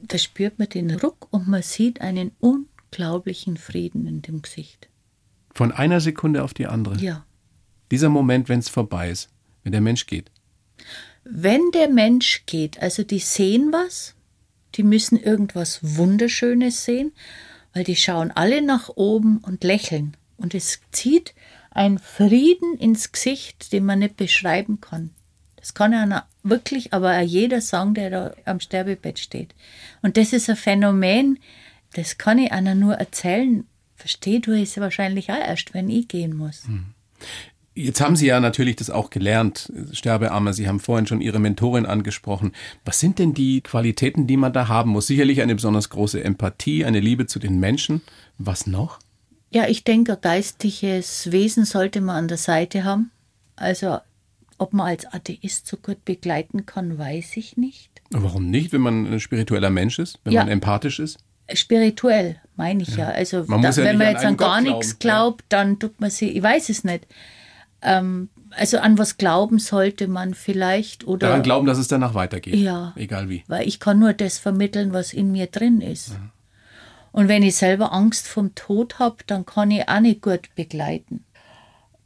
da 0.02 0.18
spürt 0.18 0.59
man 0.59 0.68
den 0.68 0.90
Ruck 0.90 1.28
und 1.30 1.48
man 1.48 1.62
sieht 1.62 2.00
einen 2.00 2.33
unglaublichen 2.40 3.56
Frieden 3.56 4.06
in 4.06 4.22
dem 4.22 4.42
Gesicht. 4.42 4.88
Von 5.52 5.72
einer 5.72 6.00
Sekunde 6.00 6.42
auf 6.44 6.54
die 6.54 6.66
andere? 6.66 6.96
Ja. 6.98 7.24
Dieser 7.90 8.09
Moment, 8.09 8.48
wenn 8.48 8.61
es 8.61 8.68
vorbei 8.68 9.11
ist, 9.11 9.28
wenn 9.62 9.72
der 9.72 9.80
Mensch 9.80 10.06
geht? 10.06 10.30
Wenn 11.24 11.70
der 11.74 11.88
Mensch 11.88 12.44
geht, 12.46 12.80
also 12.80 13.02
die 13.02 13.18
sehen 13.18 13.72
was, 13.72 14.14
die 14.76 14.83
müssen 14.83 15.18
irgendwas 15.18 15.80
Wunderschönes 15.83 16.85
sehen, 16.85 17.12
weil 17.74 17.85
die 17.85 17.96
schauen 17.96 18.30
alle 18.30 18.62
nach 18.62 18.88
oben 18.94 19.38
und 19.38 19.64
lächeln. 19.64 20.16
Und 20.40 20.55
es 20.55 20.81
zieht 20.90 21.35
ein 21.70 21.98
Frieden 21.98 22.76
ins 22.79 23.12
Gesicht, 23.12 23.72
den 23.72 23.85
man 23.85 24.00
nicht 24.00 24.16
beschreiben 24.16 24.81
kann. 24.81 25.11
Das 25.57 25.74
kann 25.74 25.92
einer 25.92 26.26
wirklich, 26.42 26.92
aber 26.92 27.20
jeder 27.20 27.61
sagen, 27.61 27.94
der 27.94 28.11
da 28.11 28.33
am 28.46 28.61
Sterbebett 28.61 29.18
steht. 29.18 29.55
Und 30.03 30.16
das 30.16 30.33
ist 30.33 30.48
ein 30.48 30.57
Phänomen, 30.57 31.38
das 31.92 32.18
kann 32.18 32.38
ich 32.38 32.53
einer 32.53 32.74
nur 32.74 32.94
erzählen. 32.94 33.66
Versteht 33.94 34.46
du 34.46 34.53
es 34.53 34.79
wahrscheinlich 34.79 35.31
auch 35.31 35.37
erst, 35.37 35.74
wenn 35.74 35.90
ich 35.90 36.09
gehen 36.09 36.35
muss. 36.37 36.64
Hm. 36.64 36.94
Jetzt 37.74 38.00
haben 38.00 38.16
Sie 38.16 38.26
ja 38.26 38.40
natürlich 38.40 38.76
das 38.76 38.90
auch 38.90 39.11
gelernt, 39.11 39.72
Sterbearme. 39.92 40.55
Sie 40.55 40.66
haben 40.66 40.81
vorhin 40.81 41.07
schon 41.07 41.20
Ihre 41.20 41.38
Mentorin 41.38 41.87
angesprochen. 41.87 42.53
Was 42.85 42.98
sind 42.98 43.18
denn 43.18 43.33
die 43.33 43.61
Qualitäten, 43.61 44.26
die 44.26 44.37
man 44.37 44.53
da 44.53 44.68
haben 44.68 44.90
muss? 44.90 45.07
Sicherlich 45.07 45.40
eine 45.40 45.55
besonders 45.55 45.88
große 45.90 46.22
Empathie, 46.22 46.85
eine 46.85 47.00
Liebe 47.00 47.26
zu 47.26 47.38
den 47.38 47.61
Menschen. 47.61 48.00
Was 48.38 48.66
noch? 48.66 48.98
Ja, 49.52 49.66
ich 49.66 49.84
denke, 49.84 50.12
ein 50.12 50.20
geistliches 50.20 51.32
Wesen 51.32 51.64
sollte 51.64 52.00
man 52.00 52.16
an 52.16 52.28
der 52.28 52.36
Seite 52.38 52.84
haben. 52.84 53.10
Also 53.56 53.98
ob 54.58 54.72
man 54.72 54.88
als 54.88 55.06
Atheist 55.06 55.66
so 55.66 55.76
gut 55.76 56.04
begleiten 56.04 56.66
kann, 56.66 56.98
weiß 56.98 57.36
ich 57.36 57.56
nicht. 57.56 57.90
Warum 58.10 58.50
nicht, 58.50 58.72
wenn 58.72 58.82
man 58.82 59.06
ein 59.06 59.20
spiritueller 59.20 59.70
Mensch 59.70 59.98
ist, 59.98 60.20
wenn 60.24 60.34
ja. 60.34 60.42
man 60.42 60.52
empathisch 60.52 60.98
ist? 60.98 61.18
Spirituell, 61.52 62.36
meine 62.56 62.82
ich 62.82 62.90
ja. 62.90 63.08
ja. 63.08 63.10
Also 63.10 63.44
man 63.46 63.62
da, 63.62 63.70
ja 63.70 63.76
wenn 63.78 63.98
man 63.98 64.08
jetzt 64.08 64.24
an, 64.24 64.32
an 64.32 64.36
gar 64.36 64.60
glauben. 64.60 64.78
nichts 64.78 64.98
glaubt, 64.98 65.44
dann 65.48 65.78
tut 65.78 66.00
man 66.00 66.10
sie, 66.10 66.28
ich 66.28 66.42
weiß 66.42 66.68
es 66.68 66.84
nicht. 66.84 67.06
Ähm, 67.82 68.28
also 68.50 68.78
an 68.78 68.98
was 68.98 69.16
glauben 69.16 69.58
sollte 69.58 70.08
man 70.08 70.34
vielleicht 70.34 71.06
oder 71.06 71.28
daran 71.28 71.42
glauben, 71.42 71.66
dass 71.66 71.78
es 71.78 71.88
danach 71.88 72.14
weitergeht. 72.14 72.54
Ja, 72.56 72.92
egal 72.96 73.28
wie. 73.28 73.44
Weil 73.46 73.66
ich 73.66 73.80
kann 73.80 73.98
nur 73.98 74.12
das 74.12 74.38
vermitteln, 74.38 74.92
was 74.92 75.12
in 75.12 75.32
mir 75.32 75.46
drin 75.46 75.80
ist. 75.80 76.16
Und 77.12 77.29
wenn 77.29 77.42
ich 77.42 77.57
selber 77.57 77.92
Angst 77.92 78.29
vom 78.29 78.55
Tod 78.55 78.99
habe, 78.99 79.16
dann 79.27 79.46
kann 79.46 79.70
ich 79.70 79.88
auch 79.88 80.01
nicht 80.01 80.23
gut 80.23 80.55
begleiten 80.55 81.25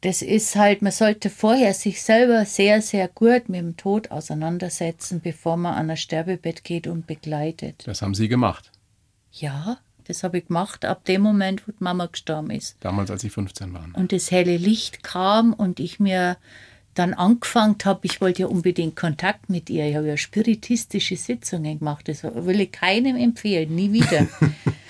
das 0.04 0.20
ist 0.20 0.54
halt, 0.54 0.82
man 0.82 0.92
sollte 0.92 1.30
vorher 1.30 1.72
sich 1.72 2.02
selber 2.02 2.44
sehr, 2.44 2.82
sehr 2.82 3.08
gut 3.08 3.48
mit 3.48 3.60
dem 3.60 3.76
Tod 3.76 4.10
auseinandersetzen, 4.10 5.20
bevor 5.22 5.56
man 5.56 5.74
an 5.74 5.90
ein 5.90 5.96
Sterbebett 5.96 6.62
geht 6.62 6.86
und 6.86 7.06
begleitet. 7.06 7.82
Das 7.86 8.02
haben 8.02 8.14
Sie 8.14 8.28
gemacht? 8.28 8.70
Ja, 9.32 9.78
das 10.06 10.22
habe 10.22 10.38
ich 10.38 10.46
gemacht 10.46 10.84
ab 10.84 11.06
dem 11.06 11.22
Moment, 11.22 11.66
wo 11.66 11.72
die 11.72 11.82
Mama 11.82 12.06
gestorben 12.06 12.50
ist. 12.50 12.76
Damals, 12.80 13.10
als 13.10 13.22
Sie 13.22 13.30
15 13.30 13.72
waren. 13.72 13.92
Und 13.92 14.12
das 14.12 14.30
helle 14.30 14.58
Licht 14.58 15.02
kam 15.02 15.54
und 15.54 15.80
ich 15.80 15.98
mir 15.98 16.36
dann 16.94 17.14
angefangen 17.14 17.76
habe, 17.84 18.00
ich 18.04 18.20
wollte 18.20 18.42
ja 18.42 18.48
unbedingt 18.48 18.96
Kontakt 18.96 19.50
mit 19.50 19.70
ihr. 19.70 19.88
Ich 19.88 19.96
habe 19.96 20.08
ja 20.08 20.16
spiritistische 20.16 21.16
Sitzungen 21.16 21.78
gemacht. 21.78 22.08
Das 22.08 22.22
will 22.24 22.60
ich 22.60 22.72
keinem 22.72 23.16
empfehlen, 23.16 23.74
nie 23.74 23.92
wieder. 23.92 24.26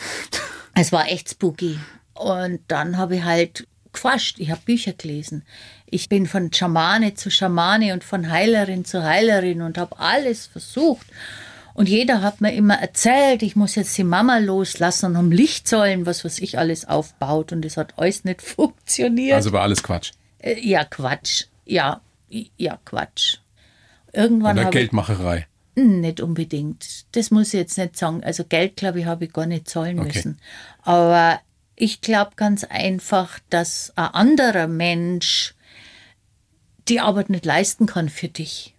es 0.74 0.92
war 0.92 1.08
echt 1.08 1.30
spooky. 1.30 1.78
Und 2.14 2.60
dann 2.68 2.96
habe 2.96 3.16
ich 3.16 3.24
halt 3.24 3.66
geforscht, 3.92 4.38
ich 4.38 4.50
habe 4.50 4.60
Bücher 4.64 4.92
gelesen. 4.92 5.44
Ich 5.86 6.08
bin 6.08 6.26
von 6.26 6.52
Schamane 6.52 7.14
zu 7.14 7.30
Schamane 7.30 7.92
und 7.92 8.04
von 8.04 8.30
Heilerin 8.30 8.84
zu 8.84 9.02
Heilerin 9.02 9.62
und 9.62 9.78
habe 9.78 9.98
alles 9.98 10.46
versucht. 10.46 11.06
Und 11.74 11.88
jeder 11.88 12.22
hat 12.22 12.40
mir 12.40 12.54
immer 12.54 12.74
erzählt, 12.74 13.42
ich 13.42 13.56
muss 13.56 13.74
jetzt 13.74 13.98
die 13.98 14.04
Mama 14.04 14.38
loslassen 14.38 15.06
und 15.06 15.16
um 15.16 15.32
Lichtsäulen, 15.32 16.06
was 16.06 16.24
was 16.24 16.38
ich 16.38 16.56
alles 16.58 16.86
aufbaut. 16.86 17.52
Und 17.52 17.64
es 17.64 17.76
hat 17.76 17.94
alles 17.98 18.24
nicht 18.24 18.42
funktioniert. 18.42 19.34
Also 19.34 19.52
war 19.52 19.62
alles 19.62 19.82
Quatsch. 19.82 20.12
Äh, 20.38 20.60
ja, 20.60 20.84
Quatsch. 20.84 21.46
Ja, 21.64 22.00
ja, 22.56 22.78
Quatsch. 22.84 23.38
Irgendwann. 24.12 24.58
Oder 24.58 24.70
Geldmacherei. 24.70 25.46
Ich, 25.74 25.82
nicht 25.82 26.20
unbedingt. 26.20 27.06
Das 27.12 27.30
muss 27.30 27.48
ich 27.48 27.54
jetzt 27.54 27.78
nicht 27.78 27.96
sagen. 27.96 28.22
Also 28.22 28.44
Geld, 28.44 28.76
glaube 28.76 29.00
ich, 29.00 29.06
habe 29.06 29.24
ich 29.24 29.32
gar 29.32 29.46
nicht 29.46 29.68
zahlen 29.68 29.98
okay. 29.98 30.12
müssen. 30.14 30.38
Aber 30.82 31.40
ich 31.76 32.00
glaube 32.00 32.32
ganz 32.36 32.64
einfach, 32.64 33.38
dass 33.50 33.92
ein 33.96 34.06
anderer 34.06 34.68
Mensch 34.68 35.54
die 36.88 37.00
Arbeit 37.00 37.30
nicht 37.30 37.44
leisten 37.44 37.86
kann 37.86 38.08
für 38.08 38.28
dich, 38.28 38.74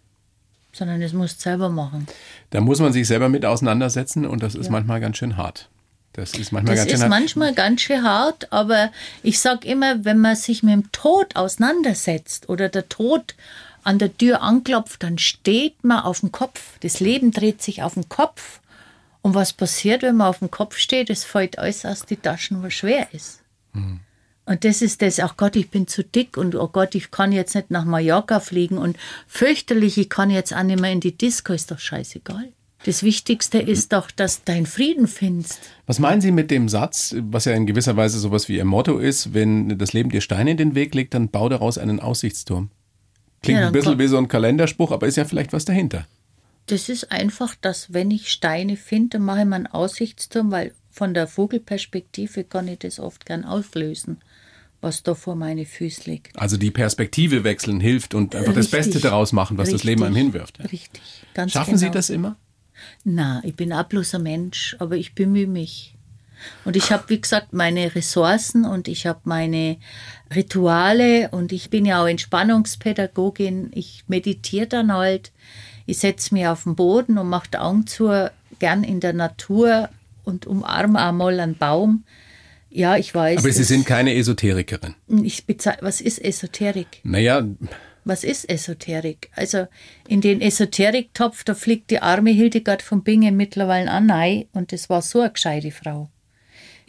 sondern 0.72 1.02
es 1.02 1.14
muss 1.14 1.40
selber 1.40 1.70
machen. 1.70 2.08
Da 2.52 2.62
muss 2.62 2.80
man 2.80 2.94
sich 2.94 3.08
selber 3.08 3.30
mit 3.30 3.46
auseinandersetzen 3.46 4.26
und 4.26 4.44
das 4.44 4.56
ist 4.56 4.68
ja. 4.68 4.72
manchmal 4.72 5.00
ganz 5.02 5.18
schön 5.18 5.38
hart. 5.38 5.70
Das 6.16 6.34
ist 6.34 6.54
manchmal 6.54 6.76
das 6.76 6.86
ganz 6.86 6.92
schön 6.92 7.02
hart. 7.02 7.10
manchmal 7.10 7.54
ganz 7.54 7.82
schön 7.82 8.04
hart, 8.04 8.54
aber 8.54 8.92
ich 9.22 9.40
sage 9.40 9.68
immer, 9.68 10.06
wenn 10.06 10.20
man 10.20 10.38
sich 10.38 10.64
mit 10.64 10.74
dem 10.74 10.92
Tod 10.94 11.36
auseinandersetzt 11.36 12.48
oder 12.48 12.70
der 12.70 12.88
Tod 12.88 13.36
an 13.84 14.00
der 14.00 14.18
Tür 14.18 14.42
anklopft, 14.42 15.04
dann 15.04 15.18
steht 15.18 15.84
man 15.84 16.00
auf 16.00 16.22
dem 16.22 16.32
Kopf. 16.32 16.80
Das 16.80 17.02
Leben 17.02 17.32
dreht 17.32 17.62
sich 17.62 17.84
auf 17.84 17.96
dem 17.96 18.08
Kopf 18.08 18.62
und 19.22 19.34
was 19.34 19.54
passiert, 19.54 20.04
wenn 20.04 20.16
man 20.16 20.28
auf 20.28 20.40
dem 20.40 20.52
Kopf 20.52 20.78
steht? 20.78 21.10
Es 21.10 21.24
fällt 21.24 21.60
alles 21.60 21.86
aus 21.86 22.06
die 22.06 22.16
Taschen, 22.16 22.64
was 22.64 22.74
schwer 22.74 23.08
ist. 23.12 23.42
Mhm. 23.74 24.00
Und 24.46 24.64
das 24.64 24.82
ist 24.82 25.02
das, 25.02 25.20
ach 25.20 25.36
Gott, 25.36 25.56
ich 25.56 25.70
bin 25.70 25.88
zu 25.88 26.04
dick 26.04 26.38
und 26.38 26.56
oh 26.56 26.68
Gott, 26.68 26.96
ich 26.96 27.12
kann 27.12 27.32
jetzt 27.32 27.56
nicht 27.56 27.72
nach 27.72 27.84
Mallorca 27.84 28.40
fliegen 28.40 28.78
und 28.78 28.98
fürchterlich, 29.28 29.98
ich 29.98 30.10
kann 30.10 30.30
jetzt 30.30 30.56
auch 30.56 30.64
nicht 30.64 30.80
mehr 30.80 30.92
in 30.92 31.00
die 31.00 31.18
Disco, 31.18 31.54
ist 31.54 31.72
doch 31.72 31.80
scheißegal. 31.80 32.54
Das 32.86 33.02
Wichtigste 33.02 33.58
ist 33.58 33.94
doch, 33.94 34.12
dass 34.12 34.44
du 34.44 34.52
deinen 34.54 34.68
Frieden 34.68 35.08
findest. 35.08 35.60
Was 35.88 35.98
meinen 35.98 36.22
Sie 36.22 36.32
mit 36.32 36.52
dem 36.52 36.70
Satz, 36.70 37.16
was 37.20 37.46
ja 37.46 37.54
in 37.54 37.66
gewisser 37.66 37.98
Weise 37.98 38.20
sowas 38.20 38.48
wie 38.48 38.58
Ihr 38.58 38.66
Motto 38.66 39.00
ist, 39.00 39.34
wenn 39.34 39.80
das 39.80 39.94
Leben 39.94 40.12
dir 40.12 40.22
Steine 40.22 40.52
in 40.52 40.58
den 40.58 40.76
Weg 40.76 40.94
legt, 40.94 41.16
dann 41.16 41.30
bau 41.30 41.50
daraus 41.50 41.80
einen 41.80 42.00
Aussichtsturm? 42.00 42.70
Klingt 43.42 43.60
ja, 43.60 43.68
ein 43.68 43.74
bisschen 43.74 43.98
wie 43.98 44.06
so 44.06 44.20
ein 44.20 44.28
Kalenderspruch, 44.28 44.92
aber 44.92 45.08
ist 45.08 45.18
ja 45.18 45.26
vielleicht 45.26 45.52
was 45.52 45.66
dahinter. 45.66 46.06
Das 46.68 46.88
ist 46.88 47.12
einfach, 47.12 47.56
dass 47.60 47.92
wenn 47.92 48.12
ich 48.12 48.30
Steine 48.30 48.78
finde, 48.78 49.18
mache 49.18 49.40
ich 49.40 49.46
mir 49.46 49.56
einen 49.56 49.68
Aussichtsturm, 49.68 50.52
weil 50.52 50.72
von 50.92 51.16
der 51.16 51.26
Vogelperspektive 51.26 52.44
kann 52.44 52.68
ich 52.68 52.80
das 52.80 53.00
oft 53.00 53.26
gern 53.26 53.46
auflösen 53.46 54.18
was 54.82 55.02
da 55.02 55.16
vor 55.16 55.36
meine 55.36 55.66
Füße 55.66 56.08
liegt. 56.08 56.38
Also 56.38 56.58
die 56.58 56.70
Perspektive 56.70 57.44
wechseln 57.44 57.80
hilft 57.80 58.14
und 58.14 58.36
einfach 58.36 58.56
Richtig. 58.56 58.70
das 58.70 58.72
Beste 58.72 59.00
daraus 59.00 59.34
machen, 59.34 59.58
was 59.58 59.70
Richtig. 59.70 59.82
das 59.82 59.84
Leben 59.84 60.04
einem 60.04 60.16
hinwirft. 60.16 60.60
Richtig, 60.72 61.02
ganz 61.34 61.54
Schaffen 61.54 61.72
genau. 61.72 61.80
Sie 61.80 61.90
das 61.90 62.12
immer? 62.12 62.38
Na, 63.04 63.42
ich 63.44 63.56
bin 63.56 63.74
auch 63.74 63.84
bloß 63.84 64.16
ein 64.16 64.24
Mensch, 64.24 64.76
aber 64.80 64.96
ich 64.96 65.16
bemühe 65.16 65.48
mich. 65.48 65.96
Und 66.64 66.76
ich 66.76 66.92
habe, 66.92 67.06
wie 67.08 67.22
gesagt, 67.22 67.54
meine 67.54 67.96
Ressourcen 67.96 68.66
und 68.66 68.88
ich 68.88 69.08
habe 69.08 69.22
meine 69.24 69.78
Rituale 70.34 71.30
und 71.30 71.52
ich 71.52 71.70
bin 71.70 71.86
ja 71.86 72.02
auch 72.04 72.08
Entspannungspädagogin. 72.08 73.72
Ich 73.74 74.04
meditiere 74.08 74.68
dann 74.68 74.94
halt. 74.94 75.32
Ich 75.86 76.00
setze 76.00 76.34
mich 76.34 76.48
auf 76.48 76.64
den 76.64 76.76
Boden 76.76 77.18
und 77.18 77.30
mache 77.30 77.50
die 77.54 77.58
Augen 77.58 77.88
zu, 77.88 78.32
gern 78.60 78.84
in 78.84 79.00
der 79.00 79.14
Natur 79.14 79.90
und 80.24 80.46
umarme 80.48 81.00
einmal 81.00 81.40
einen 81.40 81.58
Baum. 81.58 82.04
Ja, 82.70 82.98
ich 82.98 83.16
weiß. 83.16 83.40
Aber 83.40 83.52
Sie 83.52 83.64
sind 83.64 83.86
keine 83.86 84.16
Esoterikerin. 84.16 84.96
Ich 85.24 85.46
was 85.80 86.02
ist 86.02 86.24
Esoterik? 86.24 87.00
Naja. 87.04 87.48
Was 88.08 88.24
ist 88.24 88.48
Esoterik? 88.48 89.32
Also 89.36 89.66
in 90.08 90.22
den 90.22 90.40
Esoteriktopf, 90.40 91.44
da 91.44 91.56
fliegt 91.56 91.90
die 91.90 92.04
arme 92.04 92.30
Hildegard 92.30 92.84
von 92.84 93.04
Bingen 93.04 93.36
mittlerweile 93.36 93.90
an 93.90 94.12
rein 94.12 94.46
und 94.54 94.72
das 94.72 94.90
war 94.92 95.02
so 95.02 95.22
eine 95.22 95.32
gescheite 95.32 95.72
Frau. 95.72 96.10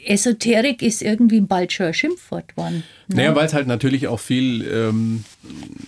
Esoterik 0.07 0.83
ist 0.83 1.03
irgendwie 1.03 1.41
bald 1.41 1.73
schon 1.73 1.87
ein 1.87 1.95
Schimpfwort 1.95 2.49
geworden. 2.49 2.85
Ne? 3.09 3.17
Naja, 3.17 3.35
weil 3.35 3.47
es 3.47 3.55
halt 3.55 3.67
natürlich 3.67 4.09
auch 4.09 4.21
viel 4.21 4.67
ähm, 4.67 5.25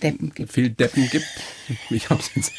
Deppen 0.01 0.33
gibt. 0.33 0.51
Viel 0.51 0.69
Deppen 0.69 1.09
gibt. 1.09 1.27
Ich 1.89 2.09
hab's 2.09 2.31
jetzt. 2.35 2.51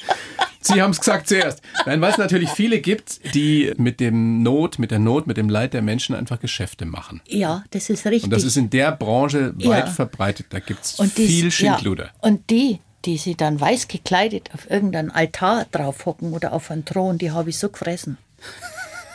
Sie 0.62 0.82
haben 0.82 0.90
es 0.90 1.00
gesagt 1.00 1.26
zuerst. 1.26 1.62
Nein, 1.86 2.00
weil 2.00 2.12
es 2.12 2.18
natürlich 2.18 2.50
viele 2.50 2.80
gibt, 2.80 3.34
die 3.34 3.72
mit 3.78 3.98
dem 3.98 4.42
Not, 4.42 4.78
mit 4.78 4.90
der 4.90 4.98
Not, 4.98 5.26
mit 5.26 5.38
dem 5.38 5.48
Leid 5.48 5.72
der 5.72 5.80
Menschen 5.80 6.14
einfach 6.14 6.38
Geschäfte 6.38 6.84
machen. 6.84 7.22
Ja, 7.26 7.64
das 7.70 7.88
ist 7.88 8.04
richtig. 8.04 8.24
Und 8.24 8.30
das 8.30 8.44
ist 8.44 8.56
in 8.56 8.68
der 8.68 8.92
Branche 8.92 9.54
weit 9.56 9.86
ja. 9.86 9.86
verbreitet. 9.86 10.46
Da 10.50 10.58
gibt 10.60 10.84
es 10.84 11.00
viel 11.14 11.50
Schindluder. 11.50 12.04
Ja. 12.04 12.12
Und 12.20 12.50
die, 12.50 12.80
die 13.06 13.16
sie 13.16 13.34
dann 13.34 13.58
weiß 13.58 13.88
gekleidet 13.88 14.50
auf 14.52 14.70
irgendeinen 14.70 15.10
Altar 15.10 15.66
drauf 15.72 16.04
hocken 16.04 16.32
oder 16.32 16.52
auf 16.52 16.70
einen 16.70 16.84
Thron, 16.84 17.16
die 17.16 17.30
habe 17.30 17.48
ich 17.48 17.58
so 17.58 17.70
gefressen. 17.70 18.18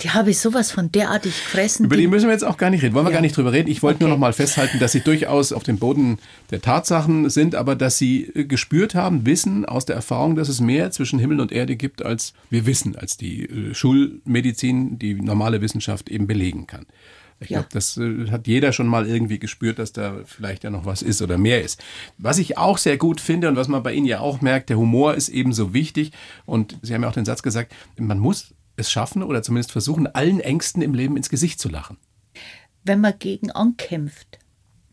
Die 0.02 0.10
habe 0.10 0.32
ich 0.32 0.40
sowas 0.40 0.72
von 0.72 0.92
derartig 0.92 1.34
gefressen. 1.34 1.86
Über 1.86 1.96
die, 1.96 2.04
die 2.04 2.08
müssen 2.08 2.28
wir 2.28 2.34
jetzt 2.34 2.44
auch 2.44 2.58
gar 2.58 2.70
nicht 2.70 2.84
reden. 2.84 2.94
Wollen 2.96 3.06
wir 3.06 3.12
ja. 3.12 3.18
gar 3.18 3.22
nicht 3.22 3.36
drüber 3.38 3.54
reden. 3.54 3.70
Ich 3.70 3.82
wollte 3.82 3.98
okay. 3.98 4.04
nur 4.06 4.14
noch 4.14 4.20
mal 4.20 4.34
festhalten, 4.34 4.80
dass 4.80 4.92
sie 4.92 5.02
durchaus 5.02 5.54
auf 5.54 5.64
dem 5.64 5.78
Boden 5.78 6.20
der 6.52 6.62
Tatsachen 6.62 7.30
sind, 7.30 7.56
aber 7.56 7.76
dass 7.76 7.98
sie 7.98 8.24
äh, 8.36 8.46
gespürt 8.46 8.96
haben, 8.96 9.26
wissen 9.26 9.66
aus 9.66 9.86
der 9.86 9.96
Erfahrung, 9.96 10.36
dass 10.36 10.50
es 10.50 10.60
mehr 10.60 10.92
zwischen 10.92 11.20
Himmel 11.20 11.40
und 11.40 11.52
Erde 11.52 11.76
gibt, 11.76 12.04
als 12.04 12.34
wir 12.50 12.66
wissen, 12.66 12.96
als 12.96 13.18
die 13.18 13.46
äh, 13.46 13.74
Schulmedizin, 13.74 15.00
die 15.00 15.16
normale 15.16 15.62
Wissenschaft 15.62 16.10
eben 16.10 16.28
belegen 16.28 16.68
kann. 16.68 16.86
Ich 17.40 17.50
ja. 17.50 17.60
glaube, 17.60 17.70
das 17.74 17.98
äh, 17.98 18.30
hat 18.32 18.48
jeder 18.48 18.72
schon 18.72 18.88
mal 18.88 19.08
irgendwie 19.08 19.40
gespürt, 19.40 19.80
dass 19.80 19.92
da 19.92 20.20
vielleicht 20.26 20.64
ja 20.64 20.70
noch 20.70 20.86
was 20.86 21.02
ist 21.02 21.22
oder 21.22 21.38
mehr 21.38 21.62
ist. 21.62 21.84
Was 22.18 22.38
ich 22.38 22.58
auch 22.58 22.78
sehr 22.78 22.98
gut 22.98 23.20
finde 23.20 23.50
und 23.50 23.56
was 23.56 23.68
man 23.68 23.84
bei 23.84 23.94
Ihnen 23.94 24.06
ja 24.06 24.20
auch 24.20 24.42
merkt, 24.42 24.70
der 24.70 24.78
Humor 24.78 25.16
ist 25.16 25.30
ebenso 25.30 25.74
wichtig. 25.74 26.12
Und 26.46 26.78
Sie 26.82 26.94
haben 26.94 27.04
ja 27.04 27.10
auch 27.10 27.14
den 27.14 27.26
Satz 27.26 27.44
gesagt, 27.44 27.74
man 27.98 28.20
muss 28.20 28.55
es 28.78 28.92
schaffen 28.92 29.24
oder 29.24 29.44
zumindest 29.44 29.72
versuchen, 29.72 30.08
allen 30.08 30.40
Ängsten 30.40 30.82
im 30.82 30.94
Leben 30.94 31.18
ins 31.18 31.30
Gesicht 31.30 31.60
zu 31.60 31.70
lachen. 31.70 31.98
Wenn 32.84 33.02
man 33.02 33.18
gegen 33.18 33.52
ankämpft, 33.52 34.40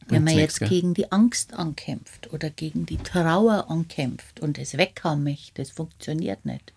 wenn 0.09 0.25
man 0.25 0.37
jetzt 0.37 0.61
gegen 0.61 0.95
die 0.95 1.11
Angst 1.13 1.55
ankämpft 1.55 2.33
oder 2.33 2.51
gegen 2.51 2.87
die 2.87 2.97
Trauer 2.99 3.71
ankämpft 3.71 4.41
und 4.41 4.59
es 4.59 4.77
weghaben 4.77 5.25
möchte, 5.25 5.63
das 5.63 5.71
funktioniert 5.71 6.45
nicht. 6.45 6.73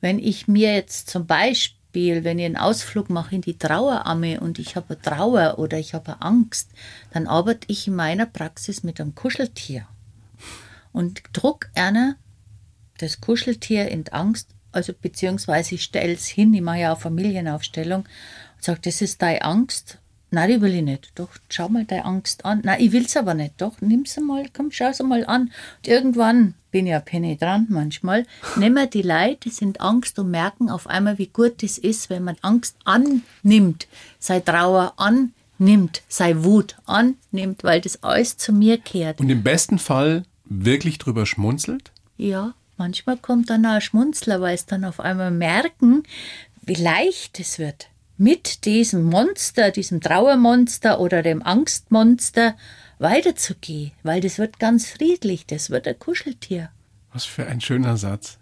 Wenn 0.00 0.18
ich 0.18 0.48
mir 0.48 0.74
jetzt 0.74 1.08
zum 1.08 1.26
Beispiel, 1.26 2.24
wenn 2.24 2.38
ich 2.38 2.44
einen 2.44 2.56
Ausflug 2.56 3.08
mache 3.08 3.36
in 3.36 3.40
die 3.40 3.56
Traueramme 3.56 4.40
und 4.40 4.58
ich 4.58 4.76
habe 4.76 5.00
Trauer 5.00 5.58
oder 5.58 5.78
ich 5.78 5.94
habe 5.94 6.20
Angst, 6.20 6.70
dann 7.12 7.26
arbeite 7.26 7.66
ich 7.68 7.86
in 7.86 7.94
meiner 7.94 8.26
Praxis 8.26 8.82
mit 8.82 9.00
einem 9.00 9.14
Kuscheltier 9.14 9.86
und 10.92 11.22
druck 11.32 11.68
einer 11.74 12.16
das 12.98 13.20
Kuscheltier 13.20 13.88
in 13.88 14.06
Angst 14.08 14.53
also 14.74 14.92
beziehungsweise 14.92 15.76
ich 15.76 15.84
stelle 15.84 16.12
es 16.12 16.26
hin, 16.26 16.52
ich 16.54 16.60
mache 16.60 16.80
ja 16.80 16.92
auch 16.92 17.00
Familienaufstellung 17.00 18.00
und 18.02 18.64
sage, 18.64 18.80
das 18.82 19.00
ist 19.00 19.22
deine 19.22 19.42
Angst. 19.42 19.98
Nein, 20.30 20.50
die 20.50 20.60
will 20.60 20.74
ich 20.74 20.82
nicht. 20.82 21.12
Doch, 21.14 21.28
schau 21.48 21.68
mal 21.68 21.84
deine 21.84 22.04
Angst 22.04 22.44
an. 22.44 22.60
Nein, 22.64 22.80
ich 22.80 22.90
will 22.90 23.04
es 23.04 23.16
aber 23.16 23.34
nicht. 23.34 23.54
Doch, 23.58 23.80
nimm 23.80 24.04
sie 24.04 24.20
mal, 24.20 24.44
komm, 24.52 24.72
schau 24.72 24.92
sie 24.92 25.04
mal 25.04 25.24
an. 25.26 25.42
Und 25.42 25.86
irgendwann 25.86 26.54
bin 26.72 26.86
ich 26.86 26.90
ja 26.90 26.98
penetrant 26.98 27.70
manchmal. 27.70 28.26
Nehmen 28.56 28.90
die 28.90 29.02
Leute, 29.02 29.38
die 29.44 29.50
sind 29.50 29.80
Angst 29.80 30.18
und 30.18 30.32
merken 30.32 30.70
auf 30.70 30.88
einmal, 30.88 31.18
wie 31.18 31.28
gut 31.28 31.62
es 31.62 31.78
ist, 31.78 32.10
wenn 32.10 32.24
man 32.24 32.36
Angst 32.42 32.76
annimmt, 32.84 33.86
sei 34.18 34.40
Trauer 34.40 34.94
annimmt, 34.96 36.02
sei 36.08 36.42
Wut 36.42 36.74
annimmt, 36.84 37.62
weil 37.62 37.80
das 37.80 38.02
alles 38.02 38.36
zu 38.36 38.52
mir 38.52 38.78
kehrt. 38.78 39.20
Und 39.20 39.30
im 39.30 39.44
besten 39.44 39.78
Fall 39.78 40.24
wirklich 40.46 40.98
drüber 40.98 41.26
schmunzelt? 41.26 41.92
Ja. 42.16 42.54
Manchmal 42.76 43.16
kommt 43.16 43.50
dann 43.50 43.66
auch 43.66 43.72
ein 43.72 43.80
Schmunzler, 43.80 44.40
weil 44.40 44.54
es 44.54 44.66
dann 44.66 44.84
auf 44.84 45.00
einmal 45.00 45.30
merken, 45.30 46.02
wie 46.62 46.74
leicht 46.74 47.38
es 47.40 47.58
wird, 47.58 47.88
mit 48.16 48.64
diesem 48.64 49.04
Monster, 49.04 49.70
diesem 49.70 50.00
Trauermonster 50.00 51.00
oder 51.00 51.22
dem 51.22 51.42
Angstmonster 51.42 52.56
weiterzugehen, 52.98 53.92
weil 54.02 54.20
das 54.20 54.38
wird 54.38 54.58
ganz 54.58 54.88
friedlich, 54.88 55.46
das 55.46 55.70
wird 55.70 55.86
ein 55.86 55.98
Kuscheltier. 55.98 56.70
Was 57.12 57.24
für 57.24 57.46
ein 57.46 57.60
schöner 57.60 57.96
Satz. 57.96 58.38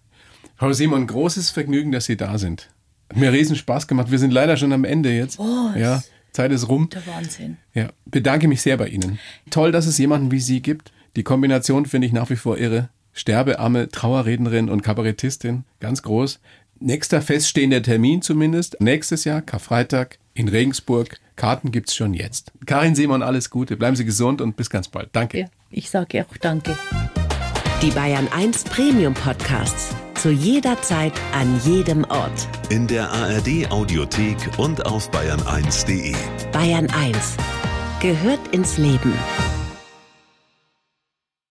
Frau 0.56 0.72
Simon, 0.72 1.06
großes 1.06 1.50
Vergnügen, 1.50 1.92
dass 1.92 2.06
Sie 2.06 2.16
da 2.16 2.38
sind. 2.38 2.68
Hat 3.10 3.18
mir 3.18 3.32
riesen 3.32 3.56
Spaß 3.56 3.86
gemacht. 3.86 4.10
Wir 4.10 4.18
sind 4.18 4.30
leider 4.30 4.56
schon 4.56 4.72
am 4.72 4.84
Ende 4.84 5.12
jetzt. 5.12 5.38
Oh, 5.38 5.70
ja, 5.76 6.02
Zeit 6.32 6.52
ist 6.52 6.68
rum. 6.68 6.88
Der 6.90 7.06
Wahnsinn. 7.06 7.58
Ja, 7.74 7.90
bedanke 8.06 8.48
mich 8.48 8.62
sehr 8.62 8.76
bei 8.76 8.88
Ihnen. 8.88 9.18
Toll, 9.50 9.72
dass 9.72 9.86
es 9.86 9.98
jemanden 9.98 10.30
wie 10.30 10.40
Sie 10.40 10.62
gibt. 10.62 10.92
Die 11.16 11.22
Kombination 11.22 11.84
finde 11.84 12.06
ich 12.06 12.12
nach 12.12 12.30
wie 12.30 12.36
vor 12.36 12.56
irre. 12.56 12.88
Sterbearme, 13.12 13.88
Trauerrednerin 13.88 14.68
und 14.68 14.82
Kabarettistin, 14.82 15.64
ganz 15.80 16.02
groß. 16.02 16.40
Nächster 16.80 17.22
feststehender 17.22 17.82
Termin 17.82 18.22
zumindest, 18.22 18.80
nächstes 18.80 19.24
Jahr, 19.24 19.40
Karfreitag 19.42 20.18
in 20.34 20.48
Regensburg. 20.48 21.18
Karten 21.36 21.70
gibt's 21.70 21.94
schon 21.94 22.14
jetzt. 22.14 22.52
Karin 22.66 22.94
Simon, 22.94 23.22
alles 23.22 23.50
Gute, 23.50 23.76
bleiben 23.76 23.96
Sie 23.96 24.04
gesund 24.04 24.40
und 24.40 24.56
bis 24.56 24.70
ganz 24.70 24.88
bald. 24.88 25.10
Danke. 25.12 25.40
Ja, 25.40 25.46
ich 25.70 25.90
sage 25.90 26.24
auch 26.24 26.36
danke. 26.38 26.76
Die 27.82 27.90
Bayern 27.90 28.28
1 28.28 28.64
Premium 28.64 29.14
Podcasts. 29.14 29.94
Zu 30.14 30.30
jeder 30.30 30.80
Zeit, 30.82 31.12
an 31.32 31.60
jedem 31.64 32.04
Ort. 32.04 32.48
In 32.70 32.86
der 32.86 33.10
ARD 33.10 33.70
Audiothek 33.70 34.36
und 34.56 34.86
auf 34.86 35.10
bayern1.de. 35.10 36.14
Bayern 36.52 36.88
1 36.90 37.36
gehört 38.00 38.40
ins 38.52 38.78
Leben. 38.78 39.12